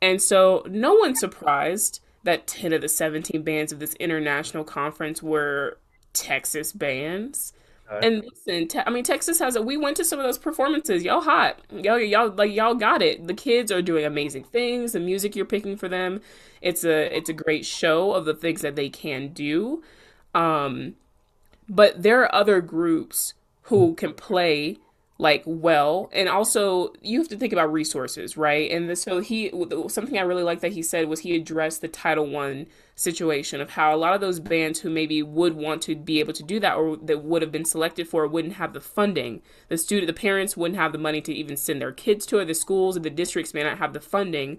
And 0.00 0.20
so 0.20 0.64
no 0.68 0.94
one's 0.94 1.20
surprised 1.20 2.00
that 2.24 2.46
10 2.46 2.72
of 2.72 2.80
the 2.80 2.88
17 2.88 3.42
bands 3.42 3.72
of 3.72 3.78
this 3.78 3.94
international 3.94 4.64
conference 4.64 5.22
were 5.22 5.78
texas 6.12 6.72
bands 6.72 7.52
and 8.02 8.24
listen, 8.24 8.68
te- 8.68 8.80
I 8.86 8.90
mean, 8.90 9.04
Texas 9.04 9.38
has 9.38 9.56
it. 9.56 9.64
We 9.64 9.76
went 9.76 9.96
to 9.98 10.04
some 10.04 10.18
of 10.18 10.24
those 10.24 10.38
performances. 10.38 11.04
Y'all 11.04 11.20
hot. 11.20 11.60
Y'all, 11.70 11.98
y'all 11.98 12.30
like 12.30 12.52
y'all 12.52 12.74
got 12.74 13.02
it. 13.02 13.26
The 13.26 13.34
kids 13.34 13.72
are 13.72 13.82
doing 13.82 14.04
amazing 14.04 14.44
things. 14.44 14.92
The 14.92 15.00
music 15.00 15.36
you're 15.36 15.44
picking 15.46 15.76
for 15.76 15.88
them, 15.88 16.20
it's 16.60 16.84
a 16.84 17.16
it's 17.16 17.28
a 17.28 17.32
great 17.34 17.64
show 17.64 18.12
of 18.12 18.24
the 18.24 18.34
things 18.34 18.60
that 18.62 18.76
they 18.76 18.88
can 18.88 19.28
do. 19.32 19.82
Um, 20.34 20.96
but 21.68 22.02
there 22.02 22.22
are 22.22 22.34
other 22.34 22.60
groups 22.60 23.34
who 23.62 23.94
can 23.94 24.14
play 24.14 24.78
like 25.18 25.42
well 25.46 26.10
and 26.12 26.28
also 26.28 26.92
you 27.00 27.18
have 27.18 27.28
to 27.28 27.36
think 27.36 27.52
about 27.52 27.72
resources 27.72 28.36
right? 28.36 28.70
And 28.70 28.88
this, 28.88 29.02
so 29.02 29.20
he 29.20 29.50
something 29.88 30.18
i 30.18 30.22
really 30.22 30.42
like 30.42 30.60
that 30.60 30.72
he 30.72 30.82
said 30.82 31.08
was 31.08 31.20
he 31.20 31.34
addressed 31.34 31.80
the 31.80 31.88
title 31.88 32.26
one 32.26 32.66
situation 32.94 33.60
of 33.60 33.70
how 33.70 33.94
a 33.94 33.96
lot 33.96 34.14
of 34.14 34.20
those 34.20 34.40
bands 34.40 34.80
who 34.80 34.90
maybe 34.90 35.22
would 35.22 35.54
want 35.54 35.82
to 35.82 35.94
be 35.94 36.18
able 36.18 36.32
to 36.32 36.42
do 36.42 36.58
that 36.60 36.76
or 36.76 36.96
that 36.96 37.22
would 37.22 37.42
have 37.42 37.52
been 37.52 37.64
selected 37.64 38.08
for 38.08 38.26
wouldn't 38.26 38.54
have 38.54 38.72
the 38.72 38.80
funding. 38.80 39.42
The 39.68 39.78
student 39.78 40.06
the 40.06 40.18
parents 40.18 40.56
wouldn't 40.56 40.80
have 40.80 40.92
the 40.92 40.98
money 40.98 41.20
to 41.22 41.32
even 41.32 41.56
send 41.56 41.80
their 41.80 41.92
kids 41.92 42.24
to 42.26 42.38
it. 42.38 42.46
The 42.46 42.54
schools 42.54 42.96
and 42.96 43.04
the 43.04 43.10
districts 43.10 43.52
may 43.54 43.62
not 43.62 43.78
have 43.78 43.92
the 43.92 44.00
funding 44.00 44.58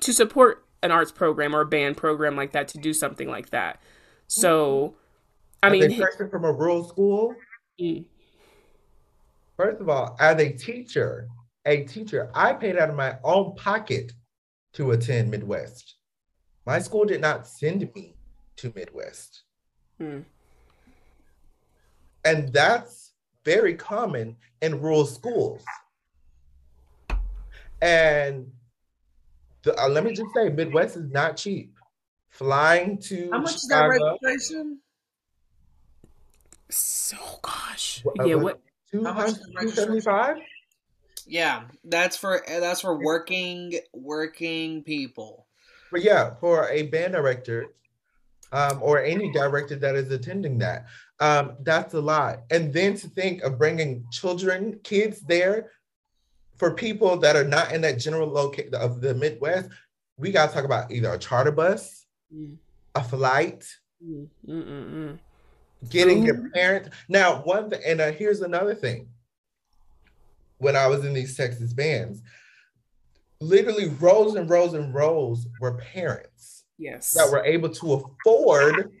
to 0.00 0.12
support 0.12 0.64
an 0.82 0.90
arts 0.90 1.10
program 1.10 1.54
or 1.54 1.62
a 1.62 1.66
band 1.66 1.96
program 1.96 2.36
like 2.36 2.52
that 2.52 2.68
to 2.68 2.78
do 2.78 2.92
something 2.92 3.28
like 3.28 3.50
that. 3.50 3.80
So 4.26 4.94
i 5.62 5.70
mean 5.70 5.98
person 5.98 6.28
from 6.30 6.44
a 6.44 6.52
rural 6.52 6.86
school? 6.88 7.34
Mm, 7.80 8.04
First 9.56 9.80
of 9.80 9.88
all, 9.88 10.16
as 10.18 10.40
a 10.40 10.52
teacher, 10.52 11.28
a 11.64 11.84
teacher, 11.84 12.30
I 12.34 12.52
paid 12.52 12.76
out 12.76 12.90
of 12.90 12.96
my 12.96 13.16
own 13.22 13.54
pocket 13.54 14.12
to 14.74 14.90
attend 14.90 15.30
Midwest. 15.30 15.96
My 16.66 16.78
school 16.80 17.04
did 17.04 17.20
not 17.20 17.46
send 17.46 17.88
me 17.94 18.16
to 18.56 18.72
Midwest. 18.74 19.42
Hmm. 19.98 20.20
And 22.24 22.52
that's 22.52 23.12
very 23.44 23.74
common 23.74 24.36
in 24.60 24.80
rural 24.80 25.04
schools. 25.04 25.62
And 27.80 28.50
the, 29.62 29.78
uh, 29.80 29.88
let 29.88 30.04
me 30.04 30.14
just 30.14 30.32
say, 30.34 30.48
Midwest 30.48 30.96
is 30.96 31.10
not 31.10 31.36
cheap. 31.36 31.74
Flying 32.30 32.98
to 32.98 33.30
how 33.30 33.40
much 33.40 33.60
Chicago, 33.60 33.92
is 33.92 33.98
that 33.98 34.18
registration? 34.22 34.80
So 36.70 37.16
gosh, 37.42 38.00
what, 38.04 38.60
yeah. 39.02 39.12
275 39.12 40.36
yeah 41.26 41.62
that's 41.84 42.16
for 42.16 42.42
that's 42.46 42.80
for 42.80 43.02
working 43.02 43.74
working 43.92 44.82
people. 44.82 45.46
But 45.90 46.02
yeah 46.02 46.34
for 46.40 46.68
a 46.68 46.82
band 46.82 47.12
director 47.14 47.66
um, 48.52 48.80
or 48.82 49.02
any 49.02 49.32
director 49.32 49.76
that 49.76 49.94
is 49.96 50.10
attending 50.10 50.58
that 50.58 50.86
um, 51.20 51.56
that's 51.60 51.94
a 51.94 52.00
lot. 52.00 52.40
And 52.50 52.72
then 52.72 52.94
to 52.96 53.08
think 53.08 53.42
of 53.42 53.58
bringing 53.58 54.04
children 54.10 54.78
kids 54.82 55.20
there 55.20 55.70
for 56.56 56.72
people 56.72 57.16
that 57.18 57.36
are 57.36 57.44
not 57.44 57.72
in 57.72 57.80
that 57.82 57.98
general 57.98 58.28
location 58.28 58.74
of 58.74 59.00
the 59.00 59.14
midwest 59.14 59.68
we 60.16 60.30
got 60.30 60.48
to 60.48 60.54
talk 60.54 60.64
about 60.64 60.90
either 60.90 61.12
a 61.12 61.18
charter 61.18 61.50
bus 61.50 62.06
mm. 62.34 62.56
a 62.94 63.02
flight 63.02 63.66
Mm-mm-mm 64.02 65.18
getting 65.90 66.24
your 66.24 66.50
parents. 66.50 66.90
Now, 67.08 67.42
one 67.42 67.70
th- 67.70 67.82
and 67.86 68.00
uh, 68.00 68.12
here's 68.12 68.40
another 68.40 68.74
thing. 68.74 69.08
When 70.58 70.76
I 70.76 70.86
was 70.86 71.04
in 71.04 71.12
these 71.12 71.36
Texas 71.36 71.72
bands, 71.72 72.22
literally 73.40 73.88
rows 74.00 74.34
and 74.36 74.48
rows 74.48 74.74
and 74.74 74.94
rows 74.94 75.46
were 75.60 75.74
parents. 75.74 76.64
Yes. 76.78 77.12
That 77.12 77.30
were 77.30 77.44
able 77.44 77.68
to 77.68 77.92
afford 77.94 78.92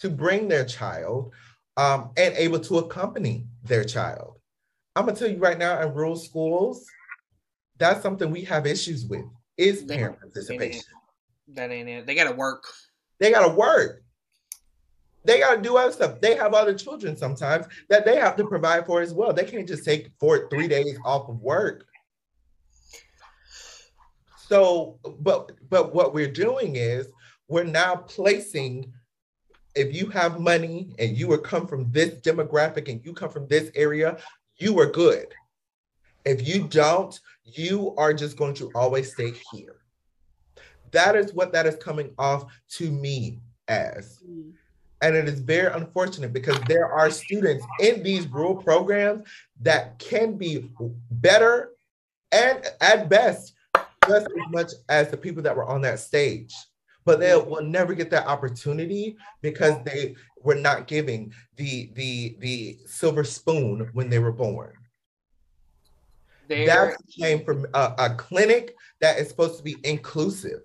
to 0.00 0.10
bring 0.10 0.48
their 0.48 0.64
child 0.64 1.32
um, 1.76 2.10
and 2.16 2.34
able 2.36 2.60
to 2.60 2.78
accompany 2.78 3.46
their 3.64 3.84
child. 3.84 4.38
I'm 4.96 5.06
gonna 5.06 5.16
tell 5.16 5.28
you 5.28 5.38
right 5.38 5.58
now, 5.58 5.80
in 5.80 5.92
rural 5.92 6.16
schools, 6.16 6.86
that's 7.78 8.02
something 8.02 8.30
we 8.30 8.42
have 8.44 8.66
issues 8.66 9.06
with 9.06 9.24
is 9.56 9.82
parent 9.82 10.20
participation. 10.20 10.82
That 11.48 11.72
ain't 11.72 11.88
it. 11.88 12.06
They 12.06 12.14
gotta 12.14 12.34
work. 12.34 12.64
They 13.18 13.32
gotta 13.32 13.52
work 13.52 14.03
they 15.24 15.40
got 15.40 15.56
to 15.56 15.62
do 15.62 15.76
other 15.76 15.92
stuff. 15.92 16.20
They 16.20 16.36
have 16.36 16.54
other 16.54 16.74
children 16.74 17.16
sometimes 17.16 17.66
that 17.88 18.04
they 18.04 18.16
have 18.16 18.36
to 18.36 18.46
provide 18.46 18.86
for 18.86 19.00
as 19.00 19.14
well. 19.14 19.32
They 19.32 19.44
can't 19.44 19.66
just 19.66 19.84
take 19.84 20.10
four, 20.20 20.48
three 20.50 20.68
days 20.68 20.98
off 21.04 21.28
of 21.28 21.40
work. 21.40 21.86
So, 24.36 24.98
but 25.20 25.52
but 25.70 25.94
what 25.94 26.12
we're 26.12 26.30
doing 26.30 26.76
is 26.76 27.08
we're 27.48 27.64
now 27.64 27.96
placing. 27.96 28.92
If 29.74 29.92
you 29.92 30.06
have 30.10 30.38
money 30.38 30.94
and 31.00 31.16
you 31.16 31.36
come 31.38 31.66
from 31.66 31.90
this 31.90 32.14
demographic 32.20 32.88
and 32.88 33.04
you 33.04 33.12
come 33.12 33.30
from 33.30 33.48
this 33.48 33.72
area, 33.74 34.18
you 34.56 34.78
are 34.78 34.86
good. 34.86 35.34
If 36.24 36.46
you 36.46 36.68
don't, 36.68 37.18
you 37.44 37.92
are 37.96 38.14
just 38.14 38.36
going 38.36 38.54
to 38.54 38.70
always 38.74 39.12
stay 39.12 39.32
here. 39.52 39.76
That 40.92 41.16
is 41.16 41.34
what 41.34 41.52
that 41.54 41.66
is 41.66 41.74
coming 41.76 42.14
off 42.18 42.44
to 42.76 42.92
me 42.92 43.40
as. 43.66 44.22
Mm. 44.24 44.52
And 45.04 45.14
it 45.14 45.28
is 45.28 45.40
very 45.40 45.70
unfortunate 45.70 46.32
because 46.32 46.58
there 46.66 46.90
are 46.90 47.10
students 47.10 47.62
in 47.78 48.02
these 48.02 48.26
rural 48.26 48.56
programs 48.56 49.28
that 49.60 49.98
can 49.98 50.38
be 50.38 50.70
better 51.10 51.72
and 52.32 52.64
at 52.80 53.10
best 53.10 53.52
just 54.08 54.26
as 54.26 54.50
much 54.50 54.72
as 54.88 55.10
the 55.10 55.16
people 55.18 55.42
that 55.42 55.54
were 55.54 55.66
on 55.66 55.82
that 55.82 55.98
stage. 55.98 56.54
but 57.04 57.20
they 57.20 57.36
will 57.36 57.62
never 57.62 57.92
get 57.92 58.08
that 58.08 58.26
opportunity 58.26 59.14
because 59.42 59.74
they 59.84 60.14
were 60.42 60.54
not 60.54 60.86
giving 60.86 61.34
the 61.56 61.90
the 61.94 62.34
the 62.38 62.78
silver 62.86 63.24
spoon 63.24 63.90
when 63.92 64.08
they 64.08 64.18
were 64.18 64.32
born. 64.32 64.72
That 66.48 66.96
came 67.18 67.44
from 67.44 67.66
a, 67.74 67.94
a, 67.98 68.14
clinic 68.14 68.74
that 69.00 69.18
is 69.18 69.28
supposed 69.28 69.58
to 69.58 69.62
be 69.62 69.76
inclusive, 69.82 70.60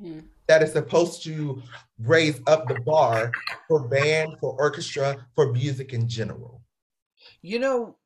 mm. 0.00 0.22
That 0.52 0.62
is 0.62 0.72
supposed 0.72 1.22
to 1.22 1.62
raise 1.98 2.38
up 2.46 2.68
the 2.68 2.78
bar 2.82 3.32
for 3.68 3.88
band, 3.88 4.36
for 4.38 4.54
orchestra, 4.58 5.26
for 5.34 5.50
music 5.50 5.94
in 5.94 6.06
general. 6.06 6.60
You 7.40 7.58
know, 7.58 7.96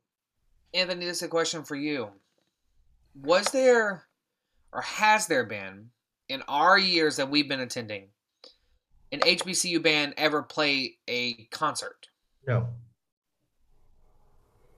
Anthony, 0.72 1.06
this 1.06 1.16
is 1.16 1.22
a 1.24 1.28
question 1.28 1.64
for 1.64 1.74
you. 1.74 2.09
Was 3.20 3.46
there 3.46 4.06
or 4.72 4.80
has 4.80 5.26
there 5.26 5.44
been 5.44 5.90
in 6.28 6.42
our 6.46 6.78
years 6.78 7.16
that 7.16 7.28
we've 7.28 7.48
been 7.48 7.59
attending 7.59 8.11
an 9.11 9.18
HBCU 9.20 9.82
band 9.82 10.14
ever 10.16 10.44
play 10.44 10.98
a 11.09 11.48
concert? 11.50 12.06
No. 12.46 12.68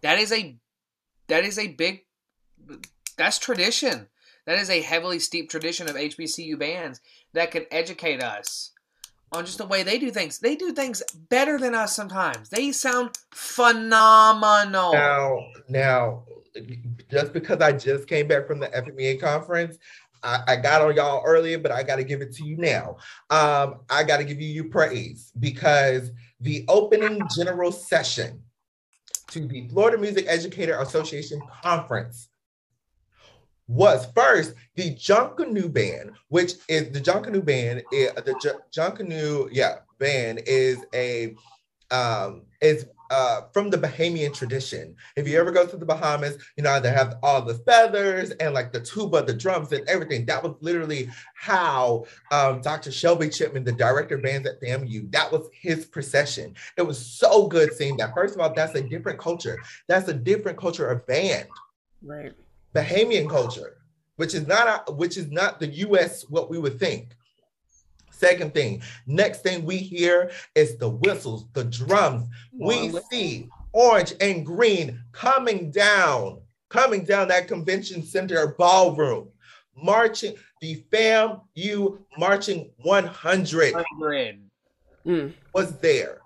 That 0.00 0.18
is 0.18 0.32
a 0.32 0.56
that 1.26 1.44
is 1.44 1.58
a 1.58 1.68
big 1.68 2.06
that's 3.18 3.38
tradition. 3.38 4.08
That 4.48 4.58
is 4.58 4.70
a 4.70 4.80
heavily 4.80 5.18
steep 5.18 5.50
tradition 5.50 5.90
of 5.90 5.94
HBCU 5.94 6.58
bands 6.58 7.02
that 7.34 7.50
could 7.50 7.66
educate 7.70 8.22
us 8.22 8.70
on 9.30 9.44
just 9.44 9.58
the 9.58 9.66
way 9.66 9.82
they 9.82 9.98
do 9.98 10.10
things. 10.10 10.38
They 10.38 10.56
do 10.56 10.72
things 10.72 11.02
better 11.28 11.58
than 11.58 11.74
us 11.74 11.94
sometimes. 11.94 12.48
They 12.48 12.72
sound 12.72 13.10
phenomenal. 13.30 14.94
Now, 14.94 15.38
now, 15.68 16.22
just 17.10 17.34
because 17.34 17.60
I 17.60 17.72
just 17.72 18.08
came 18.08 18.26
back 18.26 18.46
from 18.46 18.58
the 18.58 18.68
FMEA 18.68 19.20
conference, 19.20 19.76
I, 20.22 20.40
I 20.48 20.56
got 20.56 20.80
on 20.80 20.96
y'all 20.96 21.22
earlier, 21.26 21.58
but 21.58 21.70
I 21.70 21.82
got 21.82 21.96
to 21.96 22.04
give 22.04 22.22
it 22.22 22.32
to 22.36 22.44
you 22.46 22.56
now. 22.56 22.96
Um, 23.28 23.80
I 23.90 24.02
got 24.02 24.16
to 24.16 24.24
give 24.24 24.40
you 24.40 24.48
your 24.48 24.70
praise 24.70 25.30
because 25.38 26.10
the 26.40 26.64
opening 26.68 27.20
general 27.36 27.70
session 27.70 28.40
to 29.26 29.46
the 29.46 29.68
Florida 29.68 29.98
Music 29.98 30.24
Educator 30.26 30.80
Association 30.80 31.38
conference 31.62 32.30
was 33.68 34.08
first 34.14 34.54
the 34.74 34.94
Junkanoo 34.94 35.72
band, 35.72 36.12
which 36.28 36.54
is 36.68 36.90
the 36.90 37.00
Junkanoo 37.00 37.44
band. 37.44 37.84
Is, 37.90 38.12
the 38.14 38.34
J- 38.34 38.50
Junkanoo, 38.76 39.48
yeah, 39.52 39.76
band 39.98 40.40
is 40.46 40.84
a 40.94 41.36
um, 41.90 42.42
is 42.60 42.86
uh, 43.10 43.42
from 43.52 43.70
the 43.70 43.78
Bahamian 43.78 44.34
tradition. 44.34 44.94
If 45.16 45.26
you 45.26 45.38
ever 45.38 45.50
go 45.50 45.66
to 45.66 45.76
the 45.76 45.86
Bahamas, 45.86 46.36
you 46.56 46.62
know 46.62 46.78
they 46.80 46.90
have 46.90 47.16
all 47.22 47.42
the 47.42 47.54
feathers 47.54 48.30
and 48.32 48.54
like 48.54 48.72
the 48.72 48.80
tuba, 48.80 49.22
the 49.22 49.34
drums, 49.34 49.72
and 49.72 49.86
everything. 49.88 50.26
That 50.26 50.42
was 50.42 50.54
literally 50.60 51.10
how 51.34 52.04
um, 52.30 52.60
Dr. 52.60 52.90
Shelby 52.90 53.28
Chipman, 53.28 53.64
the 53.64 53.72
director 53.72 54.16
of 54.16 54.22
bands 54.22 54.48
at 54.48 54.60
FAMU, 54.60 55.10
that 55.12 55.30
was 55.30 55.48
his 55.52 55.86
procession. 55.86 56.54
It 56.76 56.82
was 56.82 56.98
so 56.98 57.48
good 57.48 57.72
seeing 57.74 57.96
that. 57.98 58.14
First 58.14 58.34
of 58.34 58.40
all, 58.40 58.52
that's 58.54 58.74
a 58.74 58.82
different 58.82 59.18
culture. 59.18 59.58
That's 59.88 60.08
a 60.08 60.14
different 60.14 60.58
culture 60.58 60.88
of 60.88 61.06
band. 61.06 61.48
Right. 62.02 62.32
Bahamian 62.74 63.28
culture, 63.28 63.76
which 64.16 64.34
is 64.34 64.46
not 64.46 64.96
which 64.96 65.16
is 65.16 65.30
not 65.30 65.60
the 65.60 65.68
U.S. 65.68 66.24
what 66.28 66.50
we 66.50 66.58
would 66.58 66.78
think. 66.78 67.14
Second 68.10 68.52
thing, 68.52 68.82
next 69.06 69.42
thing 69.42 69.64
we 69.64 69.76
hear 69.76 70.30
is 70.56 70.76
the 70.76 70.88
whistles, 70.88 71.46
the 71.52 71.64
drums. 71.64 72.26
We 72.52 72.92
see 73.10 73.48
orange 73.72 74.12
and 74.20 74.44
green 74.44 75.00
coming 75.12 75.70
down, 75.70 76.40
coming 76.68 77.04
down 77.04 77.28
that 77.28 77.46
convention 77.46 78.02
center 78.02 78.54
ballroom, 78.58 79.28
marching 79.76 80.34
the 80.60 80.84
fam 80.90 81.42
you 81.54 82.04
marching 82.18 82.70
100, 82.82 83.74
100. 83.74 84.40
Mm. 85.06 85.32
was 85.54 85.78
there 85.78 86.18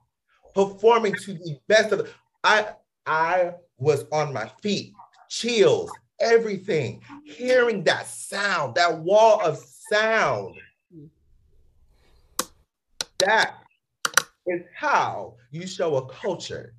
performing 0.55 1.14
to 1.14 1.35
the 1.35 1.59
best 1.68 1.92
of 1.92 2.11
I 2.42 2.68
I 3.07 3.52
was 3.78 4.07
on 4.12 4.33
my 4.33 4.50
feet, 4.62 4.92
chills, 5.28 5.90
everything, 6.22 7.02
hearing 7.24 7.85
that 7.85 8.06
sound, 8.06 8.76
that 8.76 8.98
wall 9.00 9.40
of 9.42 9.58
sound. 9.90 10.54
That 13.18 13.56
is 14.46 14.62
how 14.74 15.35
you 15.50 15.66
show 15.66 15.96
a 15.96 16.08
culture. 16.08 16.74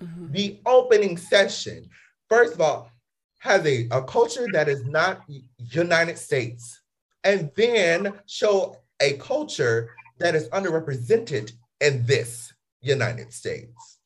Mm-hmm. 0.00 0.32
The 0.32 0.60
opening 0.66 1.16
session, 1.16 1.88
first 2.28 2.54
of 2.54 2.60
all, 2.60 2.90
has 3.38 3.64
a, 3.66 3.88
a 3.90 4.02
culture 4.02 4.46
that 4.52 4.68
is 4.68 4.84
not 4.84 5.22
United 5.58 6.18
States, 6.18 6.80
and 7.24 7.50
then 7.56 8.12
show 8.26 8.76
a 9.00 9.14
culture 9.14 9.90
that 10.18 10.34
is 10.34 10.48
underrepresented 10.50 11.52
in 11.80 12.04
this 12.06 12.52
United 12.80 13.32
States. 13.32 13.98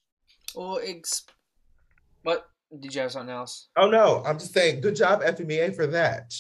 Well, 0.55 0.81
ex- 0.83 1.27
but 2.25 2.49
did 2.79 2.95
you 2.95 3.01
have 3.01 3.13
something 3.13 3.35
else? 3.35 3.69
Oh 3.77 3.91
no, 3.91 4.23
I'm 4.25 4.39
just 4.39 4.53
saying, 4.53 4.81
good 4.81 4.97
job 4.97 5.23
FMEA 5.23 5.75
for 5.75 5.87
that. 5.89 6.35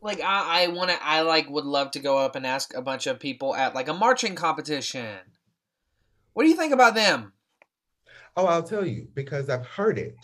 Like 0.00 0.20
I, 0.20 0.64
I 0.64 0.66
want 0.68 0.90
to, 0.90 1.02
I 1.02 1.22
like 1.22 1.48
would 1.48 1.64
love 1.64 1.92
to 1.92 2.00
go 2.00 2.18
up 2.18 2.34
and 2.34 2.46
ask 2.46 2.74
a 2.74 2.82
bunch 2.82 3.06
of 3.06 3.20
people 3.20 3.54
at 3.54 3.74
like 3.74 3.88
a 3.88 3.94
marching 3.94 4.34
competition. 4.34 5.18
What 6.32 6.42
do 6.42 6.50
you 6.50 6.56
think 6.56 6.72
about 6.72 6.94
them? 6.94 7.32
Oh, 8.36 8.46
I'll 8.46 8.64
tell 8.64 8.84
you 8.84 9.08
because 9.14 9.48
I've 9.48 9.66
heard 9.66 9.98
it. 9.98 10.16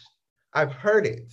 I've 0.53 0.73
heard 0.73 1.07
it. 1.07 1.33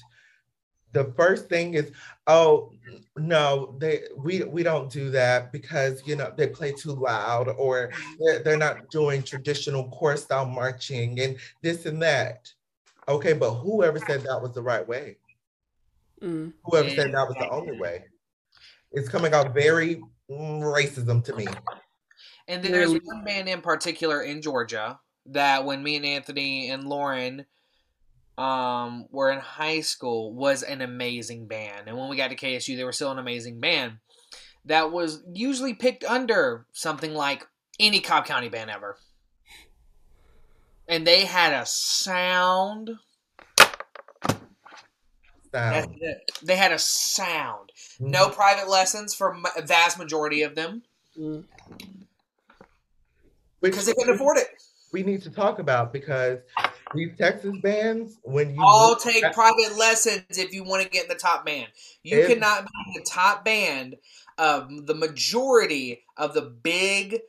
The 0.94 1.12
first 1.18 1.50
thing 1.50 1.74
is, 1.74 1.92
oh 2.28 2.72
no, 3.18 3.76
they 3.80 4.04
we 4.16 4.44
we 4.44 4.64
don't 4.64 4.92
do 4.92 5.10
that 5.12 5.52
because 5.52 6.02
you 6.06 6.16
know 6.16 6.32
they 6.38 6.48
play 6.48 6.72
too 6.72 6.94
loud 6.94 7.50
or 7.50 7.92
they're, 8.20 8.40
they're 8.40 8.58
not 8.58 8.90
doing 8.90 9.24
traditional 9.24 9.90
corps 9.90 10.18
style 10.18 10.46
marching 10.46 11.20
and 11.20 11.38
this 11.62 11.86
and 11.86 12.02
that. 12.04 12.54
Okay, 13.10 13.34
but 13.34 13.52
whoever 13.56 14.00
said 14.00 14.22
that 14.24 14.42
was 14.42 14.54
the 14.54 14.62
right 14.62 14.86
way? 14.86 15.18
Mm. 16.22 16.54
Whoever 16.66 16.90
said 16.90 17.14
that 17.14 17.28
was 17.28 17.36
the 17.40 17.50
only 17.50 17.80
way? 17.80 18.04
It's 18.92 19.08
coming 19.08 19.34
out 19.34 19.54
very 19.54 20.02
racism 20.30 21.24
to 21.24 21.36
me. 21.36 21.48
And 22.48 22.64
then 22.64 22.72
there's 22.72 22.92
one 22.92 23.24
band 23.24 23.48
in 23.48 23.62
particular 23.62 24.24
in 24.24 24.42
Georgia 24.42 25.00
that 25.28 25.66
when 25.66 25.84
me 25.84 25.98
and 25.98 26.06
Anthony 26.06 26.70
and 26.70 26.86
Lauren 26.86 27.46
um, 28.38 29.06
were 29.10 29.32
in 29.32 29.40
high 29.40 29.82
school 29.82 30.34
was 30.34 30.64
an 30.64 30.82
amazing 30.82 31.48
band. 31.48 31.88
And 31.88 31.98
when 31.98 32.10
we 32.10 32.18
got 32.18 32.30
to 32.30 32.36
KSU, 32.36 32.76
they 32.76 32.84
were 32.84 32.94
still 32.94 33.12
an 33.12 33.20
amazing 33.20 33.60
band. 33.60 33.98
That 34.66 34.92
was 34.92 35.24
usually 35.34 35.74
picked 35.74 36.04
under 36.04 36.66
something 36.74 37.14
like 37.14 37.46
any 37.80 38.00
Cobb 38.00 38.26
County 38.26 38.50
band 38.50 38.70
ever 38.70 38.98
and 40.88 41.06
they 41.06 41.26
had 41.26 41.54
a 41.54 41.66
sound. 41.66 42.92
Sound. 45.52 46.02
They 46.44 46.56
had 46.56 46.72
a 46.72 46.80
sound. 46.80 47.72
Mm-hmm. 47.96 48.12
No 48.12 48.30
private 48.30 48.70
lessons 48.70 49.14
for 49.14 49.38
a 49.56 49.62
vast 49.62 49.98
majority 49.98 50.44
of 50.44 50.56
them. 50.56 50.84
Mm. 51.18 51.44
Because 53.62 53.86
they 53.86 53.94
couldn't 53.94 54.16
afford 54.16 54.38
it. 54.38 54.48
We 54.94 55.04
need 55.04 55.22
to 55.24 55.30
talk 55.30 55.60
about 55.60 55.92
because 55.92 56.40
these 56.96 57.12
Texas 57.18 57.56
bands, 57.62 58.18
when 58.24 58.56
you 58.56 58.62
all 58.62 58.96
take 58.96 59.24
at, 59.24 59.34
private 59.34 59.78
lessons 59.78 60.24
if 60.30 60.54
you 60.54 60.64
want 60.64 60.84
to 60.84 60.90
get 60.90 61.04
in 61.04 61.10
the 61.10 61.16
top 61.16 61.46
band, 61.46 61.68
you 62.04 62.20
if, 62.20 62.28
cannot 62.30 62.64
be 62.64 62.72
in 62.88 62.94
the 62.94 63.10
top 63.10 63.44
band 63.44 63.98
of 64.38 64.86
the 64.86 64.94
majority 64.94 66.06
of 66.16 66.34
the 66.34 66.42
big 66.42 67.20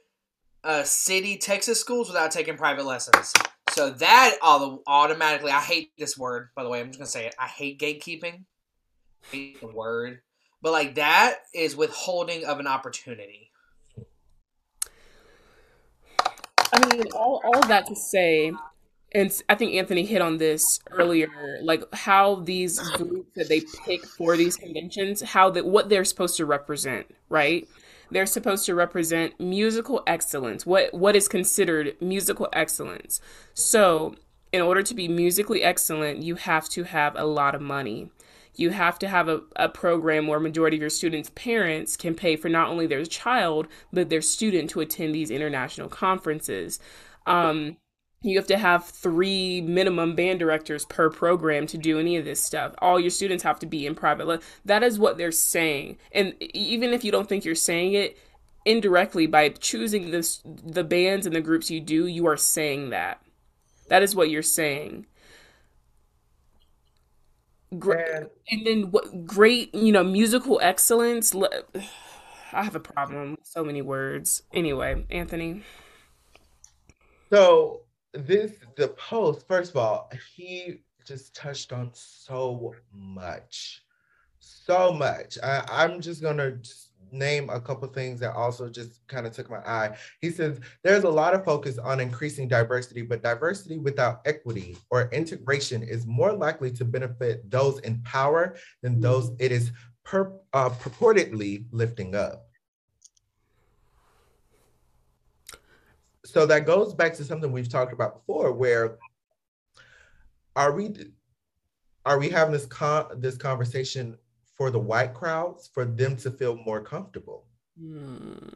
uh, 0.62 0.82
city 0.84 1.36
Texas 1.36 1.80
schools 1.80 2.08
without 2.08 2.30
taking 2.30 2.56
private 2.56 2.84
lessons. 2.84 3.32
So 3.78 3.90
that 3.90 4.38
all 4.42 4.82
automatically, 4.88 5.52
I 5.52 5.60
hate 5.60 5.92
this 5.96 6.18
word. 6.18 6.48
By 6.56 6.64
the 6.64 6.68
way, 6.68 6.80
I'm 6.80 6.88
just 6.88 6.98
gonna 6.98 7.06
say 7.06 7.26
it. 7.26 7.36
I 7.38 7.46
hate 7.46 7.78
gatekeeping. 7.78 8.40
I 9.22 9.26
hate 9.30 9.60
the 9.60 9.68
word, 9.68 10.18
but 10.60 10.72
like 10.72 10.96
that 10.96 11.42
is 11.54 11.76
withholding 11.76 12.44
of 12.44 12.58
an 12.58 12.66
opportunity. 12.66 13.52
I 16.72 16.92
mean, 16.92 17.04
all 17.14 17.40
all 17.44 17.68
that 17.68 17.86
to 17.86 17.94
say, 17.94 18.52
and 19.14 19.42
I 19.48 19.54
think 19.54 19.74
Anthony 19.74 20.04
hit 20.04 20.22
on 20.22 20.38
this 20.38 20.80
earlier, 20.90 21.28
like 21.62 21.84
how 21.94 22.40
these 22.40 22.80
groups 22.80 23.30
that 23.36 23.48
they 23.48 23.62
pick 23.84 24.04
for 24.04 24.36
these 24.36 24.56
conventions, 24.56 25.20
how 25.20 25.50
that 25.50 25.64
what 25.64 25.88
they're 25.88 26.02
supposed 26.02 26.36
to 26.38 26.46
represent, 26.46 27.06
right? 27.28 27.68
They're 28.10 28.26
supposed 28.26 28.66
to 28.66 28.74
represent 28.74 29.38
musical 29.40 30.02
excellence 30.06 30.64
what 30.64 30.92
what 30.92 31.16
is 31.16 31.28
considered 31.28 31.96
musical 32.00 32.48
excellence. 32.52 33.20
So 33.54 34.14
in 34.52 34.62
order 34.62 34.82
to 34.82 34.94
be 34.94 35.08
musically 35.08 35.62
excellent 35.62 36.22
you 36.22 36.36
have 36.36 36.68
to 36.70 36.84
have 36.84 37.14
a 37.16 37.24
lot 37.24 37.54
of 37.54 37.60
money. 37.60 38.10
You 38.54 38.70
have 38.70 38.98
to 39.00 39.08
have 39.08 39.28
a, 39.28 39.42
a 39.54 39.68
program 39.68 40.26
where 40.26 40.40
majority 40.40 40.78
of 40.78 40.80
your 40.80 40.90
students 40.90 41.30
parents 41.34 41.96
can 41.96 42.14
pay 42.14 42.34
for 42.34 42.48
not 42.48 42.68
only 42.68 42.86
their 42.86 43.04
child 43.04 43.68
but 43.92 44.10
their 44.10 44.22
student 44.22 44.70
to 44.70 44.80
attend 44.80 45.14
these 45.14 45.30
international 45.30 45.88
conferences. 45.88 46.80
Um, 47.26 47.76
you 48.22 48.36
have 48.36 48.46
to 48.48 48.58
have 48.58 48.84
three 48.84 49.60
minimum 49.60 50.16
band 50.16 50.40
directors 50.40 50.84
per 50.86 51.08
program 51.08 51.66
to 51.68 51.78
do 51.78 51.98
any 52.00 52.16
of 52.16 52.24
this 52.24 52.42
stuff. 52.42 52.74
All 52.78 52.98
your 52.98 53.10
students 53.10 53.44
have 53.44 53.60
to 53.60 53.66
be 53.66 53.86
in 53.86 53.94
private. 53.94 54.42
That 54.64 54.82
is 54.82 54.98
what 54.98 55.18
they're 55.18 55.30
saying. 55.30 55.98
And 56.12 56.34
even 56.40 56.92
if 56.92 57.04
you 57.04 57.12
don't 57.12 57.28
think 57.28 57.44
you're 57.44 57.54
saying 57.54 57.94
it, 57.94 58.18
indirectly 58.64 59.26
by 59.26 59.48
choosing 59.48 60.10
this 60.10 60.42
the 60.44 60.84
bands 60.84 61.26
and 61.26 61.34
the 61.34 61.40
groups 61.40 61.70
you 61.70 61.80
do, 61.80 62.06
you 62.06 62.26
are 62.26 62.36
saying 62.36 62.90
that. 62.90 63.22
That 63.88 64.02
is 64.02 64.14
what 64.14 64.30
you're 64.30 64.42
saying. 64.42 65.06
Great, 67.78 68.26
and 68.50 68.66
then 68.66 68.90
what 68.90 69.26
great, 69.26 69.74
you 69.74 69.92
know, 69.92 70.02
musical 70.02 70.58
excellence. 70.62 71.34
I 72.52 72.64
have 72.64 72.74
a 72.74 72.80
problem 72.80 73.32
with 73.32 73.46
so 73.46 73.62
many 73.62 73.82
words. 73.82 74.42
Anyway, 74.52 75.04
Anthony. 75.10 75.62
So 77.30 77.82
this 78.26 78.52
the 78.76 78.88
post 78.88 79.46
first 79.46 79.70
of 79.70 79.76
all 79.76 80.10
he 80.36 80.82
just 81.06 81.34
touched 81.34 81.72
on 81.72 81.90
so 81.92 82.74
much 82.92 83.82
so 84.40 84.92
much. 84.92 85.38
I, 85.42 85.64
i'm 85.68 86.00
just 86.00 86.22
gonna 86.22 86.52
just 86.52 86.88
name 87.10 87.48
a 87.48 87.60
couple 87.60 87.88
things 87.88 88.20
that 88.20 88.34
also 88.34 88.68
just 88.68 89.06
kind 89.06 89.26
of 89.26 89.32
took 89.32 89.48
my 89.48 89.58
eye. 89.58 89.96
He 90.20 90.30
says 90.30 90.60
there's 90.84 91.04
a 91.04 91.08
lot 91.10 91.34
of 91.34 91.44
focus 91.44 91.78
on 91.78 92.00
increasing 92.00 92.48
diversity 92.48 93.02
but 93.02 93.22
diversity 93.22 93.78
without 93.78 94.20
equity 94.26 94.76
or 94.90 95.08
integration 95.10 95.82
is 95.82 96.06
more 96.06 96.32
likely 96.32 96.70
to 96.72 96.84
benefit 96.84 97.50
those 97.50 97.80
in 97.80 98.02
power 98.02 98.56
than 98.82 99.00
those 99.00 99.32
it 99.38 99.52
is 99.52 99.70
per, 100.04 100.32
uh, 100.52 100.70
purportedly 100.70 101.64
lifting 101.70 102.14
up 102.14 102.47
so 106.28 106.44
that 106.44 106.66
goes 106.66 106.92
back 106.92 107.14
to 107.14 107.24
something 107.24 107.50
we've 107.50 107.70
talked 107.70 107.92
about 107.92 108.14
before 108.14 108.52
where 108.52 108.98
are 110.54 110.72
we 110.72 110.94
are 112.04 112.18
we 112.18 112.28
having 112.28 112.52
this 112.52 112.66
con- 112.66 113.20
this 113.20 113.36
conversation 113.36 114.16
for 114.56 114.70
the 114.70 114.78
white 114.78 115.14
crowds 115.14 115.70
for 115.72 115.84
them 115.84 116.16
to 116.16 116.30
feel 116.30 116.56
more 116.56 116.82
comfortable? 116.82 117.46
Mm. 117.80 118.54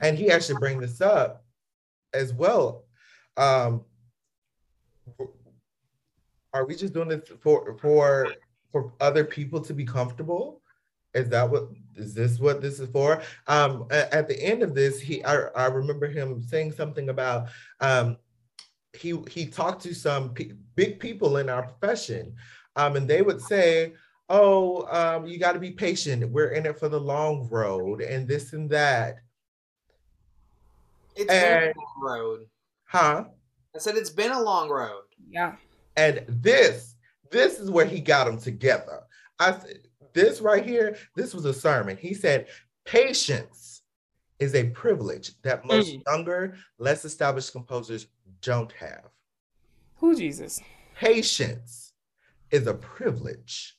and 0.00 0.16
he 0.16 0.30
actually 0.30 0.58
bring 0.58 0.80
this 0.80 1.00
up 1.00 1.44
as 2.14 2.32
well. 2.32 2.84
Um 3.36 3.84
are 6.54 6.64
we 6.66 6.74
just 6.74 6.94
doing 6.94 7.08
this 7.08 7.30
for 7.40 7.76
for 7.78 8.34
for 8.72 8.92
other 9.00 9.24
people 9.24 9.60
to 9.60 9.72
be 9.72 9.84
comfortable 9.84 10.62
is 11.14 11.28
that 11.30 11.48
what 11.48 11.68
is 11.96 12.14
this 12.14 12.38
what 12.38 12.60
this 12.60 12.80
is 12.80 12.88
for? 12.90 13.22
Um 13.46 13.86
at 13.90 14.28
the 14.28 14.40
end 14.40 14.62
of 14.62 14.74
this 14.74 15.00
he 15.00 15.24
i, 15.24 15.34
I 15.56 15.66
remember 15.66 16.06
him 16.06 16.42
saying 16.42 16.72
something 16.72 17.08
about 17.08 17.48
um 17.80 18.16
he 18.92 19.18
he 19.30 19.46
talked 19.46 19.82
to 19.82 19.94
some 19.94 20.30
p- 20.30 20.52
big 20.74 20.98
people 20.98 21.36
in 21.36 21.48
our 21.48 21.62
profession 21.62 22.34
um 22.76 22.96
and 22.96 23.08
they 23.08 23.22
would 23.22 23.40
say 23.40 23.92
oh 24.28 24.86
um 24.90 25.26
you 25.26 25.38
got 25.38 25.52
to 25.52 25.58
be 25.58 25.70
patient. 25.70 26.30
We're 26.30 26.50
in 26.50 26.66
it 26.66 26.78
for 26.78 26.88
the 26.88 27.00
long 27.00 27.48
road 27.48 28.00
and 28.00 28.26
this 28.26 28.52
and 28.52 28.68
that. 28.70 29.20
It's 31.16 31.32
and, 31.32 31.60
been 31.60 31.72
a 31.74 31.78
long 31.78 32.18
road. 32.18 32.46
Huh? 32.84 33.24
I 33.74 33.78
said 33.78 33.96
it's 33.96 34.10
been 34.10 34.32
a 34.32 34.40
long 34.40 34.68
road. 34.68 35.02
Yeah. 35.28 35.56
And 35.96 36.24
this 36.28 36.94
this 37.30 37.58
is 37.58 37.70
where 37.70 37.86
he 37.86 38.00
got 38.00 38.24
them 38.24 38.38
together. 38.38 39.00
I 39.38 39.52
said 39.52 39.87
this 40.14 40.40
right 40.40 40.64
here, 40.64 40.96
this 41.16 41.34
was 41.34 41.44
a 41.44 41.54
sermon. 41.54 41.96
He 41.96 42.14
said, 42.14 42.48
patience 42.84 43.82
is 44.38 44.54
a 44.54 44.64
privilege 44.70 45.32
that 45.42 45.64
most 45.64 45.90
mm. 45.90 46.02
younger, 46.06 46.56
less 46.78 47.04
established 47.04 47.52
composers 47.52 48.06
don't 48.40 48.72
have. 48.72 49.04
Who 49.96 50.16
Jesus? 50.16 50.60
Patience 50.94 51.92
is 52.50 52.66
a 52.66 52.74
privilege. 52.74 53.76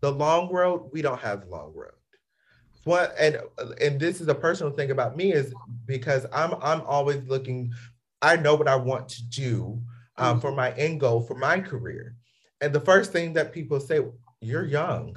The 0.00 0.10
long 0.10 0.50
road, 0.52 0.90
we 0.92 1.02
don't 1.02 1.20
have 1.20 1.42
the 1.42 1.50
long 1.50 1.72
road. 1.74 1.92
What 2.84 3.14
and 3.18 3.38
and 3.80 3.98
this 3.98 4.20
is 4.20 4.28
a 4.28 4.34
personal 4.34 4.70
thing 4.70 4.90
about 4.90 5.16
me 5.16 5.32
is 5.32 5.54
because 5.86 6.26
I'm 6.32 6.54
I'm 6.60 6.82
always 6.82 7.22
looking. 7.26 7.72
I 8.20 8.36
know 8.36 8.54
what 8.54 8.68
I 8.68 8.76
want 8.76 9.08
to 9.10 9.24
do 9.24 9.80
um, 10.18 10.38
mm. 10.38 10.40
for 10.42 10.52
my 10.52 10.72
end 10.72 11.00
goal 11.00 11.22
for 11.22 11.34
my 11.34 11.60
career, 11.60 12.14
and 12.60 12.72
the 12.72 12.80
first 12.80 13.12
thing 13.12 13.34
that 13.34 13.52
people 13.52 13.80
say, 13.80 14.00
you're 14.40 14.64
young. 14.64 15.16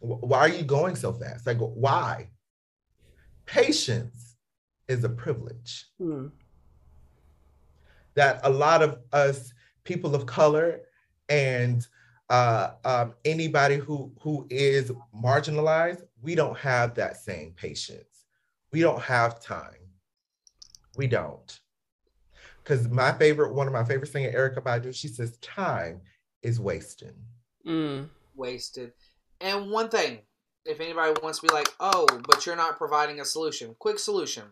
Why 0.00 0.38
are 0.38 0.48
you 0.48 0.62
going 0.62 0.96
so 0.96 1.12
fast? 1.12 1.48
I 1.48 1.54
go, 1.54 1.66
why? 1.66 2.30
Patience 3.46 4.36
is 4.86 5.04
a 5.04 5.08
privilege. 5.08 5.86
Hmm. 5.98 6.28
That 8.14 8.40
a 8.44 8.50
lot 8.50 8.82
of 8.82 8.98
us, 9.12 9.52
people 9.84 10.14
of 10.14 10.26
color, 10.26 10.80
and 11.28 11.86
uh, 12.28 12.70
um, 12.84 13.14
anybody 13.24 13.76
who 13.76 14.12
who 14.20 14.46
is 14.50 14.92
marginalized, 15.14 16.02
we 16.20 16.34
don't 16.34 16.58
have 16.58 16.94
that 16.94 17.16
same 17.16 17.52
patience. 17.52 18.26
We 18.72 18.80
don't 18.80 19.00
have 19.00 19.40
time. 19.40 19.74
We 20.96 21.06
don't. 21.06 21.60
Because 22.62 22.88
my 22.88 23.12
favorite, 23.12 23.54
one 23.54 23.66
of 23.66 23.72
my 23.72 23.84
favorite 23.84 24.10
singer, 24.10 24.30
Erykah 24.30 24.62
Badu, 24.62 24.94
she 24.94 25.08
says, 25.08 25.38
time 25.38 26.02
is 26.42 26.60
wasted. 26.60 27.14
Mm. 27.66 28.08
Wasted. 28.34 28.92
And 29.40 29.70
one 29.70 29.88
thing, 29.88 30.18
if 30.64 30.80
anybody 30.80 31.14
wants 31.22 31.40
to 31.40 31.46
be 31.46 31.52
like, 31.52 31.68
oh, 31.80 32.06
but 32.28 32.46
you're 32.46 32.56
not 32.56 32.78
providing 32.78 33.20
a 33.20 33.24
solution, 33.24 33.74
quick 33.78 33.98
solution. 33.98 34.44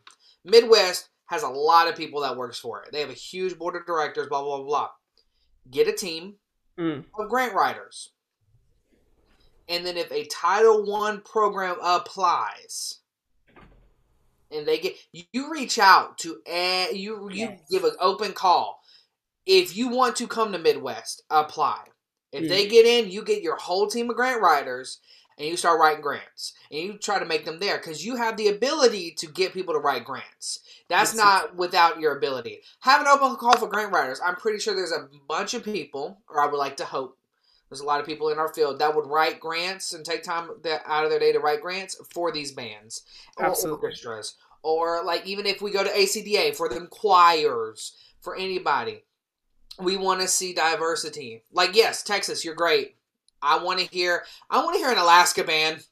Midwest 0.44 1.08
has 1.26 1.42
a 1.42 1.48
lot 1.48 1.88
of 1.88 1.96
people 1.96 2.20
that 2.20 2.36
works 2.36 2.58
for 2.58 2.82
it. 2.82 2.92
They 2.92 3.00
have 3.00 3.10
a 3.10 3.14
huge 3.14 3.58
board 3.58 3.76
of 3.76 3.86
directors, 3.86 4.28
blah, 4.28 4.42
blah, 4.42 4.58
blah, 4.58 4.66
blah. 4.66 4.88
Get 5.70 5.88
a 5.88 5.92
team 5.92 6.34
mm. 6.78 7.04
of 7.18 7.28
grant 7.28 7.54
writers. 7.54 8.10
And 9.68 9.84
then 9.84 9.96
if 9.96 10.12
a 10.12 10.24
Title 10.26 10.86
One 10.86 11.20
program 11.20 11.76
applies, 11.82 13.00
and 14.52 14.66
they 14.66 14.78
get 14.78 14.94
you 15.12 15.50
reach 15.50 15.78
out 15.78 16.18
to 16.18 16.40
you 16.92 17.28
you 17.30 17.48
yes. 17.48 17.60
give 17.68 17.82
an 17.82 17.96
open 18.00 18.32
call 18.32 18.80
if 19.46 19.76
you 19.76 19.88
want 19.88 20.16
to 20.16 20.26
come 20.26 20.52
to 20.52 20.58
Midwest, 20.58 21.22
apply. 21.30 21.84
If 22.32 22.44
mm. 22.44 22.48
they 22.48 22.66
get 22.66 22.84
in, 22.84 23.10
you 23.10 23.24
get 23.24 23.42
your 23.42 23.56
whole 23.56 23.86
team 23.86 24.10
of 24.10 24.16
grant 24.16 24.42
writers 24.42 24.98
and 25.38 25.46
you 25.46 25.56
start 25.56 25.78
writing 25.78 26.02
grants 26.02 26.54
and 26.70 26.80
you 26.80 26.98
try 26.98 27.18
to 27.18 27.24
make 27.24 27.44
them 27.44 27.60
there 27.60 27.76
because 27.76 28.04
you 28.04 28.16
have 28.16 28.36
the 28.36 28.48
ability 28.48 29.12
to 29.18 29.26
get 29.28 29.54
people 29.54 29.74
to 29.74 29.80
write 29.80 30.04
grants. 30.04 30.60
That's 30.88 31.14
yes. 31.14 31.16
not 31.16 31.56
without 31.56 32.00
your 32.00 32.16
ability. 32.16 32.60
Have 32.80 33.02
an 33.02 33.06
open 33.06 33.36
call 33.36 33.56
for 33.56 33.68
grant 33.68 33.92
writers. 33.92 34.20
I'm 34.24 34.36
pretty 34.36 34.58
sure 34.58 34.74
there's 34.74 34.92
a 34.92 35.08
bunch 35.28 35.54
of 35.54 35.62
people, 35.62 36.20
or 36.28 36.40
I 36.40 36.46
would 36.46 36.58
like 36.58 36.76
to 36.78 36.84
hope 36.84 37.16
there's 37.68 37.80
a 37.80 37.86
lot 37.86 38.00
of 38.00 38.06
people 38.06 38.28
in 38.28 38.38
our 38.38 38.52
field 38.52 38.78
that 38.78 38.94
would 38.94 39.06
write 39.06 39.40
grants 39.40 39.92
and 39.92 40.04
take 40.04 40.22
time 40.22 40.50
out 40.86 41.04
of 41.04 41.10
their 41.10 41.18
day 41.18 41.32
to 41.32 41.40
write 41.40 41.60
grants 41.60 41.96
for 42.12 42.30
these 42.32 42.52
bands 42.52 43.02
or 43.36 43.54
orchestras. 43.68 44.36
Or 44.62 45.04
like 45.04 45.26
even 45.26 45.46
if 45.46 45.60
we 45.62 45.70
go 45.70 45.84
to 45.84 45.90
ACDA 45.90 46.56
for 46.56 46.68
them 46.68 46.88
choirs, 46.88 47.96
for 48.26 48.34
anybody 48.34 49.04
we 49.80 49.96
want 49.96 50.20
to 50.20 50.28
see 50.28 50.52
diversity. 50.54 51.42
Like, 51.52 51.74
yes, 51.74 52.02
Texas, 52.02 52.44
you're 52.44 52.54
great. 52.54 52.96
I 53.42 53.62
want 53.62 53.80
to 53.80 53.86
hear. 53.86 54.24
I 54.50 54.62
want 54.64 54.74
to 54.74 54.78
hear 54.78 54.90
an 54.90 54.98
Alaska 54.98 55.44
band. 55.44 55.84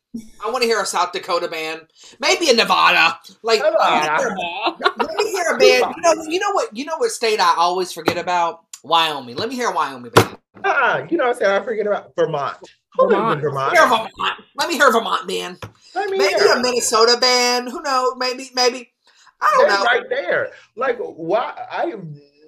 I 0.44 0.50
want 0.50 0.62
to 0.62 0.68
hear 0.68 0.80
a 0.80 0.86
South 0.86 1.12
Dakota 1.12 1.48
band. 1.48 1.82
Maybe 2.20 2.48
a 2.48 2.54
Nevada. 2.54 3.18
Like, 3.42 3.60
Nevada. 3.60 4.76
let 4.80 5.16
me 5.16 5.30
hear 5.30 5.50
a 5.54 5.58
band. 5.58 5.94
You 5.96 6.02
know, 6.02 6.24
you 6.28 6.38
know 6.38 6.50
what? 6.52 6.76
You 6.76 6.84
know 6.84 6.96
what 6.98 7.10
state 7.10 7.40
I 7.40 7.54
always 7.56 7.92
forget 7.92 8.16
about? 8.16 8.64
Wyoming. 8.84 9.36
Let 9.36 9.48
me 9.48 9.54
hear 9.54 9.70
a 9.70 9.74
Wyoming 9.74 10.12
band. 10.12 10.36
Ah, 10.64 11.04
you 11.10 11.16
know 11.16 11.24
what 11.24 11.36
I'm 11.36 11.40
saying? 11.40 11.62
I 11.62 11.64
forget 11.64 11.86
about 11.86 12.14
Vermont. 12.16 12.58
Vermont. 12.96 13.40
Vermont. 13.40 13.72
Hear 13.72 13.88
Vermont. 13.88 14.10
Let 14.56 14.68
me 14.68 14.76
hear 14.76 14.92
Vermont 14.92 15.26
band. 15.26 15.58
maybe 15.94 16.34
hear. 16.34 16.52
a 16.52 16.62
Minnesota 16.62 17.18
band. 17.20 17.68
Who 17.70 17.82
knows? 17.82 18.14
Maybe, 18.16 18.50
maybe. 18.54 18.92
I 19.40 19.52
don't 19.54 19.68
They're 19.68 19.78
know. 19.78 19.84
Right 19.84 20.08
there. 20.08 20.50
Like, 20.76 20.98
why? 20.98 21.66
I 21.70 21.94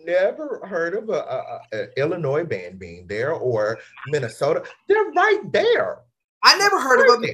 never 0.06 0.62
heard 0.66 0.94
of 0.94 1.08
a, 1.08 1.12
a, 1.12 1.60
a, 1.72 2.00
Illinois 2.00 2.44
band 2.44 2.78
being 2.78 3.06
there 3.06 3.32
or 3.32 3.78
Minnesota. 4.08 4.62
They're 4.88 5.10
right 5.16 5.40
there. 5.52 5.98
I 6.42 6.56
never 6.58 6.80
heard 6.80 7.00
right 7.00 7.10
of 7.10 7.22
them. 7.22 7.30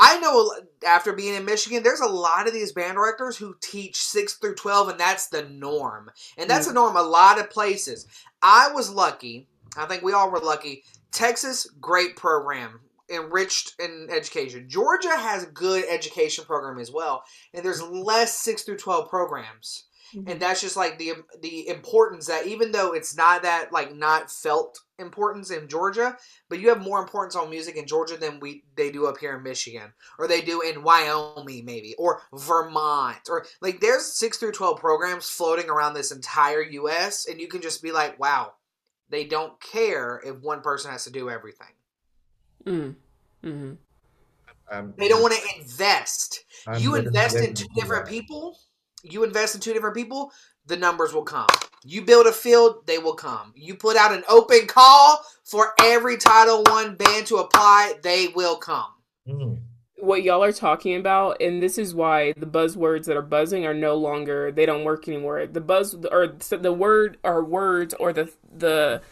I 0.00 0.20
know 0.20 0.54
after 0.86 1.12
being 1.12 1.34
in 1.34 1.44
Michigan, 1.44 1.82
there's 1.82 2.00
a 2.00 2.06
lot 2.06 2.46
of 2.46 2.54
these 2.54 2.72
band 2.72 2.94
directors 2.94 3.36
who 3.36 3.56
teach 3.60 3.96
six 3.96 4.34
through 4.34 4.54
twelve, 4.54 4.88
and 4.88 4.98
that's 4.98 5.26
the 5.26 5.42
norm. 5.48 6.10
And 6.36 6.48
that's 6.48 6.66
mm. 6.66 6.68
the 6.68 6.74
norm 6.74 6.96
a 6.96 7.02
lot 7.02 7.40
of 7.40 7.50
places. 7.50 8.06
I 8.40 8.70
was 8.72 8.90
lucky. 8.90 9.48
I 9.76 9.86
think 9.86 10.02
we 10.02 10.12
all 10.12 10.30
were 10.30 10.38
lucky. 10.38 10.84
Texas, 11.10 11.68
great 11.80 12.14
program, 12.14 12.80
enriched 13.10 13.74
in 13.80 14.08
education. 14.08 14.68
Georgia 14.68 15.16
has 15.16 15.42
a 15.42 15.50
good 15.50 15.84
education 15.88 16.44
program 16.44 16.78
as 16.78 16.92
well, 16.92 17.24
and 17.52 17.64
there's 17.64 17.82
less 17.82 18.38
six 18.38 18.62
through 18.62 18.78
twelve 18.78 19.08
programs. 19.10 19.87
Mm-hmm. 20.14 20.28
and 20.28 20.40
that's 20.40 20.60
just 20.60 20.76
like 20.76 20.98
the 20.98 21.12
the 21.40 21.68
importance 21.68 22.26
that 22.26 22.46
even 22.46 22.72
though 22.72 22.92
it's 22.92 23.16
not 23.16 23.42
that 23.42 23.72
like 23.72 23.94
not 23.94 24.30
felt 24.30 24.80
importance 24.98 25.50
in 25.50 25.68
Georgia, 25.68 26.16
but 26.48 26.58
you 26.58 26.68
have 26.68 26.80
more 26.80 27.00
importance 27.00 27.36
on 27.36 27.50
music 27.50 27.76
in 27.76 27.86
Georgia 27.86 28.16
than 28.16 28.40
we 28.40 28.64
they 28.76 28.90
do 28.90 29.06
up 29.06 29.18
here 29.18 29.36
in 29.36 29.42
Michigan 29.42 29.92
or 30.18 30.26
they 30.26 30.40
do 30.40 30.60
in 30.60 30.82
Wyoming 30.82 31.64
maybe 31.64 31.94
or 31.98 32.22
Vermont 32.32 33.28
or 33.28 33.46
like 33.60 33.80
there's 33.80 34.06
6 34.14 34.38
through 34.38 34.52
12 34.52 34.78
programs 34.78 35.28
floating 35.28 35.70
around 35.70 35.94
this 35.94 36.12
entire 36.12 36.62
US 36.62 37.26
and 37.28 37.40
you 37.40 37.48
can 37.48 37.62
just 37.62 37.82
be 37.82 37.92
like, 37.92 38.18
"Wow, 38.18 38.54
they 39.08 39.24
don't 39.24 39.60
care 39.60 40.20
if 40.24 40.40
one 40.40 40.60
person 40.60 40.90
has 40.90 41.04
to 41.04 41.12
do 41.12 41.30
everything." 41.30 41.74
Mm. 42.64 42.94
Mm-hmm. 43.44 43.72
Um, 44.70 44.94
they 44.98 45.08
don't 45.08 45.22
want 45.22 45.34
to 45.34 45.60
invest. 45.60 46.44
I'm 46.66 46.80
you 46.80 46.94
invest 46.96 47.36
in 47.36 47.54
two 47.54 47.68
different 47.74 48.06
people. 48.06 48.58
You 49.02 49.24
invest 49.24 49.54
in 49.54 49.60
two 49.60 49.72
different 49.72 49.96
people. 49.96 50.32
The 50.66 50.76
numbers 50.76 51.12
will 51.12 51.22
come. 51.22 51.48
You 51.84 52.02
build 52.02 52.26
a 52.26 52.32
field, 52.32 52.86
they 52.86 52.98
will 52.98 53.14
come. 53.14 53.52
You 53.56 53.74
put 53.74 53.96
out 53.96 54.12
an 54.12 54.24
open 54.28 54.66
call 54.66 55.24
for 55.44 55.72
every 55.80 56.18
Title 56.18 56.62
One 56.64 56.94
band 56.96 57.26
to 57.28 57.36
apply, 57.36 57.94
they 58.02 58.28
will 58.28 58.56
come. 58.56 58.92
Mm. 59.26 59.60
What 59.96 60.22
y'all 60.22 60.44
are 60.44 60.52
talking 60.52 60.96
about, 60.96 61.40
and 61.40 61.62
this 61.62 61.78
is 61.78 61.94
why 61.94 62.32
the 62.36 62.46
buzzwords 62.46 63.06
that 63.06 63.16
are 63.16 63.22
buzzing 63.22 63.66
are 63.66 63.74
no 63.74 63.94
longer 63.94 64.52
they 64.52 64.66
don't 64.66 64.84
work 64.84 65.08
anymore. 65.08 65.46
The 65.46 65.60
buzz 65.60 65.94
or 66.12 66.36
the 66.50 66.72
word 66.72 67.18
or 67.24 67.42
words 67.42 67.94
or 67.94 68.12
the 68.12 68.30
the 68.54 69.02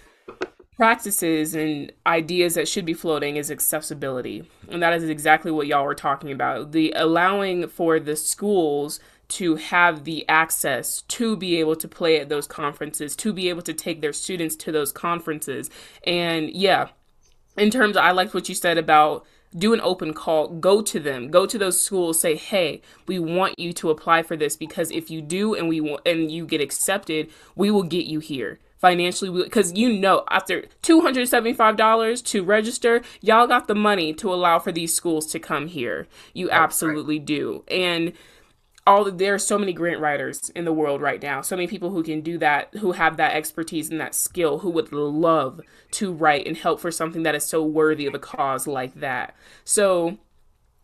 practices 0.76 1.54
and 1.54 1.90
ideas 2.06 2.54
that 2.54 2.68
should 2.68 2.84
be 2.84 2.92
floating 2.92 3.36
is 3.36 3.50
accessibility. 3.50 4.44
And 4.68 4.82
that 4.82 4.92
is 4.92 5.08
exactly 5.08 5.50
what 5.50 5.66
y'all 5.66 5.84
were 5.84 5.94
talking 5.94 6.32
about. 6.32 6.72
The 6.72 6.92
allowing 6.94 7.66
for 7.68 7.98
the 7.98 8.14
schools 8.14 9.00
to 9.28 9.56
have 9.56 10.04
the 10.04 10.28
access 10.28 11.02
to 11.02 11.36
be 11.36 11.58
able 11.58 11.76
to 11.76 11.88
play 11.88 12.20
at 12.20 12.28
those 12.28 12.46
conferences, 12.46 13.16
to 13.16 13.32
be 13.32 13.48
able 13.48 13.62
to 13.62 13.74
take 13.74 14.00
their 14.00 14.12
students 14.12 14.56
to 14.56 14.72
those 14.72 14.92
conferences. 14.92 15.70
And 16.04 16.50
yeah, 16.50 16.88
in 17.56 17.70
terms 17.70 17.96
of, 17.96 18.04
I 18.04 18.12
liked 18.12 18.34
what 18.34 18.48
you 18.48 18.54
said 18.54 18.78
about 18.78 19.26
do 19.56 19.72
an 19.72 19.80
open 19.80 20.12
call, 20.12 20.48
go 20.48 20.82
to 20.82 21.00
them, 21.00 21.30
go 21.30 21.46
to 21.46 21.56
those 21.56 21.80
schools, 21.80 22.20
say, 22.20 22.36
"Hey, 22.36 22.82
we 23.06 23.18
want 23.18 23.58
you 23.58 23.72
to 23.74 23.90
apply 23.90 24.22
for 24.22 24.36
this 24.36 24.56
because 24.56 24.90
if 24.90 25.10
you 25.10 25.22
do 25.22 25.54
and 25.54 25.68
we 25.68 25.80
want 25.80 26.06
and 26.06 26.30
you 26.30 26.46
get 26.46 26.60
accepted, 26.60 27.30
we 27.54 27.70
will 27.70 27.84
get 27.84 28.06
you 28.06 28.20
here." 28.20 28.60
financially 28.78 29.42
because 29.42 29.72
you 29.72 29.90
know 29.90 30.22
after 30.28 30.64
$275 30.82 32.22
to 32.22 32.44
register 32.44 33.00
y'all 33.22 33.46
got 33.46 33.68
the 33.68 33.74
money 33.74 34.12
to 34.12 34.32
allow 34.32 34.58
for 34.58 34.70
these 34.70 34.94
schools 34.94 35.26
to 35.26 35.38
come 35.38 35.66
here 35.66 36.06
you 36.34 36.48
That's 36.48 36.58
absolutely 36.58 37.18
right. 37.18 37.26
do 37.26 37.64
and 37.68 38.12
all 38.86 39.10
there 39.10 39.34
are 39.34 39.38
so 39.38 39.58
many 39.58 39.72
grant 39.72 40.00
writers 40.00 40.50
in 40.50 40.64
the 40.64 40.72
world 40.72 41.00
right 41.00 41.22
now 41.22 41.40
so 41.40 41.56
many 41.56 41.66
people 41.66 41.90
who 41.90 42.02
can 42.02 42.20
do 42.20 42.38
that 42.38 42.68
who 42.76 42.92
have 42.92 43.16
that 43.16 43.34
expertise 43.34 43.90
and 43.90 44.00
that 44.00 44.14
skill 44.14 44.60
who 44.60 44.70
would 44.70 44.92
love 44.92 45.60
to 45.90 46.12
write 46.12 46.46
and 46.46 46.56
help 46.56 46.80
for 46.80 46.90
something 46.90 47.22
that 47.22 47.34
is 47.34 47.44
so 47.44 47.62
worthy 47.62 48.06
of 48.06 48.14
a 48.14 48.18
cause 48.18 48.66
like 48.66 48.94
that 48.94 49.34
so 49.64 50.18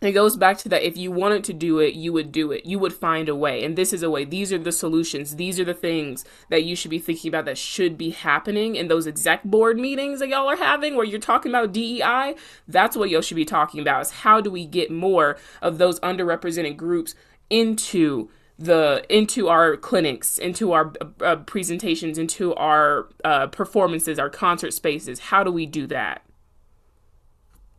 it 0.02 0.12
goes 0.12 0.36
back 0.36 0.58
to 0.58 0.68
that 0.68 0.82
if 0.82 0.96
you 0.96 1.12
wanted 1.12 1.44
to 1.44 1.52
do 1.52 1.78
it, 1.78 1.94
you 1.94 2.12
would 2.12 2.32
do 2.32 2.50
it. 2.50 2.66
You 2.66 2.80
would 2.80 2.92
find 2.92 3.28
a 3.28 3.36
way. 3.36 3.64
And 3.64 3.76
this 3.76 3.92
is 3.92 4.02
a 4.02 4.10
way. 4.10 4.24
These 4.24 4.52
are 4.52 4.58
the 4.58 4.72
solutions. 4.72 5.36
These 5.36 5.60
are 5.60 5.64
the 5.64 5.74
things 5.74 6.24
that 6.50 6.64
you 6.64 6.74
should 6.74 6.90
be 6.90 6.98
thinking 6.98 7.28
about 7.28 7.44
that 7.44 7.56
should 7.56 7.96
be 7.96 8.10
happening 8.10 8.74
in 8.74 8.88
those 8.88 9.06
exec 9.06 9.44
board 9.44 9.78
meetings 9.78 10.18
that 10.18 10.28
y'all 10.28 10.50
are 10.50 10.56
having 10.56 10.96
where 10.96 11.06
you're 11.06 11.20
talking 11.20 11.52
about 11.52 11.72
DEI. 11.72 12.34
That's 12.66 12.96
what 12.96 13.10
y'all 13.10 13.20
should 13.20 13.36
be 13.36 13.44
talking 13.44 13.80
about 13.80 14.02
is 14.02 14.10
how 14.10 14.40
do 14.40 14.50
we 14.50 14.66
get 14.66 14.90
more 14.90 15.38
of 15.60 15.78
those 15.78 16.00
underrepresented 16.00 16.76
groups 16.76 17.14
into 17.52 18.30
the 18.58 19.04
into 19.08 19.48
our 19.48 19.76
clinics 19.76 20.38
into 20.38 20.72
our 20.72 20.92
uh, 21.20 21.36
presentations 21.36 22.18
into 22.18 22.54
our 22.54 23.08
uh, 23.24 23.46
performances 23.48 24.18
our 24.18 24.30
concert 24.30 24.72
spaces 24.72 25.18
how 25.18 25.44
do 25.44 25.52
we 25.52 25.66
do 25.66 25.86
that 25.86 26.22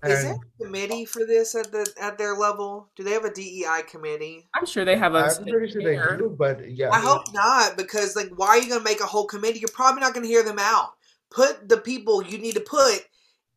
is 0.05 0.23
there 0.23 0.33
a 0.33 0.63
committee 0.63 1.05
for 1.05 1.25
this 1.25 1.55
at 1.55 1.71
the 1.71 1.89
at 2.01 2.17
their 2.17 2.35
level? 2.35 2.89
Do 2.95 3.03
they 3.03 3.11
have 3.11 3.23
a 3.23 3.33
DEI 3.33 3.83
committee? 3.87 4.49
I'm 4.53 4.65
sure 4.65 4.83
they 4.83 4.97
have 4.97 5.15
a. 5.15 5.19
I'm 5.19 5.45
pretty 5.45 5.71
sure 5.71 5.81
they 5.81 5.95
do, 6.17 6.35
but 6.37 6.69
yeah. 6.69 6.89
I 6.91 6.99
hope 6.99 7.23
not 7.33 7.77
because 7.77 8.15
like, 8.15 8.29
why 8.35 8.49
are 8.49 8.57
you 8.57 8.67
going 8.67 8.81
to 8.81 8.83
make 8.83 8.99
a 8.99 9.05
whole 9.05 9.25
committee? 9.25 9.59
You're 9.59 9.69
probably 9.73 10.01
not 10.01 10.13
going 10.13 10.23
to 10.23 10.29
hear 10.29 10.43
them 10.43 10.59
out. 10.59 10.93
Put 11.29 11.69
the 11.69 11.77
people 11.77 12.21
you 12.21 12.37
need 12.37 12.55
to 12.55 12.59
put 12.59 13.05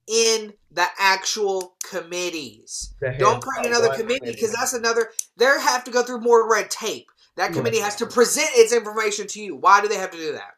in 0.07 0.53
the 0.71 0.87
actual 0.99 1.77
committees. 1.89 2.95
Don't 3.19 3.43
create 3.43 3.67
another 3.67 3.95
committee 3.95 4.33
because 4.33 4.53
that's 4.53 4.73
another. 4.73 5.11
They 5.37 5.47
have 5.47 5.85
to 5.85 5.91
go 5.91 6.03
through 6.03 6.21
more 6.21 6.51
red 6.51 6.71
tape. 6.71 7.11
That 7.37 7.53
committee 7.53 7.81
has 7.81 7.97
to 7.97 8.07
present 8.07 8.49
its 8.55 8.73
information 8.73 9.27
to 9.29 9.43
you. 9.43 9.57
Why 9.57 9.83
do 9.83 9.89
they 9.89 9.99
have 9.99 10.11
to 10.11 10.17
do 10.17 10.33
that? 10.33 10.55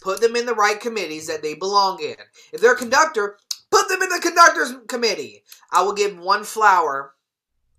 Put 0.00 0.20
them 0.20 0.34
in 0.34 0.46
the 0.46 0.54
right 0.54 0.80
committees 0.80 1.28
that 1.28 1.42
they 1.42 1.54
belong 1.54 2.02
in. 2.02 2.16
If 2.52 2.60
they're 2.60 2.72
a 2.72 2.76
conductor, 2.76 3.38
Put 3.70 3.88
them 3.88 4.02
in 4.02 4.08
the 4.08 4.20
conductors 4.20 4.74
committee. 4.88 5.42
I 5.70 5.82
will 5.82 5.92
give 5.92 6.18
one 6.18 6.44
flower. 6.44 7.14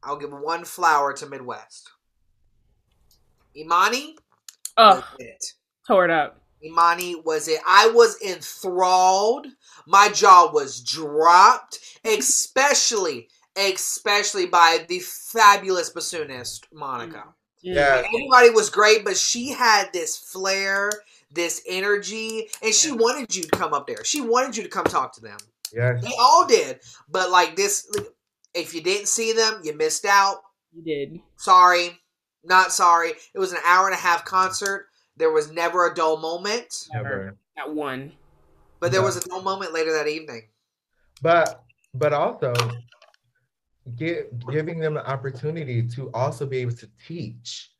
I'll 0.03 0.17
give 0.17 0.31
one 0.31 0.65
flower 0.65 1.13
to 1.13 1.25
Midwest. 1.25 1.89
Imani. 3.55 4.15
Oh, 4.75 5.03
it. 5.17 5.53
tore 5.87 6.05
it 6.05 6.11
up. 6.11 6.41
Imani 6.63 7.15
was 7.15 7.47
it. 7.47 7.59
I 7.67 7.89
was 7.89 8.21
enthralled. 8.21 9.47
My 9.85 10.09
jaw 10.09 10.51
was 10.51 10.81
dropped, 10.81 11.79
especially, 12.03 13.29
especially 13.55 14.45
by 14.45 14.85
the 14.87 14.99
fabulous 14.99 15.93
bassoonist 15.93 16.65
Monica. 16.73 17.17
Mm. 17.17 17.33
Yeah, 17.61 18.03
everybody 18.07 18.49
was 18.51 18.69
great, 18.69 19.03
but 19.03 19.17
she 19.17 19.49
had 19.49 19.91
this 19.91 20.17
flair, 20.17 20.91
this 21.31 21.61
energy, 21.67 22.47
and 22.63 22.73
she 22.73 22.91
wanted 22.91 23.35
you 23.35 23.43
to 23.43 23.49
come 23.49 23.73
up 23.73 23.87
there. 23.87 24.03
She 24.03 24.21
wanted 24.21 24.55
you 24.55 24.63
to 24.63 24.69
come 24.69 24.85
talk 24.85 25.13
to 25.15 25.21
them. 25.21 25.37
Yeah. 25.73 25.93
They 26.01 26.13
all 26.19 26.47
did. 26.47 26.79
But 27.09 27.29
like 27.29 27.55
this 27.55 27.89
if 28.57 28.73
you 28.73 28.81
didn't 28.81 29.07
see 29.07 29.33
them, 29.33 29.61
you 29.63 29.73
missed 29.75 30.05
out. 30.05 30.41
You 30.73 30.83
did. 30.83 31.19
Sorry. 31.37 31.99
Not 32.43 32.71
sorry. 32.71 33.13
It 33.33 33.39
was 33.39 33.51
an 33.51 33.59
hour 33.65 33.85
and 33.85 33.93
a 33.93 33.99
half 33.99 34.25
concert. 34.25 34.87
There 35.17 35.31
was 35.31 35.51
never 35.51 35.91
a 35.91 35.93
dull 35.93 36.17
moment. 36.17 36.87
Never. 36.93 37.35
Not 37.57 37.73
one. 37.73 38.13
But 38.79 38.91
there 38.91 39.01
no. 39.01 39.07
was 39.07 39.17
a 39.17 39.27
dull 39.27 39.41
moment 39.41 39.73
later 39.73 39.91
that 39.93 40.07
evening. 40.07 40.43
But 41.21 41.63
but 41.93 42.13
also 42.13 42.53
give, 43.95 44.25
giving 44.51 44.79
them 44.79 44.95
the 44.95 45.09
opportunity 45.09 45.87
to 45.89 46.11
also 46.13 46.45
be 46.45 46.57
able 46.57 46.75
to 46.75 46.89
teach. 47.07 47.71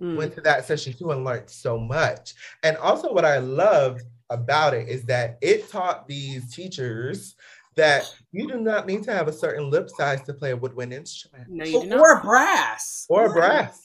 Mm. 0.00 0.16
Went 0.16 0.34
to 0.34 0.40
that 0.40 0.64
session 0.64 0.92
too 0.92 1.10
and 1.10 1.24
learned 1.24 1.50
so 1.50 1.78
much. 1.78 2.34
And 2.62 2.76
also 2.78 3.12
what 3.12 3.24
I 3.24 3.38
loved 3.38 4.02
about 4.30 4.74
it 4.74 4.88
is 4.88 5.04
that 5.04 5.38
it 5.40 5.68
taught 5.70 6.08
these 6.08 6.54
teachers 6.54 7.36
that 7.76 8.12
you 8.32 8.48
do 8.48 8.58
not 8.58 8.86
need 8.86 9.02
to 9.04 9.12
have 9.12 9.28
a 9.28 9.32
certain 9.32 9.70
lip 9.70 9.88
size 9.90 10.22
to 10.22 10.34
play 10.34 10.50
a 10.52 10.56
woodwind 10.56 10.92
instrument. 10.92 11.48
No, 11.48 11.64
you 11.64 11.82
do 11.82 11.86
not. 11.86 12.00
Or 12.00 12.20
brass. 12.22 13.06
Or 13.08 13.32
brass. 13.32 13.80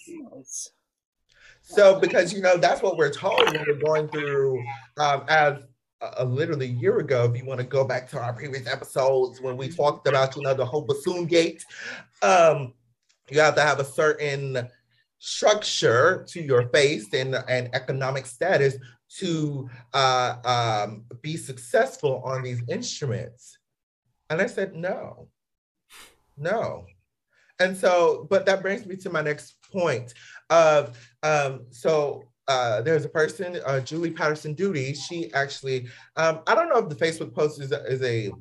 So, 1.67 1.99
because 1.99 2.31
you 2.31 2.41
know, 2.41 2.57
that's 2.57 2.83
what 2.83 2.95
we're 2.95 3.11
told 3.11 3.43
when 3.43 3.65
we're 3.67 3.79
going 3.79 4.07
through 4.09 4.63
um, 4.99 5.25
as 5.27 5.57
a, 5.99 6.13
a 6.19 6.25
literally 6.25 6.67
year 6.67 6.99
ago, 6.99 7.25
if 7.25 7.35
you 7.35 7.43
want 7.43 7.59
to 7.59 7.65
go 7.65 7.83
back 7.83 8.07
to 8.11 8.19
our 8.19 8.33
previous 8.33 8.67
episodes 8.67 9.41
when 9.41 9.57
we 9.57 9.69
talked 9.69 10.07
about, 10.07 10.35
you 10.35 10.43
know, 10.43 10.53
the 10.53 10.63
whole 10.63 10.83
bassoon 10.83 11.25
gate, 11.25 11.65
um, 12.21 12.73
you 13.31 13.39
have 13.39 13.55
to 13.55 13.61
have 13.61 13.79
a 13.79 13.83
certain 13.83 14.69
structure 15.17 16.23
to 16.29 16.39
your 16.39 16.69
face 16.69 17.11
and, 17.13 17.35
and 17.49 17.73
economic 17.73 18.27
status 18.27 18.75
to 19.17 19.67
uh, 19.95 20.35
um, 20.45 21.03
be 21.21 21.35
successful 21.35 22.21
on 22.23 22.43
these 22.43 22.61
instruments? 22.69 23.57
And 24.29 24.39
I 24.39 24.45
said, 24.45 24.75
no, 24.75 25.29
no. 26.37 26.85
And 27.59 27.75
so, 27.75 28.27
but 28.29 28.45
that 28.45 28.61
brings 28.61 28.85
me 28.85 28.97
to 28.97 29.09
my 29.09 29.21
next 29.21 29.55
point 29.71 30.13
of, 30.49 30.97
um, 31.23 31.65
so 31.71 32.23
uh, 32.47 32.81
there's 32.81 33.05
a 33.05 33.09
person, 33.09 33.59
uh, 33.65 33.79
Julie 33.79 34.11
Patterson 34.11 34.53
Duty. 34.53 34.93
She 34.93 35.33
actually, 35.33 35.87
um, 36.15 36.41
I 36.47 36.55
don't 36.55 36.69
know 36.69 36.77
if 36.77 36.89
the 36.89 36.95
Facebook 36.95 37.33
post 37.33 37.59
is 37.59 37.71
a, 37.71 37.83
is 37.85 38.01
a 38.03 38.31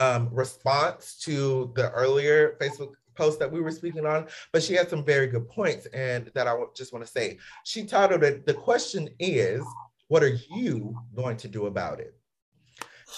um, 0.00 0.28
response 0.32 1.16
to 1.22 1.72
the 1.74 1.90
earlier 1.92 2.56
Facebook 2.60 2.92
post 3.14 3.38
that 3.38 3.50
we 3.50 3.60
were 3.60 3.70
speaking 3.70 4.06
on, 4.06 4.26
but 4.52 4.62
she 4.62 4.74
had 4.74 4.90
some 4.90 5.04
very 5.04 5.26
good 5.26 5.48
points 5.48 5.86
and 5.86 6.30
that 6.34 6.46
I 6.46 6.54
just 6.74 6.92
want 6.92 7.04
to 7.04 7.10
say. 7.10 7.38
She 7.64 7.84
titled 7.84 8.22
it, 8.22 8.46
The 8.46 8.54
Question 8.54 9.08
is, 9.18 9.64
What 10.08 10.22
are 10.22 10.36
you 10.50 10.96
going 11.14 11.36
to 11.38 11.48
do 11.48 11.66
about 11.66 12.00
it? 12.00 12.14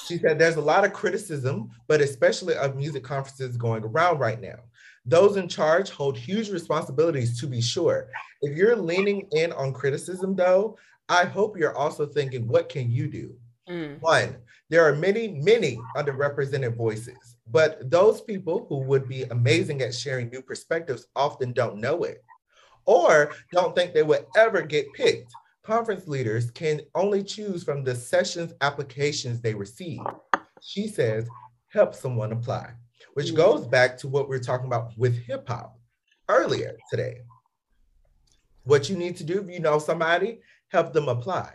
She 0.06 0.18
said, 0.18 0.38
There's 0.38 0.56
a 0.56 0.60
lot 0.60 0.84
of 0.84 0.92
criticism, 0.92 1.70
but 1.86 2.00
especially 2.00 2.54
of 2.54 2.76
music 2.76 3.02
conferences 3.02 3.56
going 3.56 3.84
around 3.84 4.18
right 4.18 4.40
now. 4.40 4.58
Those 5.08 5.36
in 5.36 5.48
charge 5.48 5.88
hold 5.90 6.16
huge 6.18 6.50
responsibilities 6.50 7.40
to 7.40 7.46
be 7.46 7.60
sure. 7.62 8.08
If 8.42 8.56
you're 8.56 8.76
leaning 8.76 9.26
in 9.32 9.52
on 9.52 9.72
criticism, 9.72 10.36
though, 10.36 10.76
I 11.08 11.24
hope 11.24 11.56
you're 11.58 11.76
also 11.76 12.04
thinking, 12.06 12.46
What 12.46 12.68
can 12.68 12.90
you 12.90 13.08
do? 13.08 13.34
Mm. 13.68 14.00
One, 14.00 14.36
there 14.70 14.84
are 14.86 14.94
many, 14.94 15.28
many 15.28 15.78
underrepresented 15.96 16.76
voices, 16.76 17.36
but 17.50 17.90
those 17.90 18.20
people 18.20 18.66
who 18.68 18.78
would 18.82 19.08
be 19.08 19.22
amazing 19.24 19.80
at 19.80 19.94
sharing 19.94 20.28
new 20.28 20.42
perspectives 20.42 21.06
often 21.16 21.52
don't 21.52 21.80
know 21.80 22.04
it. 22.04 22.22
or 22.84 23.32
don't 23.52 23.74
think 23.76 23.92
they 23.92 24.02
would 24.02 24.24
ever 24.34 24.62
get 24.62 24.90
picked. 24.94 25.30
Conference 25.62 26.08
leaders 26.08 26.50
can 26.50 26.80
only 26.94 27.22
choose 27.22 27.62
from 27.62 27.84
the 27.84 27.94
sessions 27.94 28.54
applications 28.62 29.40
they 29.42 29.54
receive. 29.54 30.00
She 30.62 30.88
says, 30.88 31.28
help 31.70 31.94
someone 31.94 32.32
apply, 32.32 32.72
which 33.18 33.32
mm-hmm. 33.32 33.36
goes 33.38 33.66
back 33.66 33.98
to 33.98 34.06
what 34.06 34.28
we 34.28 34.36
are 34.36 34.38
talking 34.38 34.68
about 34.68 34.96
with 34.96 35.18
hip 35.26 35.48
hop 35.48 35.76
earlier 36.28 36.78
today. 36.88 37.18
What 38.62 38.88
you 38.88 38.96
need 38.96 39.16
to 39.16 39.24
do 39.24 39.40
if 39.40 39.50
you 39.50 39.58
know 39.58 39.80
somebody, 39.80 40.38
help 40.68 40.92
them 40.92 41.08
apply. 41.08 41.54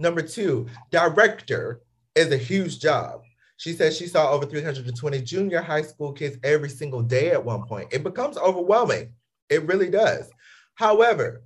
Number 0.00 0.22
two, 0.22 0.66
director 0.90 1.82
is 2.16 2.32
a 2.32 2.36
huge 2.36 2.80
job. 2.80 3.22
She 3.58 3.74
says 3.74 3.96
she 3.96 4.08
saw 4.08 4.32
over 4.32 4.44
320 4.44 5.20
junior 5.20 5.60
high 5.60 5.82
school 5.82 6.12
kids 6.12 6.36
every 6.42 6.68
single 6.68 7.02
day 7.02 7.30
at 7.30 7.44
one 7.44 7.62
point. 7.62 7.92
It 7.92 8.02
becomes 8.02 8.36
overwhelming. 8.36 9.12
It 9.50 9.64
really 9.68 9.88
does. 9.88 10.32
However, 10.74 11.44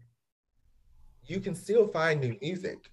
you 1.26 1.40
can 1.40 1.54
still 1.54 1.88
find 1.88 2.22
new 2.22 2.38
music. 2.40 2.90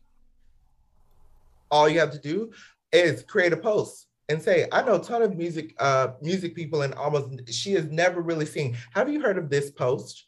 All 1.70 1.88
you 1.88 2.02
have 2.02 2.12
to 2.12 2.20
do 2.20 2.52
is 2.92 3.24
create 3.24 3.54
a 3.54 3.58
post 3.58 4.08
and 4.30 4.42
say, 4.42 4.68
I 4.72 4.82
know 4.82 4.96
a 4.96 5.04
ton 5.04 5.22
of 5.22 5.36
music, 5.36 5.76
uh, 5.80 6.10
music 6.22 6.56
people 6.56 6.84
and 6.84 6.94
almost 6.94 7.54
she 7.54 7.74
has 7.74 7.86
never 7.86 8.22
really 8.22 8.46
seen. 8.46 8.78
Have 8.92 9.12
you 9.12 9.22
heard 9.22 9.38
of 9.38 9.50
this 9.50 9.72
post? 9.72 10.28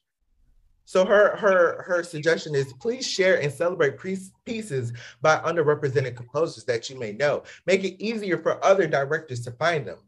So 0.85 1.05
her 1.05 1.35
her 1.37 1.81
her 1.83 2.03
suggestion 2.03 2.55
is 2.55 2.73
please 2.73 3.07
share 3.07 3.41
and 3.41 3.51
celebrate 3.51 3.97
pieces 3.97 4.93
by 5.21 5.37
underrepresented 5.37 6.15
composers 6.15 6.65
that 6.65 6.89
you 6.89 6.99
may 6.99 7.13
know. 7.13 7.43
Make 7.65 7.83
it 7.83 8.03
easier 8.03 8.37
for 8.37 8.63
other 8.63 8.85
directors 8.87 9.41
to 9.45 9.51
find 9.51 9.87
them. 9.87 9.99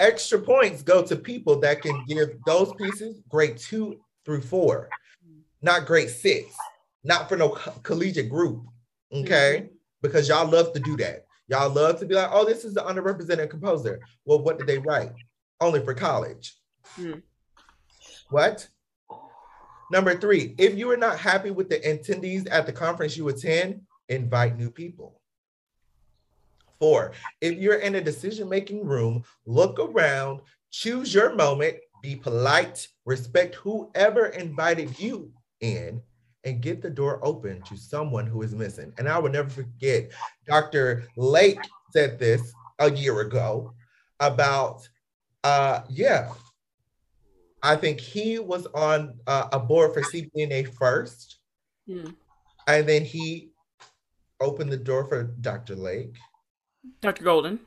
Extra 0.00 0.38
points 0.38 0.82
go 0.82 1.02
to 1.02 1.16
people 1.16 1.58
that 1.60 1.82
can 1.82 2.04
give 2.06 2.28
those 2.46 2.72
pieces 2.74 3.20
grade 3.28 3.58
two 3.58 4.00
through 4.24 4.40
four, 4.40 4.88
not 5.62 5.86
grade 5.86 6.10
six, 6.10 6.54
not 7.04 7.28
for 7.28 7.36
no 7.36 7.50
co- 7.50 7.72
collegiate 7.82 8.30
group. 8.30 8.62
Okay, 9.12 9.62
mm-hmm. 9.64 9.74
because 10.02 10.28
y'all 10.28 10.48
love 10.48 10.72
to 10.72 10.80
do 10.80 10.96
that. 10.96 11.25
Y'all 11.48 11.70
love 11.70 11.98
to 12.00 12.06
be 12.06 12.14
like, 12.14 12.30
oh, 12.32 12.44
this 12.44 12.64
is 12.64 12.74
the 12.74 12.82
underrepresented 12.82 13.50
composer. 13.50 14.00
Well, 14.24 14.42
what 14.42 14.58
did 14.58 14.66
they 14.66 14.78
write? 14.78 15.12
Only 15.60 15.84
for 15.84 15.94
college. 15.94 16.56
Mm. 16.98 17.22
What? 18.30 18.68
Number 19.90 20.16
three, 20.16 20.54
if 20.58 20.76
you 20.76 20.90
are 20.90 20.96
not 20.96 21.18
happy 21.18 21.52
with 21.52 21.68
the 21.68 21.78
attendees 21.78 22.48
at 22.50 22.66
the 22.66 22.72
conference 22.72 23.16
you 23.16 23.28
attend, 23.28 23.82
invite 24.08 24.58
new 24.58 24.70
people. 24.70 25.20
Four, 26.80 27.12
if 27.40 27.54
you're 27.54 27.78
in 27.78 27.94
a 27.94 28.00
decision 28.00 28.48
making 28.48 28.84
room, 28.84 29.22
look 29.46 29.78
around, 29.78 30.40
choose 30.70 31.14
your 31.14 31.34
moment, 31.34 31.76
be 32.02 32.16
polite, 32.16 32.86
respect 33.04 33.54
whoever 33.54 34.26
invited 34.26 34.98
you 34.98 35.32
in, 35.60 36.02
and 36.46 36.62
get 36.62 36.80
the 36.80 36.88
door 36.88 37.18
open 37.22 37.60
to 37.62 37.76
someone 37.76 38.26
who 38.26 38.40
is 38.42 38.54
missing. 38.54 38.92
And 38.98 39.08
I 39.08 39.18
will 39.18 39.30
never 39.30 39.50
forget, 39.50 40.12
Dr. 40.46 41.08
Lake 41.16 41.58
said 41.90 42.18
this 42.18 42.52
a 42.78 42.90
year 42.90 43.20
ago 43.20 43.74
about, 44.20 44.88
uh, 45.42 45.80
yeah, 45.90 46.32
I 47.62 47.74
think 47.74 47.98
he 47.98 48.38
was 48.38 48.66
on 48.74 49.18
uh, 49.26 49.48
a 49.52 49.58
board 49.58 49.92
for 49.92 50.02
CPNA 50.02 50.72
first, 50.74 51.40
mm. 51.88 52.14
and 52.68 52.88
then 52.88 53.04
he 53.04 53.50
opened 54.40 54.70
the 54.70 54.76
door 54.76 55.04
for 55.04 55.24
Dr. 55.24 55.74
Lake. 55.74 56.14
Dr. 57.00 57.24
Golden. 57.24 57.58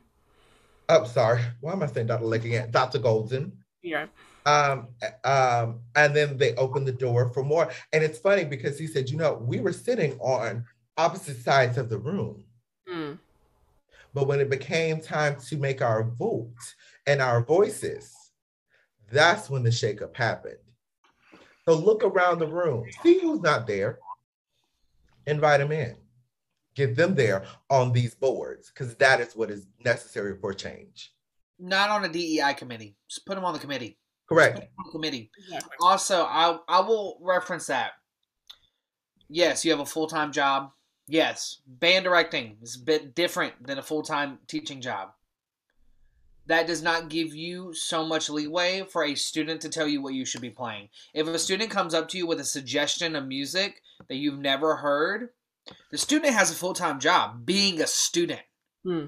Oh, 0.88 1.04
sorry. 1.04 1.42
Why 1.60 1.72
am 1.72 1.82
I 1.82 1.86
saying 1.86 2.06
Dr. 2.06 2.24
Lake 2.24 2.46
again? 2.46 2.70
Dr. 2.70 2.98
Golden. 2.98 3.52
Yeah. 3.82 4.06
Um, 4.46 4.88
um, 5.24 5.80
and 5.96 6.16
then 6.16 6.36
they 6.38 6.54
opened 6.54 6.86
the 6.86 6.92
door 6.92 7.28
for 7.32 7.44
more. 7.44 7.70
And 7.92 8.02
it's 8.02 8.18
funny 8.18 8.44
because 8.44 8.78
he 8.78 8.86
said, 8.86 9.10
you 9.10 9.16
know, 9.16 9.34
we 9.34 9.60
were 9.60 9.72
sitting 9.72 10.18
on 10.20 10.64
opposite 10.96 11.38
sides 11.38 11.78
of 11.78 11.88
the 11.88 11.98
room. 11.98 12.44
Mm. 12.88 13.18
But 14.14 14.26
when 14.26 14.40
it 14.40 14.50
became 14.50 15.00
time 15.00 15.36
to 15.48 15.56
make 15.56 15.82
our 15.82 16.04
vote 16.04 16.54
and 17.06 17.20
our 17.20 17.44
voices, 17.44 18.32
that's 19.10 19.50
when 19.50 19.62
the 19.62 19.70
shakeup 19.70 20.16
happened. 20.16 20.56
So 21.64 21.74
look 21.74 22.02
around 22.02 22.38
the 22.38 22.46
room, 22.46 22.86
see 23.02 23.20
who's 23.20 23.40
not 23.40 23.66
there, 23.66 23.98
invite 25.26 25.60
them 25.60 25.72
in, 25.72 25.96
get 26.74 26.96
them 26.96 27.14
there 27.14 27.44
on 27.68 27.92
these 27.92 28.14
boards, 28.14 28.72
because 28.72 28.94
that 28.96 29.20
is 29.20 29.36
what 29.36 29.50
is 29.50 29.66
necessary 29.84 30.36
for 30.40 30.52
change. 30.52 31.12
Not 31.58 31.90
on 31.90 32.04
a 32.04 32.08
DEI 32.08 32.54
committee. 32.54 32.96
Just 33.08 33.26
put 33.26 33.34
them 33.34 33.44
on 33.44 33.52
the 33.52 33.60
committee. 33.60 33.98
Correct. 34.30 34.60
Committee. 34.92 35.30
Exactly. 35.38 35.76
Also, 35.80 36.24
I 36.24 36.58
I 36.68 36.80
will 36.80 37.18
reference 37.20 37.66
that. 37.66 37.92
Yes, 39.28 39.64
you 39.64 39.70
have 39.70 39.80
a 39.80 39.86
full 39.86 40.06
time 40.06 40.32
job. 40.32 40.70
Yes, 41.08 41.60
band 41.66 42.04
directing 42.04 42.56
is 42.62 42.76
a 42.76 42.84
bit 42.84 43.14
different 43.14 43.66
than 43.66 43.78
a 43.78 43.82
full 43.82 44.02
time 44.02 44.38
teaching 44.46 44.80
job 44.80 45.10
that 46.50 46.66
does 46.66 46.82
not 46.82 47.08
give 47.08 47.32
you 47.32 47.72
so 47.72 48.04
much 48.04 48.28
leeway 48.28 48.82
for 48.90 49.04
a 49.04 49.14
student 49.14 49.60
to 49.60 49.68
tell 49.68 49.86
you 49.86 50.02
what 50.02 50.14
you 50.14 50.24
should 50.24 50.40
be 50.40 50.50
playing. 50.50 50.88
If 51.14 51.28
a 51.28 51.38
student 51.38 51.70
comes 51.70 51.94
up 51.94 52.08
to 52.08 52.18
you 52.18 52.26
with 52.26 52.40
a 52.40 52.44
suggestion 52.44 53.14
of 53.14 53.28
music 53.28 53.82
that 54.08 54.16
you've 54.16 54.40
never 54.40 54.74
heard, 54.74 55.28
the 55.92 55.98
student 55.98 56.34
has 56.34 56.50
a 56.50 56.56
full 56.56 56.74
time 56.74 56.98
job 56.98 57.46
being 57.46 57.80
a 57.80 57.86
student. 57.86 58.40
Hmm. 58.84 59.06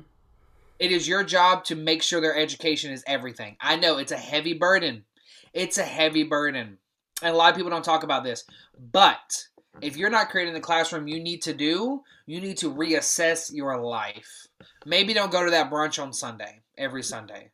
It 0.79 0.93
is 0.93 1.09
your 1.09 1.25
job 1.25 1.64
to 1.64 1.75
make 1.75 2.03
sure 2.03 2.20
their 2.20 2.37
education 2.37 2.93
is 2.93 3.03
everything. 3.09 3.57
I 3.61 3.75
know 3.75 3.99
it's 3.99 4.12
a 4.12 4.16
heavy 4.16 4.53
burden. 4.53 5.05
It's 5.53 5.78
a 5.78 5.84
heavy 5.84 6.24
burden. 6.24 6.78
And 7.22 7.34
a 7.34 7.36
lot 7.36 7.50
of 7.50 7.57
people 7.57 7.70
don't 7.70 7.84
talk 7.84 8.03
about 8.03 8.24
this. 8.24 8.44
But 8.78 9.46
if 9.80 9.96
you're 9.96 10.11
not 10.11 10.30
creating 10.30 10.55
the 10.55 10.61
classroom 10.61 11.09
you 11.09 11.20
need 11.22 11.42
to 11.42 11.55
do, 11.55 12.03
you 12.26 12.40
need 12.40 12.57
to 12.59 12.72
reassess 12.72 13.50
your 13.53 13.80
life. 13.80 14.46
Maybe 14.84 15.14
don't 15.14 15.32
go 15.32 15.44
to 15.44 15.50
that 15.50 15.70
brunch 15.70 16.03
on 16.03 16.12
Sunday 16.12 16.61
every 16.76 17.03
Sunday. 17.03 17.50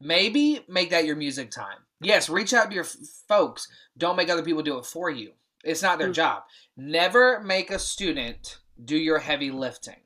Maybe 0.00 0.64
make 0.68 0.90
that 0.90 1.04
your 1.04 1.16
music 1.16 1.50
time. 1.50 1.78
Yes, 2.00 2.28
reach 2.28 2.52
out 2.52 2.68
to 2.68 2.74
your 2.74 2.84
f- 2.84 2.96
folks. 3.28 3.68
Don't 3.96 4.16
make 4.16 4.28
other 4.28 4.42
people 4.42 4.62
do 4.62 4.78
it 4.78 4.86
for 4.86 5.08
you. 5.10 5.32
It's 5.62 5.82
not 5.82 5.98
their 5.98 6.10
mm. 6.10 6.14
job. 6.14 6.42
Never 6.76 7.40
make 7.40 7.70
a 7.70 7.78
student 7.78 8.58
do 8.84 8.96
your 8.96 9.20
heavy 9.20 9.52
lifting. 9.52 10.00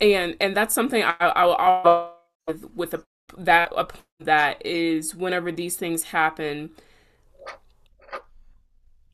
And 0.00 0.36
and 0.40 0.56
that's 0.56 0.74
something 0.74 1.02
I 1.02 1.14
I 1.18 1.44
will 1.44 2.12
with, 2.46 2.70
with 2.74 2.94
a, 2.94 3.04
that 3.36 3.72
that 4.20 4.64
is 4.64 5.14
whenever 5.14 5.52
these 5.52 5.76
things 5.76 6.04
happen. 6.04 6.70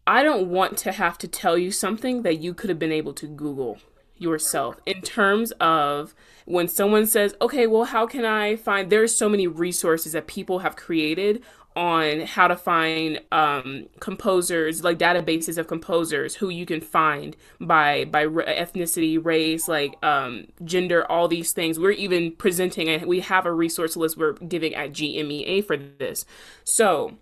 I 0.06 0.22
don't 0.22 0.48
want 0.48 0.78
to 0.78 0.92
have 0.92 1.16
to 1.18 1.28
tell 1.28 1.56
you 1.56 1.70
something 1.70 2.22
that 2.22 2.40
you 2.40 2.54
could 2.54 2.70
have 2.70 2.78
been 2.78 2.92
able 2.92 3.14
to 3.14 3.26
Google 3.26 3.78
yourself 4.16 4.80
in 4.86 5.00
terms 5.02 5.52
of 5.60 6.14
when 6.44 6.68
someone 6.68 7.06
says, 7.06 7.34
okay, 7.40 7.66
well, 7.66 7.84
how 7.84 8.06
can 8.06 8.24
I 8.24 8.56
find? 8.56 8.90
There's 8.90 9.16
so 9.16 9.28
many 9.28 9.46
resources 9.46 10.12
that 10.12 10.26
people 10.26 10.60
have 10.60 10.76
created 10.76 11.42
on 11.76 12.20
how 12.20 12.48
to 12.48 12.56
find 12.56 13.20
um, 13.32 13.88
composers, 14.00 14.84
like 14.84 14.98
databases 14.98 15.58
of 15.58 15.66
composers 15.66 16.36
who 16.36 16.48
you 16.48 16.66
can 16.66 16.80
find 16.80 17.36
by 17.60 18.04
by 18.04 18.26
ethnicity, 18.26 19.22
race, 19.22 19.68
like 19.68 19.96
um, 20.04 20.46
gender, 20.64 21.10
all 21.10 21.28
these 21.28 21.52
things. 21.52 21.78
We're 21.78 21.90
even 21.92 22.32
presenting, 22.32 22.88
and 22.88 23.06
we 23.06 23.20
have 23.20 23.46
a 23.46 23.52
resource 23.52 23.96
list 23.96 24.16
we're 24.16 24.32
giving 24.34 24.74
at 24.74 24.92
GMEA 24.92 25.64
for 25.64 25.76
this. 25.76 26.24
So, 26.64 27.18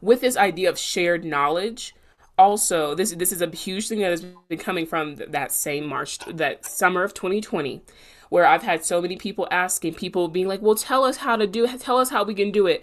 with 0.00 0.20
this 0.20 0.36
idea 0.36 0.68
of 0.68 0.78
shared 0.78 1.24
knowledge, 1.24 1.94
also 2.40 2.94
this 2.94 3.12
this 3.12 3.32
is 3.32 3.42
a 3.42 3.50
huge 3.54 3.86
thing 3.88 4.00
that 4.00 4.10
has 4.10 4.22
been 4.22 4.58
coming 4.58 4.86
from 4.86 5.16
that 5.16 5.52
same 5.52 5.86
March 5.86 6.18
that 6.20 6.64
summer 6.64 7.02
of 7.02 7.12
2020 7.12 7.82
where 8.30 8.46
I've 8.46 8.62
had 8.62 8.84
so 8.84 9.02
many 9.02 9.16
people 9.16 9.46
asking 9.50 9.94
people 9.94 10.28
being 10.28 10.48
like 10.48 10.62
well 10.62 10.74
tell 10.74 11.04
us 11.04 11.18
how 11.18 11.36
to 11.36 11.46
do 11.46 11.66
tell 11.78 11.98
us 11.98 12.08
how 12.08 12.24
we 12.24 12.34
can 12.34 12.50
do 12.50 12.66
it 12.66 12.82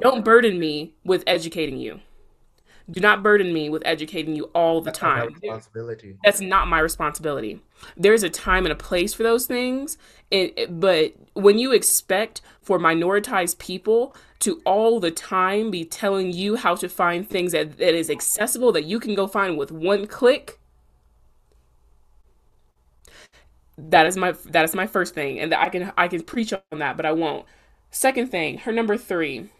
don't 0.00 0.24
burden 0.24 0.58
me 0.58 0.94
with 1.04 1.24
educating 1.26 1.78
you. 1.78 2.00
Do 2.90 3.00
not 3.00 3.22
burden 3.22 3.52
me 3.52 3.68
with 3.68 3.82
educating 3.84 4.34
you 4.34 4.44
all 4.46 4.80
the 4.80 4.86
That's 4.86 4.98
time. 4.98 5.28
responsibility. 5.34 6.16
That's 6.24 6.40
not 6.40 6.66
my 6.66 6.80
responsibility. 6.80 7.60
There's 7.96 8.24
a 8.24 8.30
time 8.30 8.64
and 8.64 8.72
a 8.72 8.76
place 8.76 9.14
for 9.14 9.22
those 9.22 9.46
things 9.46 9.96
it, 10.30 10.80
but 10.80 11.14
when 11.34 11.58
you 11.58 11.72
expect 11.72 12.40
for 12.62 12.78
minoritized 12.78 13.58
people 13.58 14.16
to 14.40 14.60
all 14.64 15.00
the 15.00 15.10
time 15.10 15.70
be 15.70 15.84
telling 15.84 16.32
you 16.32 16.56
how 16.56 16.74
to 16.76 16.88
find 16.88 17.28
things 17.28 17.52
that, 17.52 17.78
that 17.78 17.94
is 17.94 18.10
accessible 18.10 18.72
that 18.72 18.84
you 18.84 18.98
can 19.00 19.14
go 19.14 19.26
find 19.26 19.58
with 19.58 19.70
one 19.70 20.06
click 20.06 20.58
that 23.78 24.06
is 24.06 24.16
my 24.16 24.32
that 24.46 24.64
is 24.64 24.74
my 24.74 24.86
first 24.86 25.14
thing. 25.14 25.40
And 25.40 25.54
i 25.54 25.68
can 25.68 25.92
i 25.96 26.06
can 26.06 26.22
preach 26.22 26.52
on 26.52 26.78
that 26.78 26.96
but 26.96 27.06
i 27.06 27.12
won't 27.12 27.46
second 27.90 28.28
thing 28.28 28.58
her 28.58 28.72
number 28.72 28.96
three. 28.96 29.50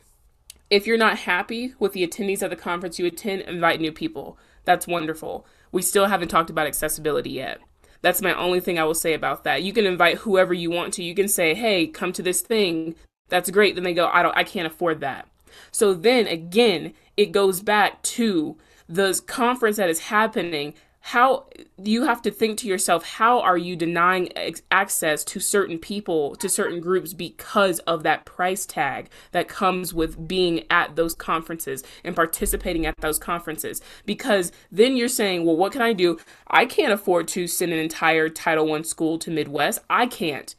If 0.69 0.87
you're 0.87 0.97
not 0.97 1.19
happy 1.19 1.75
with 1.79 1.93
the 1.93 2.07
attendees 2.07 2.43
at 2.43 2.51
the 2.51 2.57
conference 2.57 2.99
you 2.99 3.07
attend 3.07 3.43
invite 3.43 3.81
new 3.81 3.93
people. 3.93 4.39
That's 4.65 4.87
wonderful. 4.87 5.47
We 5.73 5.83
still 5.83 6.07
haven't 6.07 6.29
talked 6.29 6.51
about 6.51 6.67
accessibility 6.67 7.31
yet. 7.31 7.61
That's 8.03 8.23
my 8.23 8.35
only 8.35 8.61
thing 8.61 8.79
i 8.79 8.85
will 8.85 8.95
say 8.95 9.13
about 9.13 9.45
that. 9.45 9.63
You 9.63 9.73
can 9.73 9.85
invite 9.85 10.19
whoever 10.19 10.55
you 10.55 10.71
want 10.71 10.95
to. 10.95 11.03
You 11.03 11.15
can 11.15 11.29
say 11.29 11.55
hey 11.55 11.87
come 11.87 12.13
to 12.13 12.23
this 12.23 12.41
thing. 12.41 12.95
That's 13.29 13.51
great. 13.51 13.75
Then 13.75 13.85
they 13.85 13.95
go, 13.95 14.09
I 14.09 14.23
don't, 14.23 14.37
I 14.37 14.45
can't 14.45 14.67
afford 14.67 15.01
that. 15.01 15.29
So 15.71 15.95
then 15.95 16.27
again, 16.27 16.95
it 17.17 17.33
goes 17.33 17.61
back 17.61 18.03
to 18.03 18.57
the 18.89 19.21
conference 19.27 19.77
that 19.77 19.91
is 19.91 20.01
happening 20.01 20.75
how 21.11 21.45
you 21.77 22.05
have 22.05 22.23
to 22.23 22.31
think 22.31 22.57
to 22.57 22.69
yourself 22.69 23.05
how 23.05 23.41
are 23.41 23.59
you 23.59 23.75
denying 23.75 24.29
access 24.71 25.25
to 25.25 25.41
certain 25.41 25.77
people 25.77 26.37
to 26.37 26.49
certain 26.49 26.79
groups 26.79 27.13
because 27.13 27.81
of 27.81 28.05
that 28.05 28.25
price 28.25 28.65
tag 28.65 29.11
that 29.33 29.49
comes 29.49 29.93
with 29.93 30.29
being 30.29 30.65
at 30.71 30.95
those 30.95 31.13
conferences 31.13 31.83
and 32.05 32.15
participating 32.15 32.87
at 32.87 32.97
those 32.99 33.19
conferences? 33.19 33.81
Because 34.07 34.53
then 34.71 34.97
you're 34.97 35.09
saying 35.09 35.45
well 35.45 35.57
what 35.57 35.73
can 35.73 35.83
i 35.83 35.93
do? 35.93 36.17
I 36.47 36.65
can't 36.65 36.93
afford 36.93 37.27
to 37.29 37.49
send 37.49 37.73
an 37.73 37.81
entire 37.81 38.29
title 38.29 38.69
one 38.69 38.85
school 38.85 39.19
to 39.19 39.33
midwest. 39.33 39.81
I 39.91 40.07
can't. 40.07 40.55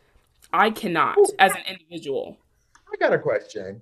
I 0.52 0.70
cannot 0.70 1.18
as 1.40 1.54
an 1.56 1.64
individual. 1.66 2.38
I 2.92 2.98
got 2.98 3.14
a 3.14 3.20
question. 3.20 3.82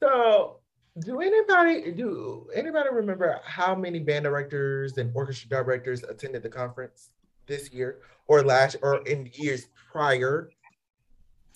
So 0.00 0.61
do 0.98 1.20
anybody 1.20 1.92
do 1.92 2.46
anybody 2.54 2.88
remember 2.92 3.40
how 3.44 3.74
many 3.74 3.98
band 3.98 4.24
directors 4.24 4.98
and 4.98 5.10
orchestra 5.14 5.48
directors 5.48 6.02
attended 6.02 6.42
the 6.42 6.48
conference 6.48 7.10
this 7.46 7.72
year 7.72 7.98
or 8.26 8.42
last 8.42 8.76
or 8.82 8.98
in 9.06 9.30
years 9.34 9.68
prior? 9.90 10.50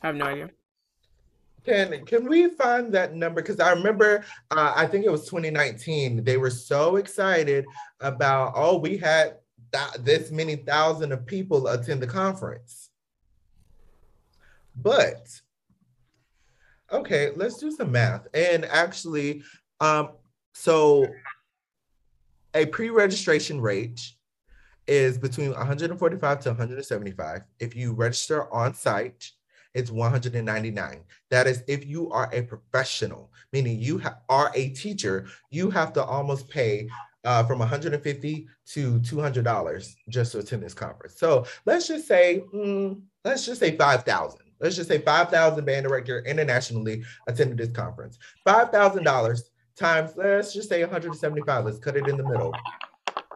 I 0.02 0.06
have 0.08 0.16
no 0.16 0.26
idea. 0.26 0.50
Can 1.64 2.06
can 2.06 2.28
we 2.28 2.48
find 2.48 2.92
that 2.94 3.14
number? 3.14 3.42
Because 3.42 3.60
I 3.60 3.72
remember, 3.72 4.24
uh, 4.52 4.72
I 4.74 4.86
think 4.86 5.04
it 5.04 5.10
was 5.10 5.24
2019. 5.26 6.24
They 6.24 6.36
were 6.36 6.50
so 6.50 6.96
excited 6.96 7.66
about 8.00 8.52
oh, 8.54 8.78
we 8.78 8.96
had 8.96 9.38
th- 9.72 10.04
this 10.04 10.30
many 10.30 10.56
thousand 10.56 11.12
of 11.12 11.26
people 11.26 11.66
attend 11.66 12.00
the 12.00 12.06
conference. 12.06 12.90
But 14.76 15.28
Okay, 16.92 17.32
let's 17.34 17.58
do 17.58 17.70
some 17.70 17.90
math. 17.90 18.26
And 18.32 18.64
actually, 18.64 19.42
um, 19.80 20.10
so 20.54 21.06
a 22.54 22.66
pre-registration 22.66 23.60
rate 23.60 24.00
is 24.86 25.18
between 25.18 25.50
145 25.50 26.40
to 26.40 26.48
175. 26.50 27.40
If 27.58 27.74
you 27.74 27.92
register 27.92 28.52
on 28.54 28.72
site, 28.72 29.30
it's 29.74 29.90
199. 29.90 31.00
That 31.30 31.46
is 31.46 31.62
if 31.66 31.84
you 31.84 32.10
are 32.10 32.30
a 32.32 32.42
professional, 32.42 33.30
meaning 33.52 33.78
you 33.78 33.98
ha- 33.98 34.18
are 34.28 34.50
a 34.54 34.70
teacher, 34.70 35.26
you 35.50 35.70
have 35.70 35.92
to 35.94 36.04
almost 36.04 36.48
pay 36.48 36.88
uh, 37.24 37.42
from 37.44 37.58
150 37.58 38.48
to 38.66 39.00
200 39.00 39.44
dollars 39.44 39.96
just 40.08 40.32
to 40.32 40.38
attend 40.38 40.62
this 40.62 40.72
conference. 40.72 41.18
So 41.18 41.44
let's 41.66 41.88
just 41.88 42.06
say, 42.06 42.44
mm, 42.54 43.02
let's 43.24 43.44
just 43.44 43.60
say 43.60 43.76
5,000 43.76 44.45
let's 44.60 44.76
just 44.76 44.88
say 44.88 44.98
5,000 44.98 45.64
band 45.64 45.86
director 45.86 46.20
internationally 46.20 47.02
attended 47.26 47.58
this 47.58 47.70
conference. 47.70 48.18
$5,000 48.46 49.40
times, 49.76 50.12
let's 50.16 50.52
just 50.52 50.68
say 50.68 50.80
175. 50.82 51.64
Let's 51.64 51.78
cut 51.78 51.96
it 51.96 52.08
in 52.08 52.16
the 52.16 52.24
middle. 52.24 52.54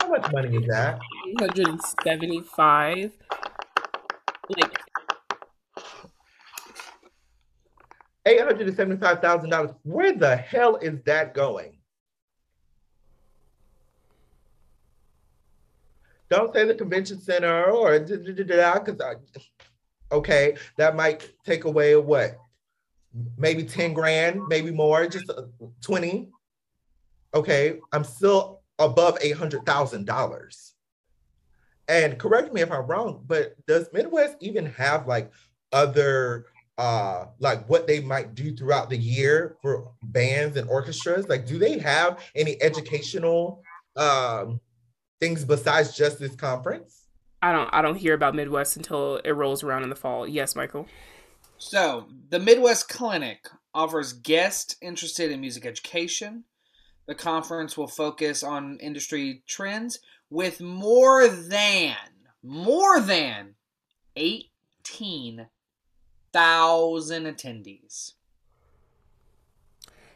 How 0.00 0.08
much 0.08 0.30
money 0.32 0.56
is 0.56 0.66
that? 0.68 0.98
175. 1.38 3.12
Like 4.56 4.78
$875,000. 8.26 9.74
Where 9.82 10.12
the 10.12 10.36
hell 10.36 10.76
is 10.76 11.00
that 11.04 11.34
going? 11.34 11.76
Don't 16.28 16.52
say 16.54 16.64
the 16.64 16.74
convention 16.74 17.20
center 17.20 17.70
or 17.72 17.98
because 17.98 18.96
okay, 20.12 20.56
that 20.76 20.96
might 20.96 21.30
take 21.44 21.64
away 21.64 21.96
what? 21.96 22.38
Maybe 23.36 23.64
10 23.64 23.92
grand, 23.92 24.40
maybe 24.48 24.70
more, 24.70 25.06
just 25.06 25.30
uh, 25.30 25.42
20. 25.82 26.28
Okay, 27.34 27.78
I'm 27.92 28.04
still 28.04 28.60
above 28.78 29.18
$800,000. 29.20 30.72
And 31.88 32.18
correct 32.18 32.52
me 32.52 32.60
if 32.60 32.70
I'm 32.70 32.86
wrong, 32.86 33.24
but 33.26 33.54
does 33.66 33.88
Midwest 33.92 34.36
even 34.40 34.66
have 34.66 35.06
like 35.06 35.32
other 35.72 36.46
uh 36.78 37.26
like 37.40 37.68
what 37.68 37.86
they 37.86 38.00
might 38.00 38.34
do 38.34 38.56
throughout 38.56 38.88
the 38.88 38.96
year 38.96 39.56
for 39.60 39.90
bands 40.04 40.56
and 40.56 40.68
orchestras? 40.68 41.28
Like 41.28 41.46
do 41.46 41.58
they 41.58 41.78
have 41.78 42.20
any 42.36 42.60
educational 42.62 43.62
um 43.96 44.60
things 45.20 45.44
besides 45.44 45.96
just 45.96 46.20
this 46.20 46.36
conference? 46.36 46.99
I 47.42 47.52
don't 47.52 47.68
I 47.72 47.82
don't 47.82 47.96
hear 47.96 48.14
about 48.14 48.34
Midwest 48.34 48.76
until 48.76 49.16
it 49.16 49.30
rolls 49.32 49.62
around 49.62 49.82
in 49.82 49.90
the 49.90 49.96
fall. 49.96 50.28
Yes, 50.28 50.54
Michael. 50.54 50.86
So 51.58 52.06
the 52.28 52.38
Midwest 52.38 52.88
Clinic 52.88 53.48
offers 53.74 54.12
guests 54.12 54.76
interested 54.80 55.30
in 55.30 55.40
music 55.40 55.64
education. 55.64 56.44
The 57.06 57.14
conference 57.14 57.76
will 57.76 57.88
focus 57.88 58.42
on 58.42 58.78
industry 58.78 59.42
trends 59.46 59.98
with 60.28 60.60
more 60.60 61.28
than 61.28 61.96
more 62.42 63.00
than 63.00 63.54
eighteen 64.16 65.48
thousand 66.32 67.24
attendees. 67.24 68.12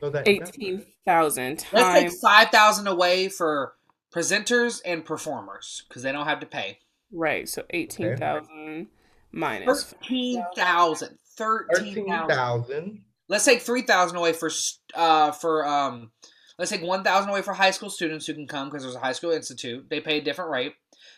So 0.01 0.11
that, 0.11 0.29
eighteen 0.29 0.85
thousand. 1.07 1.67
Let's 1.73 2.01
take 2.01 2.21
five 2.21 2.49
thousand 2.51 2.87
away 2.87 3.29
for 3.29 3.75
presenters 4.15 4.81
and 4.85 5.05
performers 5.05 5.85
because 5.89 6.03
they 6.03 6.13
don't 6.13 6.27
have 6.27 6.41
to 6.41 6.47
pay. 6.47 6.79
Right. 7.15 7.49
So 7.49 7.63
18,000 7.71 8.51
okay. 8.51 8.87
minus 9.31 9.85
13,000. 9.85 11.19
13,000. 11.37 13.03
let's 13.29 13.45
take 13.45 13.61
3,000 13.61 14.17
away 14.17 14.33
for 14.33 14.51
uh 14.95 15.33
for 15.33 15.67
um 15.67 16.13
let's 16.59 16.71
take 16.71 16.83
1,000 16.83 17.31
away 17.31 17.43
for 17.43 17.53
high 17.53 17.71
school 17.73 17.91
students 17.91 18.27
who 18.27 18.35
can 18.35 18.47
come 18.47 18.69
because 18.69 18.83
there's 18.83 18.95
a 18.95 19.01
high 19.01 19.13
school 19.13 19.33
institute. 19.33 19.87
They 19.89 20.01
pay 20.01 20.19
a 20.19 20.21
different 20.23 20.51
rate. 20.51 20.75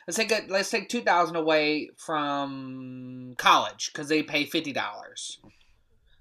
Let's 0.06 0.16
take 0.16 0.32
a, 0.32 0.40
let's 0.48 0.70
take 0.70 0.88
2,000 0.88 1.36
away 1.36 1.90
from 1.96 3.34
college 3.38 3.92
cuz 3.94 4.08
they 4.08 4.22
pay 4.22 4.46
$50. 4.46 5.38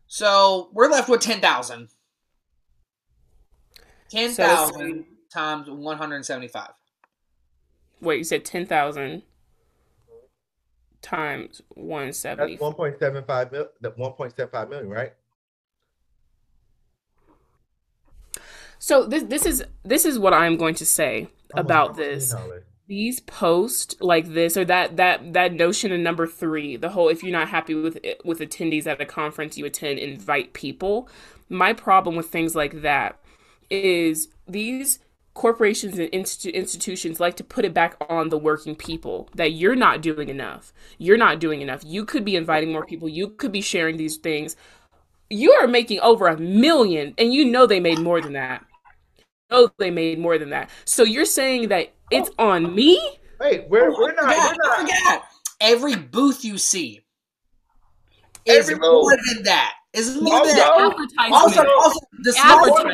So, 0.08 0.70
we're 0.72 0.90
left 0.90 1.10
with 1.10 1.22
10,000. 1.22 1.90
10,000 4.10 4.74
so 4.74 5.06
times 5.34 5.70
175. 5.70 6.70
Wait, 8.02 8.18
you 8.20 8.24
said 8.24 8.46
10,000 8.46 9.24
times 11.06 11.62
170. 11.70 12.58
That's 12.58 12.62
1.75 12.62 13.52
mil, 13.52 13.68
1.75 13.84 14.70
million, 14.70 14.90
right? 14.90 15.14
So 18.80 19.06
this 19.06 19.24
this 19.24 19.46
is 19.46 19.64
this 19.84 20.06
is 20.06 20.20
what 20.20 20.34
I'm 20.34 20.58
going 20.58 20.76
to 20.76 20.86
say 20.86 21.28
oh 21.56 21.60
about 21.62 21.96
this. 21.96 22.36
These 22.88 23.20
posts 23.22 23.96
like 24.00 24.28
this 24.28 24.56
or 24.58 24.66
that 24.66 24.98
that 24.98 25.34
that 25.34 25.54
notion 25.54 25.92
of 25.92 26.00
number 26.00 26.28
3, 26.28 26.78
the 26.78 26.90
whole 26.90 27.10
if 27.10 27.24
you're 27.24 27.32
not 27.32 27.50
happy 27.50 27.74
with 27.74 27.98
it, 28.04 28.22
with 28.24 28.40
attendees 28.40 28.86
at 28.86 29.02
a 29.02 29.06
conference 29.06 29.58
you 29.58 29.66
attend 29.66 30.00
invite 30.00 30.54
people. 30.54 31.10
My 31.50 31.74
problem 31.74 32.16
with 32.16 32.28
things 32.28 32.56
like 32.56 32.82
that 32.82 33.20
is 33.70 34.28
these 34.48 35.00
corporations 35.36 36.00
and 36.00 36.10
institu- 36.12 36.54
institutions 36.54 37.20
like 37.20 37.36
to 37.36 37.44
put 37.44 37.66
it 37.66 37.74
back 37.74 37.96
on 38.10 38.30
the 38.30 38.38
working 38.38 38.76
people 38.76 39.30
that 39.36 39.52
you're 39.52 39.76
not 39.76 40.02
doing 40.02 40.30
enough. 40.30 40.74
You're 40.98 41.18
not 41.18 41.40
doing 41.40 41.62
enough. 41.62 41.84
You 41.86 42.06
could 42.06 42.26
be 42.26 42.36
inviting 42.36 42.72
more 42.72 42.86
people. 42.86 43.08
You 43.08 43.30
could 43.30 43.52
be 43.52 43.62
sharing 43.62 43.98
these 43.98 44.18
things. 44.18 44.56
You 45.30 45.52
are 45.52 45.68
making 45.68 46.00
over 46.00 46.28
a 46.28 46.38
million, 46.38 47.14
and 47.18 47.34
you 47.34 47.46
know 47.46 47.68
they 47.68 47.80
made 47.80 48.00
more 48.00 48.22
than 48.22 48.34
that. 48.34 48.66
Oh, 49.52 49.70
they 49.78 49.92
made 49.92 50.18
more 50.18 50.38
than 50.38 50.50
that. 50.50 50.70
So 50.86 51.04
you're 51.04 51.26
saying 51.26 51.68
that 51.68 51.94
it's 52.12 52.32
on 52.40 52.74
me? 52.74 53.00
Wait, 53.40 53.68
we're, 53.70 53.92
we're 53.92 54.14
not. 54.14 54.34
Forget, 54.34 54.58
we're 54.58 54.70
not. 54.70 54.80
Forget. 54.80 55.24
Every 55.60 55.96
booth 55.96 56.46
you 56.46 56.58
see 56.58 57.02
is 58.46 58.70
Every 58.70 58.80
more 58.80 59.18
than 59.34 59.44
that. 59.44 59.74
Is 59.94 60.20
more 60.22 60.46
than 60.46 60.56
that. 60.56 60.72
Also, 61.32 61.66
also, 61.66 62.00
the 62.24 62.34
small 62.34 62.86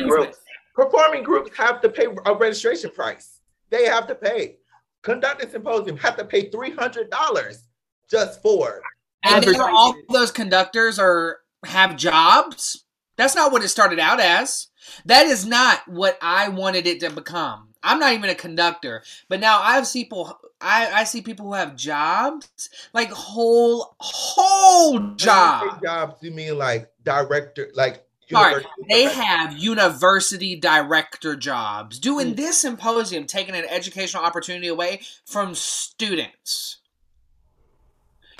Performing 0.74 1.22
groups 1.22 1.56
have 1.56 1.80
to 1.82 1.88
pay 1.88 2.06
a 2.24 2.34
registration 2.34 2.90
price. 2.90 3.40
They 3.70 3.84
have 3.86 4.06
to 4.06 4.14
pay. 4.14 4.56
Conducting 5.02 5.50
symposium 5.50 5.96
have 5.98 6.16
to 6.16 6.24
pay 6.24 6.48
three 6.48 6.70
hundred 6.70 7.10
dollars 7.10 7.64
just 8.10 8.40
for. 8.42 8.80
And 9.24 9.44
all 9.56 9.94
those 10.10 10.30
conductors 10.30 10.98
are 10.98 11.38
have 11.64 11.96
jobs. 11.96 12.84
That's 13.16 13.34
not 13.34 13.52
what 13.52 13.62
it 13.62 13.68
started 13.68 13.98
out 13.98 14.20
as. 14.20 14.68
That 15.04 15.26
is 15.26 15.46
not 15.46 15.80
what 15.86 16.18
I 16.22 16.48
wanted 16.48 16.86
it 16.86 17.00
to 17.00 17.10
become. 17.10 17.68
I'm 17.82 17.98
not 17.98 18.12
even 18.12 18.30
a 18.30 18.34
conductor, 18.34 19.02
but 19.28 19.40
now 19.40 19.60
I 19.60 19.82
see 19.82 20.04
people. 20.04 20.38
I, 20.60 21.00
I 21.00 21.04
see 21.04 21.22
people 21.22 21.46
who 21.46 21.54
have 21.54 21.74
jobs, 21.74 22.48
like 22.92 23.10
whole 23.10 23.96
whole 23.98 25.14
jobs. 25.16 25.82
Jobs? 25.82 26.22
You 26.22 26.30
mean 26.30 26.56
like 26.56 26.90
director, 27.02 27.70
like 27.74 28.06
Sorry, 28.32 28.64
they 28.88 29.04
have 29.04 29.56
university 29.56 30.56
director 30.56 31.36
jobs. 31.36 31.98
Doing 31.98 32.32
mm. 32.32 32.36
this 32.36 32.58
symposium, 32.58 33.26
taking 33.26 33.54
an 33.54 33.64
educational 33.68 34.24
opportunity 34.24 34.68
away 34.68 35.02
from 35.24 35.54
students. 35.54 36.78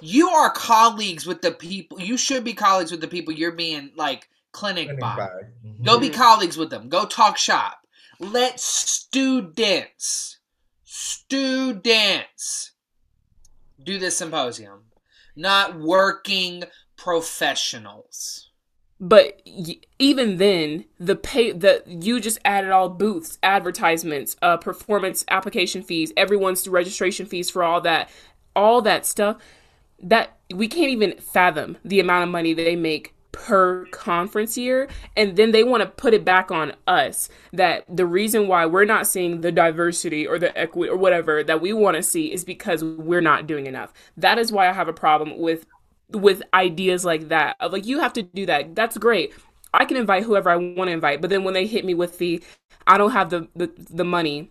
You 0.00 0.30
are 0.30 0.50
colleagues 0.50 1.26
with 1.26 1.42
the 1.42 1.52
people. 1.52 2.00
You 2.00 2.16
should 2.16 2.42
be 2.42 2.54
colleagues 2.54 2.90
with 2.90 3.00
the 3.00 3.08
people 3.08 3.32
you're 3.32 3.52
being 3.52 3.92
like 3.94 4.28
clinic, 4.50 4.86
clinic 4.86 5.00
buy. 5.00 5.16
buy. 5.16 5.28
Mm-hmm. 5.64 5.84
Go 5.84 6.00
be 6.00 6.10
colleagues 6.10 6.56
with 6.56 6.70
them. 6.70 6.88
Go 6.88 7.04
talk 7.06 7.36
shop. 7.36 7.86
Let 8.18 8.60
students, 8.60 10.38
students 10.84 12.72
do 13.82 13.98
this 13.98 14.16
symposium, 14.16 14.84
not 15.34 15.78
working 15.78 16.64
professionals. 16.96 18.51
But 19.02 19.42
even 19.98 20.36
then, 20.36 20.84
the 21.00 21.16
pay 21.16 21.50
that 21.50 21.88
you 21.88 22.20
just 22.20 22.38
added 22.44 22.70
all 22.70 22.88
booths, 22.88 23.36
advertisements, 23.42 24.36
uh, 24.40 24.58
performance 24.58 25.24
application 25.28 25.82
fees, 25.82 26.12
everyone's 26.16 26.68
registration 26.68 27.26
fees 27.26 27.50
for 27.50 27.64
all 27.64 27.80
that, 27.80 28.08
all 28.54 28.80
that 28.82 29.04
stuff. 29.04 29.38
That 30.00 30.38
we 30.54 30.68
can't 30.68 30.90
even 30.90 31.18
fathom 31.18 31.78
the 31.84 31.98
amount 31.98 32.24
of 32.24 32.30
money 32.30 32.54
they 32.54 32.76
make 32.76 33.12
per 33.32 33.86
conference 33.86 34.58
year 34.58 34.88
and 35.16 35.36
then 35.36 35.52
they 35.52 35.64
want 35.64 35.82
to 35.82 35.88
put 35.88 36.12
it 36.12 36.22
back 36.22 36.50
on 36.50 36.74
us 36.86 37.30
that 37.52 37.84
the 37.88 38.04
reason 38.04 38.46
why 38.46 38.66
we're 38.66 38.84
not 38.84 39.06
seeing 39.06 39.40
the 39.40 39.50
diversity 39.50 40.26
or 40.26 40.38
the 40.38 40.56
equity 40.56 40.90
or 40.90 40.98
whatever 40.98 41.42
that 41.42 41.58
we 41.58 41.72
want 41.72 41.96
to 41.96 42.02
see 42.02 42.30
is 42.30 42.44
because 42.44 42.84
we're 42.84 43.22
not 43.22 43.46
doing 43.46 43.66
enough 43.66 43.90
that 44.18 44.38
is 44.38 44.52
why 44.52 44.68
i 44.68 44.72
have 44.72 44.86
a 44.86 44.92
problem 44.92 45.38
with 45.38 45.64
with 46.14 46.42
ideas 46.54 47.04
like 47.04 47.28
that 47.28 47.56
of 47.60 47.72
like 47.72 47.86
you 47.86 48.00
have 48.00 48.12
to 48.14 48.22
do 48.22 48.46
that. 48.46 48.74
That's 48.74 48.98
great. 48.98 49.32
I 49.74 49.86
can 49.86 49.96
invite 49.96 50.24
whoever 50.24 50.50
i 50.50 50.56
want 50.56 50.88
to 50.88 50.92
invite 50.92 51.22
but 51.22 51.30
then 51.30 51.44
when 51.44 51.54
they 51.54 51.66
hit 51.66 51.82
me 51.82 51.94
with 51.94 52.18
the 52.18 52.44
i 52.86 52.98
don't 52.98 53.12
have 53.12 53.30
the 53.30 53.48
the, 53.56 53.70
the 53.88 54.04
money 54.04 54.50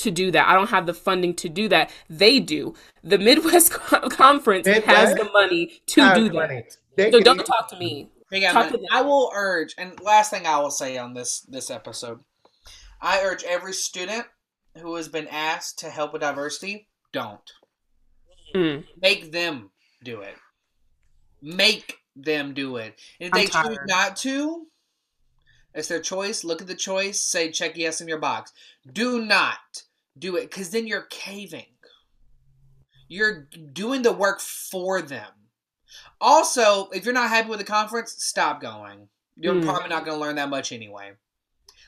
to 0.00 0.10
do 0.10 0.30
that. 0.30 0.48
I 0.48 0.54
don't 0.54 0.70
have 0.70 0.86
the 0.86 0.94
funding 0.94 1.34
to 1.34 1.48
do 1.48 1.68
that 1.68 1.90
they 2.08 2.40
do. 2.40 2.74
The 3.04 3.18
midwest 3.18 3.72
conference 4.10 4.66
midwest 4.66 4.86
has 4.86 5.14
the 5.14 5.30
money 5.32 5.80
to 5.88 6.14
do 6.14 6.28
that. 6.30 6.76
so 6.98 7.20
don't 7.20 7.44
talk 7.44 7.68
to 7.68 7.76
me. 7.76 8.10
Talk 8.52 8.70
to 8.70 8.80
I 8.92 9.02
will 9.02 9.32
urge, 9.34 9.74
and 9.76 10.00
last 10.00 10.30
thing 10.30 10.46
I 10.46 10.58
will 10.58 10.70
say 10.70 10.96
on 10.96 11.14
this 11.14 11.40
this 11.40 11.70
episode, 11.70 12.20
I 13.02 13.22
urge 13.22 13.42
every 13.42 13.72
student 13.72 14.24
who 14.80 14.94
has 14.94 15.08
been 15.08 15.26
asked 15.28 15.80
to 15.80 15.90
help 15.90 16.12
with 16.12 16.22
diversity, 16.22 16.88
don't. 17.12 17.40
Mm. 18.54 18.84
make 19.00 19.30
them 19.30 19.70
do 20.02 20.22
it. 20.22 20.34
Make 21.42 21.98
them 22.16 22.54
do 22.54 22.76
it. 22.76 22.98
And 23.20 23.28
if 23.28 23.34
I'm 23.34 23.40
they 23.40 23.46
tired. 23.46 23.66
choose 23.68 23.78
not 23.86 24.16
to, 24.18 24.66
it's 25.74 25.88
their 25.88 26.00
choice. 26.00 26.44
Look 26.44 26.60
at 26.60 26.66
the 26.66 26.74
choice. 26.74 27.20
Say 27.20 27.50
check 27.50 27.76
yes 27.76 28.00
in 28.00 28.08
your 28.08 28.18
box. 28.18 28.52
Do 28.92 29.24
not 29.24 29.84
do 30.18 30.36
it 30.36 30.50
because 30.50 30.70
then 30.70 30.86
you're 30.86 31.06
caving. 31.10 31.66
You're 33.08 33.48
doing 33.72 34.02
the 34.02 34.12
work 34.12 34.40
for 34.40 35.02
them. 35.02 35.28
Also, 36.20 36.88
if 36.90 37.04
you're 37.04 37.14
not 37.14 37.30
happy 37.30 37.48
with 37.48 37.58
the 37.58 37.64
conference, 37.64 38.14
stop 38.18 38.60
going. 38.60 39.08
You're 39.36 39.54
mm. 39.54 39.64
probably 39.64 39.88
not 39.88 40.04
going 40.04 40.16
to 40.16 40.20
learn 40.20 40.36
that 40.36 40.50
much 40.50 40.70
anyway. 40.70 41.12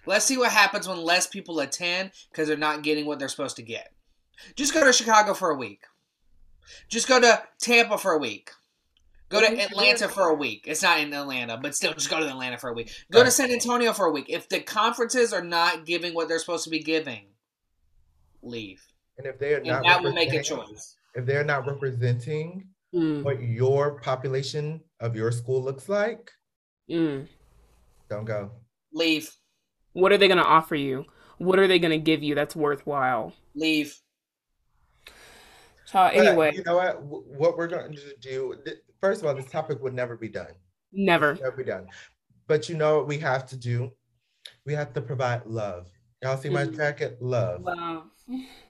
Let's 0.07 0.24
see 0.24 0.36
what 0.36 0.50
happens 0.50 0.88
when 0.88 0.98
less 0.98 1.26
people 1.26 1.61
attend 1.61 2.11
because 2.30 2.48
they're 2.48 2.57
not 2.57 2.82
getting 2.82 3.07
what 3.07 3.18
they're 3.18 3.28
supposed 3.28 3.57
to 3.57 3.62
get. 3.62 3.92
Just 4.57 4.74
go 4.74 4.84
to 4.84 4.92
Chicago 4.92 5.34
for 5.34 5.50
a 5.50 5.57
week. 5.57 5.82
Just 6.88 7.07
go 7.07 7.20
to 7.20 7.42
Tampa 7.61 7.98
for 7.98 8.12
a 8.12 8.18
week. 8.18 8.50
Go 9.33 9.41
to 9.41 9.62
Atlanta 9.62 10.09
for 10.09 10.28
a 10.28 10.35
week. 10.35 10.64
It's 10.66 10.83
not 10.83 11.01
in 11.01 11.14
Atlanta, 11.14 11.57
but 11.57 11.74
still, 11.74 11.95
just 11.95 12.11
go 12.11 12.20
to 12.20 12.28
Atlanta 12.28 12.59
for 12.59 12.68
a 12.68 12.74
week. 12.74 12.93
Go 13.11 13.24
to 13.24 13.30
San 13.30 13.51
Antonio 13.51 13.95
for 13.95 14.05
a 14.05 14.11
week. 14.11 14.26
If 14.28 14.47
the 14.51 14.61
conferences 14.61 15.33
are 15.33 15.43
not 15.43 15.87
giving 15.87 16.12
what 16.12 16.28
they're 16.28 16.39
supposed 16.39 16.64
to 16.64 16.70
be 16.70 16.80
giving, 16.80 17.28
leave. 18.43 18.83
And 19.16 19.26
if 19.26 19.39
they 19.39 19.55
are 19.55 19.62
not, 19.62 19.76
and 19.78 19.87
that 19.87 20.03
will 20.03 20.12
make 20.12 20.35
a 20.35 20.43
choice. 20.43 20.97
If 21.14 21.24
they're 21.24 21.45
not 21.45 21.66
representing 21.66 22.68
mm. 22.95 23.22
what 23.22 23.41
your 23.41 23.99
population 24.01 24.83
of 25.01 25.16
your 25.16 25.33
school 25.33 25.62
looks 25.62 25.89
like, 25.89 26.30
mm. 26.91 27.26
don't 28.11 28.26
go. 28.26 28.51
Leave. 28.93 29.30
What 29.95 30.12
are 30.12 30.18
they 30.18 30.28
going 30.28 30.39
to 30.39 30.45
offer 30.45 30.74
you? 30.74 31.07
What 31.39 31.59
are 31.59 31.66
they 31.66 31.78
going 31.78 31.99
to 31.99 31.99
give 31.99 32.22
you 32.22 32.35
that's 32.35 32.55
worthwhile? 32.55 33.33
Leave. 33.55 33.99
Uh, 35.95 36.11
anyway, 36.12 36.51
but 36.51 36.55
you 36.57 36.64
know 36.64 36.76
what? 36.76 37.03
What 37.03 37.57
we're 37.57 37.66
going 37.66 37.95
to 37.95 38.16
do. 38.20 38.57
First 39.03 39.20
of 39.20 39.26
all, 39.26 39.34
this 39.34 39.50
topic 39.50 39.82
would 39.82 39.94
never 39.94 40.16
be 40.16 40.28
done. 40.28 40.53
Never. 40.92 41.34
Never 41.34 41.57
be 41.57 41.64
done. 41.64 41.88
But 42.46 42.68
you 42.68 42.76
know 42.76 42.98
what 42.98 43.09
we 43.09 43.18
have 43.18 43.46
to 43.48 43.57
do? 43.57 43.90
We 44.64 44.74
have 44.74 44.92
to 44.94 45.00
provide 45.00 45.44
love. 45.44 45.88
Y'all 46.22 46.36
see 46.36 46.48
my 46.48 46.64
mm. 46.64 46.76
jacket? 46.76 47.18
Love. 47.20 47.62
Wow. 47.62 48.05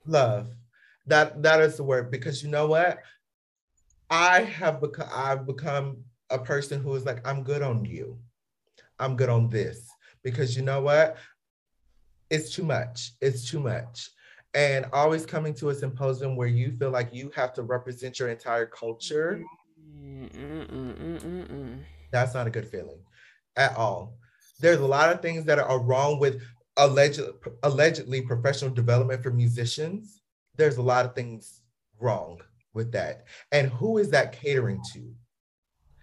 Love. 0.06 0.54
That 1.06 1.42
that 1.42 1.60
is 1.60 1.76
the 1.76 1.84
word 1.84 2.10
because 2.10 2.42
you 2.42 2.48
know 2.48 2.66
what? 2.66 3.00
I 4.08 4.40
have 4.42 4.80
become 4.80 5.08
I've 5.12 5.46
become 5.46 5.98
a 6.30 6.38
person 6.38 6.82
who 6.82 6.94
is 6.94 7.04
like, 7.04 7.26
I'm 7.28 7.42
good 7.42 7.60
on 7.60 7.84
you. 7.84 8.18
I'm 8.98 9.16
good 9.16 9.28
on 9.28 9.50
this. 9.50 9.90
Because 10.22 10.56
you 10.56 10.62
know 10.62 10.80
what? 10.80 11.18
It's 12.30 12.54
too 12.54 12.64
much. 12.64 13.12
It's 13.20 13.50
too 13.50 13.60
much. 13.60 14.08
And 14.54 14.86
always 14.94 15.26
coming 15.26 15.52
to 15.54 15.70
a 15.70 15.74
symposium 15.74 16.36
where 16.36 16.48
you 16.48 16.72
feel 16.72 16.90
like 16.90 17.12
you 17.12 17.30
have 17.34 17.52
to 17.54 17.62
represent 17.62 18.18
your 18.18 18.28
entire 18.28 18.66
culture. 18.66 19.42
Mm-mm-mm-mm-mm. 20.02 21.78
That's 22.10 22.34
not 22.34 22.46
a 22.46 22.50
good 22.50 22.68
feeling 22.68 23.00
at 23.56 23.76
all. 23.76 24.18
There's 24.60 24.80
a 24.80 24.86
lot 24.86 25.12
of 25.12 25.22
things 25.22 25.44
that 25.46 25.58
are 25.58 25.80
wrong 25.80 26.18
with 26.18 26.42
alleged, 26.76 27.20
allegedly 27.62 28.22
professional 28.22 28.70
development 28.72 29.22
for 29.22 29.30
musicians. 29.30 30.22
There's 30.56 30.76
a 30.76 30.82
lot 30.82 31.04
of 31.04 31.14
things 31.14 31.62
wrong 32.00 32.40
with 32.74 32.92
that. 32.92 33.24
And 33.50 33.68
who 33.68 33.98
is 33.98 34.10
that 34.10 34.32
catering 34.32 34.80
to? 34.92 35.14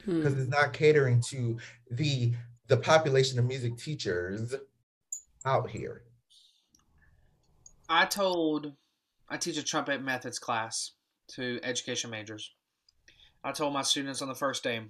Because 0.06 0.34
hmm. 0.34 0.42
it's 0.42 0.50
not 0.50 0.74
catering 0.74 1.22
to 1.30 1.58
the 1.92 2.34
the 2.68 2.78
population 2.78 3.40
of 3.40 3.46
music 3.46 3.78
teachers 3.78 4.54
out 5.44 5.70
here. 5.70 6.04
I 7.90 8.06
told 8.06 8.74
I 9.28 9.38
teach 9.38 9.58
a 9.58 9.64
trumpet 9.64 10.02
methods 10.04 10.38
class 10.40 10.92
to 11.30 11.60
education 11.64 12.12
majors. 12.12 12.54
I 13.44 13.52
told 13.52 13.74
my 13.74 13.82
students 13.82 14.22
on 14.22 14.28
the 14.28 14.36
first 14.36 14.64
day, 14.64 14.82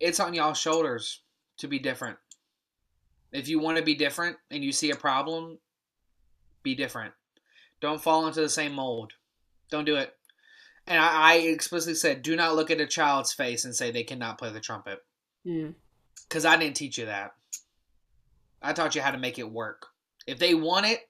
it's 0.00 0.20
on 0.20 0.34
y'all 0.34 0.54
shoulders 0.54 1.22
to 1.58 1.68
be 1.68 1.78
different. 1.78 2.18
If 3.32 3.48
you 3.48 3.58
want 3.58 3.78
to 3.78 3.84
be 3.84 3.94
different 3.94 4.36
and 4.50 4.64
you 4.64 4.72
see 4.72 4.90
a 4.90 4.96
problem, 4.96 5.58
be 6.62 6.74
different. 6.74 7.12
Don't 7.80 8.00
fall 8.00 8.26
into 8.26 8.40
the 8.40 8.48
same 8.48 8.72
mold. 8.72 9.12
Don't 9.70 9.84
do 9.84 9.96
it. 9.96 10.14
And 10.86 10.98
I, 10.98 11.32
I 11.32 11.34
explicitly 11.36 11.94
said, 11.94 12.22
do 12.22 12.36
not 12.36 12.54
look 12.54 12.70
at 12.70 12.80
a 12.80 12.86
child's 12.86 13.32
face 13.32 13.64
and 13.64 13.74
say 13.74 13.90
they 13.90 14.04
cannot 14.04 14.38
play 14.38 14.52
the 14.52 14.60
trumpet. 14.60 15.00
Because 15.44 16.44
mm. 16.44 16.48
I 16.48 16.56
didn't 16.56 16.76
teach 16.76 16.98
you 16.98 17.06
that. 17.06 17.32
I 18.62 18.72
taught 18.72 18.94
you 18.94 19.02
how 19.02 19.10
to 19.10 19.18
make 19.18 19.38
it 19.38 19.50
work. 19.50 19.86
If 20.26 20.38
they 20.38 20.54
want 20.54 20.86
it, 20.86 21.00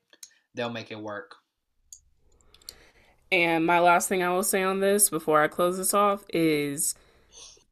they'll 0.55 0.71
make 0.71 0.91
it 0.91 1.01
work. 1.01 1.37
And 3.33 3.67
my 3.67 3.81
last 3.81 4.09
thing 4.09 4.23
I 4.23 4.31
will 4.31 4.45
say 4.45 4.63
on 4.63 4.81
this 4.81 5.11
before 5.11 5.43
I 5.43 5.49
close 5.49 5.77
this 5.77 5.95
off 5.95 6.25
is 6.33 6.95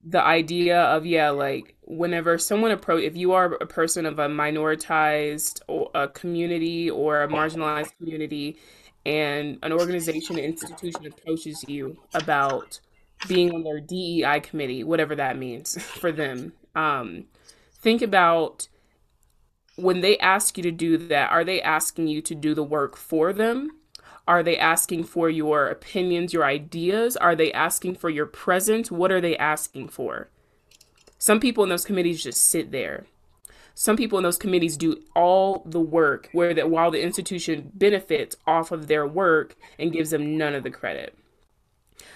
the 0.05 0.23
idea 0.23 0.81
of 0.81 1.07
yeah, 1.07 1.31
like 1.31 1.77
whenever 1.83 2.39
someone 2.39 2.71
approach, 2.71 3.05
if 3.05 3.17
you 3.17 3.33
are 3.33 3.55
a 3.55 3.67
person 3.67 4.05
of 4.05 4.19
a 4.19 4.29
minoritized 4.29 5.61
or 5.69 5.91
a 5.95 6.09
community 6.09 6.91
or 6.91 7.23
a 7.23 7.29
marginalized 7.29 7.97
community, 7.99 8.59
and 9.07 9.59
an 9.63 9.73
organization, 9.73 10.39
an 10.39 10.45
institution 10.45 11.07
approaches 11.07 11.65
you 11.69 11.99
about 12.15 12.81
being 13.29 13.55
on 13.55 13.63
their 13.63 13.81
DEI 13.81 14.41
committee, 14.41 14.83
whatever 14.83 15.15
that 15.15 15.39
means 15.39 15.81
for 15.83 16.11
them, 16.11 16.53
um, 16.75 17.25
think 17.79 18.03
about 18.03 18.69
when 19.77 20.01
they 20.01 20.17
ask 20.19 20.57
you 20.57 20.63
to 20.63 20.71
do 20.71 20.97
that, 20.97 21.31
are 21.31 21.45
they 21.45 21.61
asking 21.61 22.07
you 22.07 22.23
to 22.23 22.35
do 22.35 22.55
the 22.55 22.63
work 22.63 22.97
for 22.97 23.33
them? 23.33 23.71
Are 24.27 24.43
they 24.43 24.57
asking 24.57 25.05
for 25.05 25.29
your 25.29 25.69
opinions, 25.69 26.33
your 26.33 26.45
ideas? 26.45 27.17
Are 27.17 27.37
they 27.37 27.53
asking 27.53 27.97
for 27.97 28.09
your 28.11 28.27
presence? 28.27 28.91
What 28.91 29.13
are 29.13 29.21
they 29.21 29.37
asking 29.37 29.89
for? 29.89 30.29
Some 31.19 31.41
people 31.41 31.63
in 31.63 31.71
those 31.71 31.85
committees 31.85 32.23
just 32.23 32.45
sit 32.49 32.71
there 32.71 33.07
some 33.75 33.97
people 33.97 34.19
in 34.19 34.23
those 34.23 34.39
committees 34.39 34.77
do 34.77 35.03
all 35.17 35.63
the 35.67 35.81
work 35.81 36.29
where 36.33 36.55
that 36.55 36.71
while 36.71 36.91
the 36.91 37.03
institution 37.03 37.73
benefits 37.75 38.37
off 38.47 38.71
of 38.71 38.87
their 38.87 39.07
work 39.07 39.57
and 39.79 39.93
gives 39.93 40.11
them 40.11 40.39
none 40.39 40.55
of 40.55 40.63
the 40.63 40.71
credit 40.71 41.17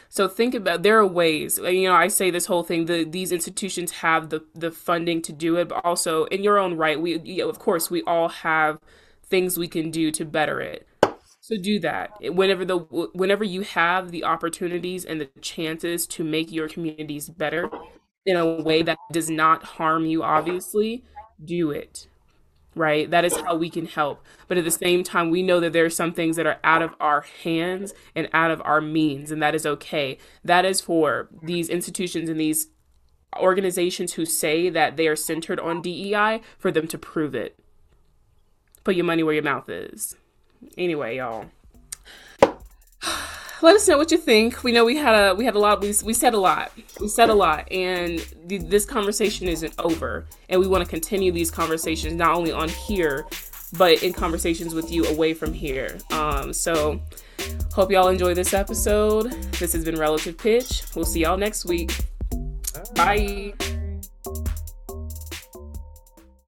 so 0.08 0.28
think 0.28 0.54
about 0.54 0.82
there 0.82 0.98
are 0.98 1.06
ways 1.06 1.58
you 1.58 1.88
know 1.88 1.94
i 1.94 2.06
say 2.08 2.30
this 2.30 2.46
whole 2.46 2.62
thing 2.62 2.86
the 2.86 3.04
these 3.04 3.32
institutions 3.32 3.90
have 3.90 4.30
the 4.30 4.42
the 4.54 4.70
funding 4.70 5.20
to 5.20 5.32
do 5.32 5.56
it 5.56 5.68
but 5.68 5.84
also 5.84 6.24
in 6.26 6.42
your 6.42 6.58
own 6.58 6.76
right 6.76 7.00
we 7.00 7.18
you 7.20 7.42
know, 7.42 7.48
of 7.48 7.58
course 7.58 7.90
we 7.90 8.02
all 8.04 8.28
have 8.28 8.78
things 9.24 9.58
we 9.58 9.68
can 9.68 9.90
do 9.90 10.10
to 10.10 10.24
better 10.24 10.60
it 10.60 10.86
so 11.48 11.56
do 11.56 11.78
that 11.78 12.12
whenever 12.34 12.64
the 12.64 12.78
whenever 13.14 13.44
you 13.44 13.62
have 13.62 14.10
the 14.10 14.24
opportunities 14.24 15.04
and 15.04 15.20
the 15.20 15.28
chances 15.40 16.06
to 16.06 16.22
make 16.22 16.52
your 16.52 16.68
communities 16.68 17.28
better 17.28 17.70
in 18.26 18.36
a 18.36 18.60
way 18.60 18.82
that 18.82 18.98
does 19.12 19.30
not 19.30 19.62
harm 19.62 20.04
you 20.04 20.22
obviously 20.22 21.04
do 21.42 21.70
it 21.70 22.08
right 22.74 23.10
that 23.10 23.24
is 23.24 23.34
how 23.38 23.56
we 23.56 23.70
can 23.70 23.86
help 23.86 24.24
but 24.46 24.58
at 24.58 24.64
the 24.64 24.70
same 24.70 25.02
time 25.02 25.30
we 25.30 25.42
know 25.42 25.58
that 25.58 25.72
there 25.72 25.84
are 25.84 25.90
some 25.90 26.12
things 26.12 26.36
that 26.36 26.46
are 26.46 26.58
out 26.62 26.82
of 26.82 26.94
our 27.00 27.22
hands 27.42 27.94
and 28.14 28.28
out 28.34 28.50
of 28.50 28.60
our 28.64 28.80
means 28.80 29.30
and 29.30 29.42
that 29.42 29.54
is 29.54 29.64
okay 29.64 30.18
that 30.44 30.64
is 30.64 30.80
for 30.80 31.28
these 31.42 31.68
institutions 31.68 32.28
and 32.28 32.38
these 32.38 32.68
organizations 33.36 34.14
who 34.14 34.24
say 34.24 34.70
that 34.70 34.96
they 34.96 35.06
are 35.06 35.16
centered 35.16 35.60
on 35.60 35.82
DEI 35.82 36.40
for 36.58 36.70
them 36.70 36.86
to 36.88 36.98
prove 36.98 37.34
it. 37.34 37.58
Put 38.84 38.96
your 38.96 39.04
money 39.04 39.22
where 39.22 39.34
your 39.34 39.42
mouth 39.42 39.68
is. 39.68 40.16
Anyway, 40.76 41.16
y'all. 41.16 41.46
Let 43.60 43.74
us 43.74 43.88
know 43.88 43.98
what 43.98 44.10
you 44.10 44.18
think. 44.18 44.62
We 44.62 44.72
know 44.72 44.84
we 44.84 44.96
had 44.96 45.14
a 45.14 45.34
we 45.34 45.44
had 45.44 45.54
a 45.54 45.58
lot. 45.58 45.80
We, 45.80 45.92
we 46.04 46.14
said 46.14 46.34
a 46.34 46.38
lot. 46.38 46.72
We 47.00 47.08
said 47.08 47.28
a 47.28 47.34
lot, 47.34 47.70
and 47.72 48.24
th- 48.48 48.62
this 48.62 48.84
conversation 48.84 49.48
isn't 49.48 49.74
over. 49.78 50.26
And 50.48 50.60
we 50.60 50.68
want 50.68 50.84
to 50.84 50.88
continue 50.88 51.32
these 51.32 51.50
conversations 51.50 52.14
not 52.14 52.36
only 52.36 52.52
on 52.52 52.68
here, 52.68 53.26
but 53.76 54.02
in 54.02 54.12
conversations 54.12 54.74
with 54.74 54.90
you 54.92 55.04
away 55.06 55.34
from 55.34 55.52
here. 55.52 55.98
Um, 56.10 56.52
so 56.52 57.00
hope 57.72 57.90
y'all 57.90 58.08
enjoy 58.08 58.34
this 58.34 58.54
episode. 58.54 59.32
This 59.58 59.72
has 59.72 59.84
been 59.84 59.96
Relative 59.96 60.38
Pitch. 60.38 60.84
We'll 60.94 61.04
see 61.04 61.20
y'all 61.20 61.36
next 61.36 61.64
week. 61.64 61.92
Bye. 62.94 63.54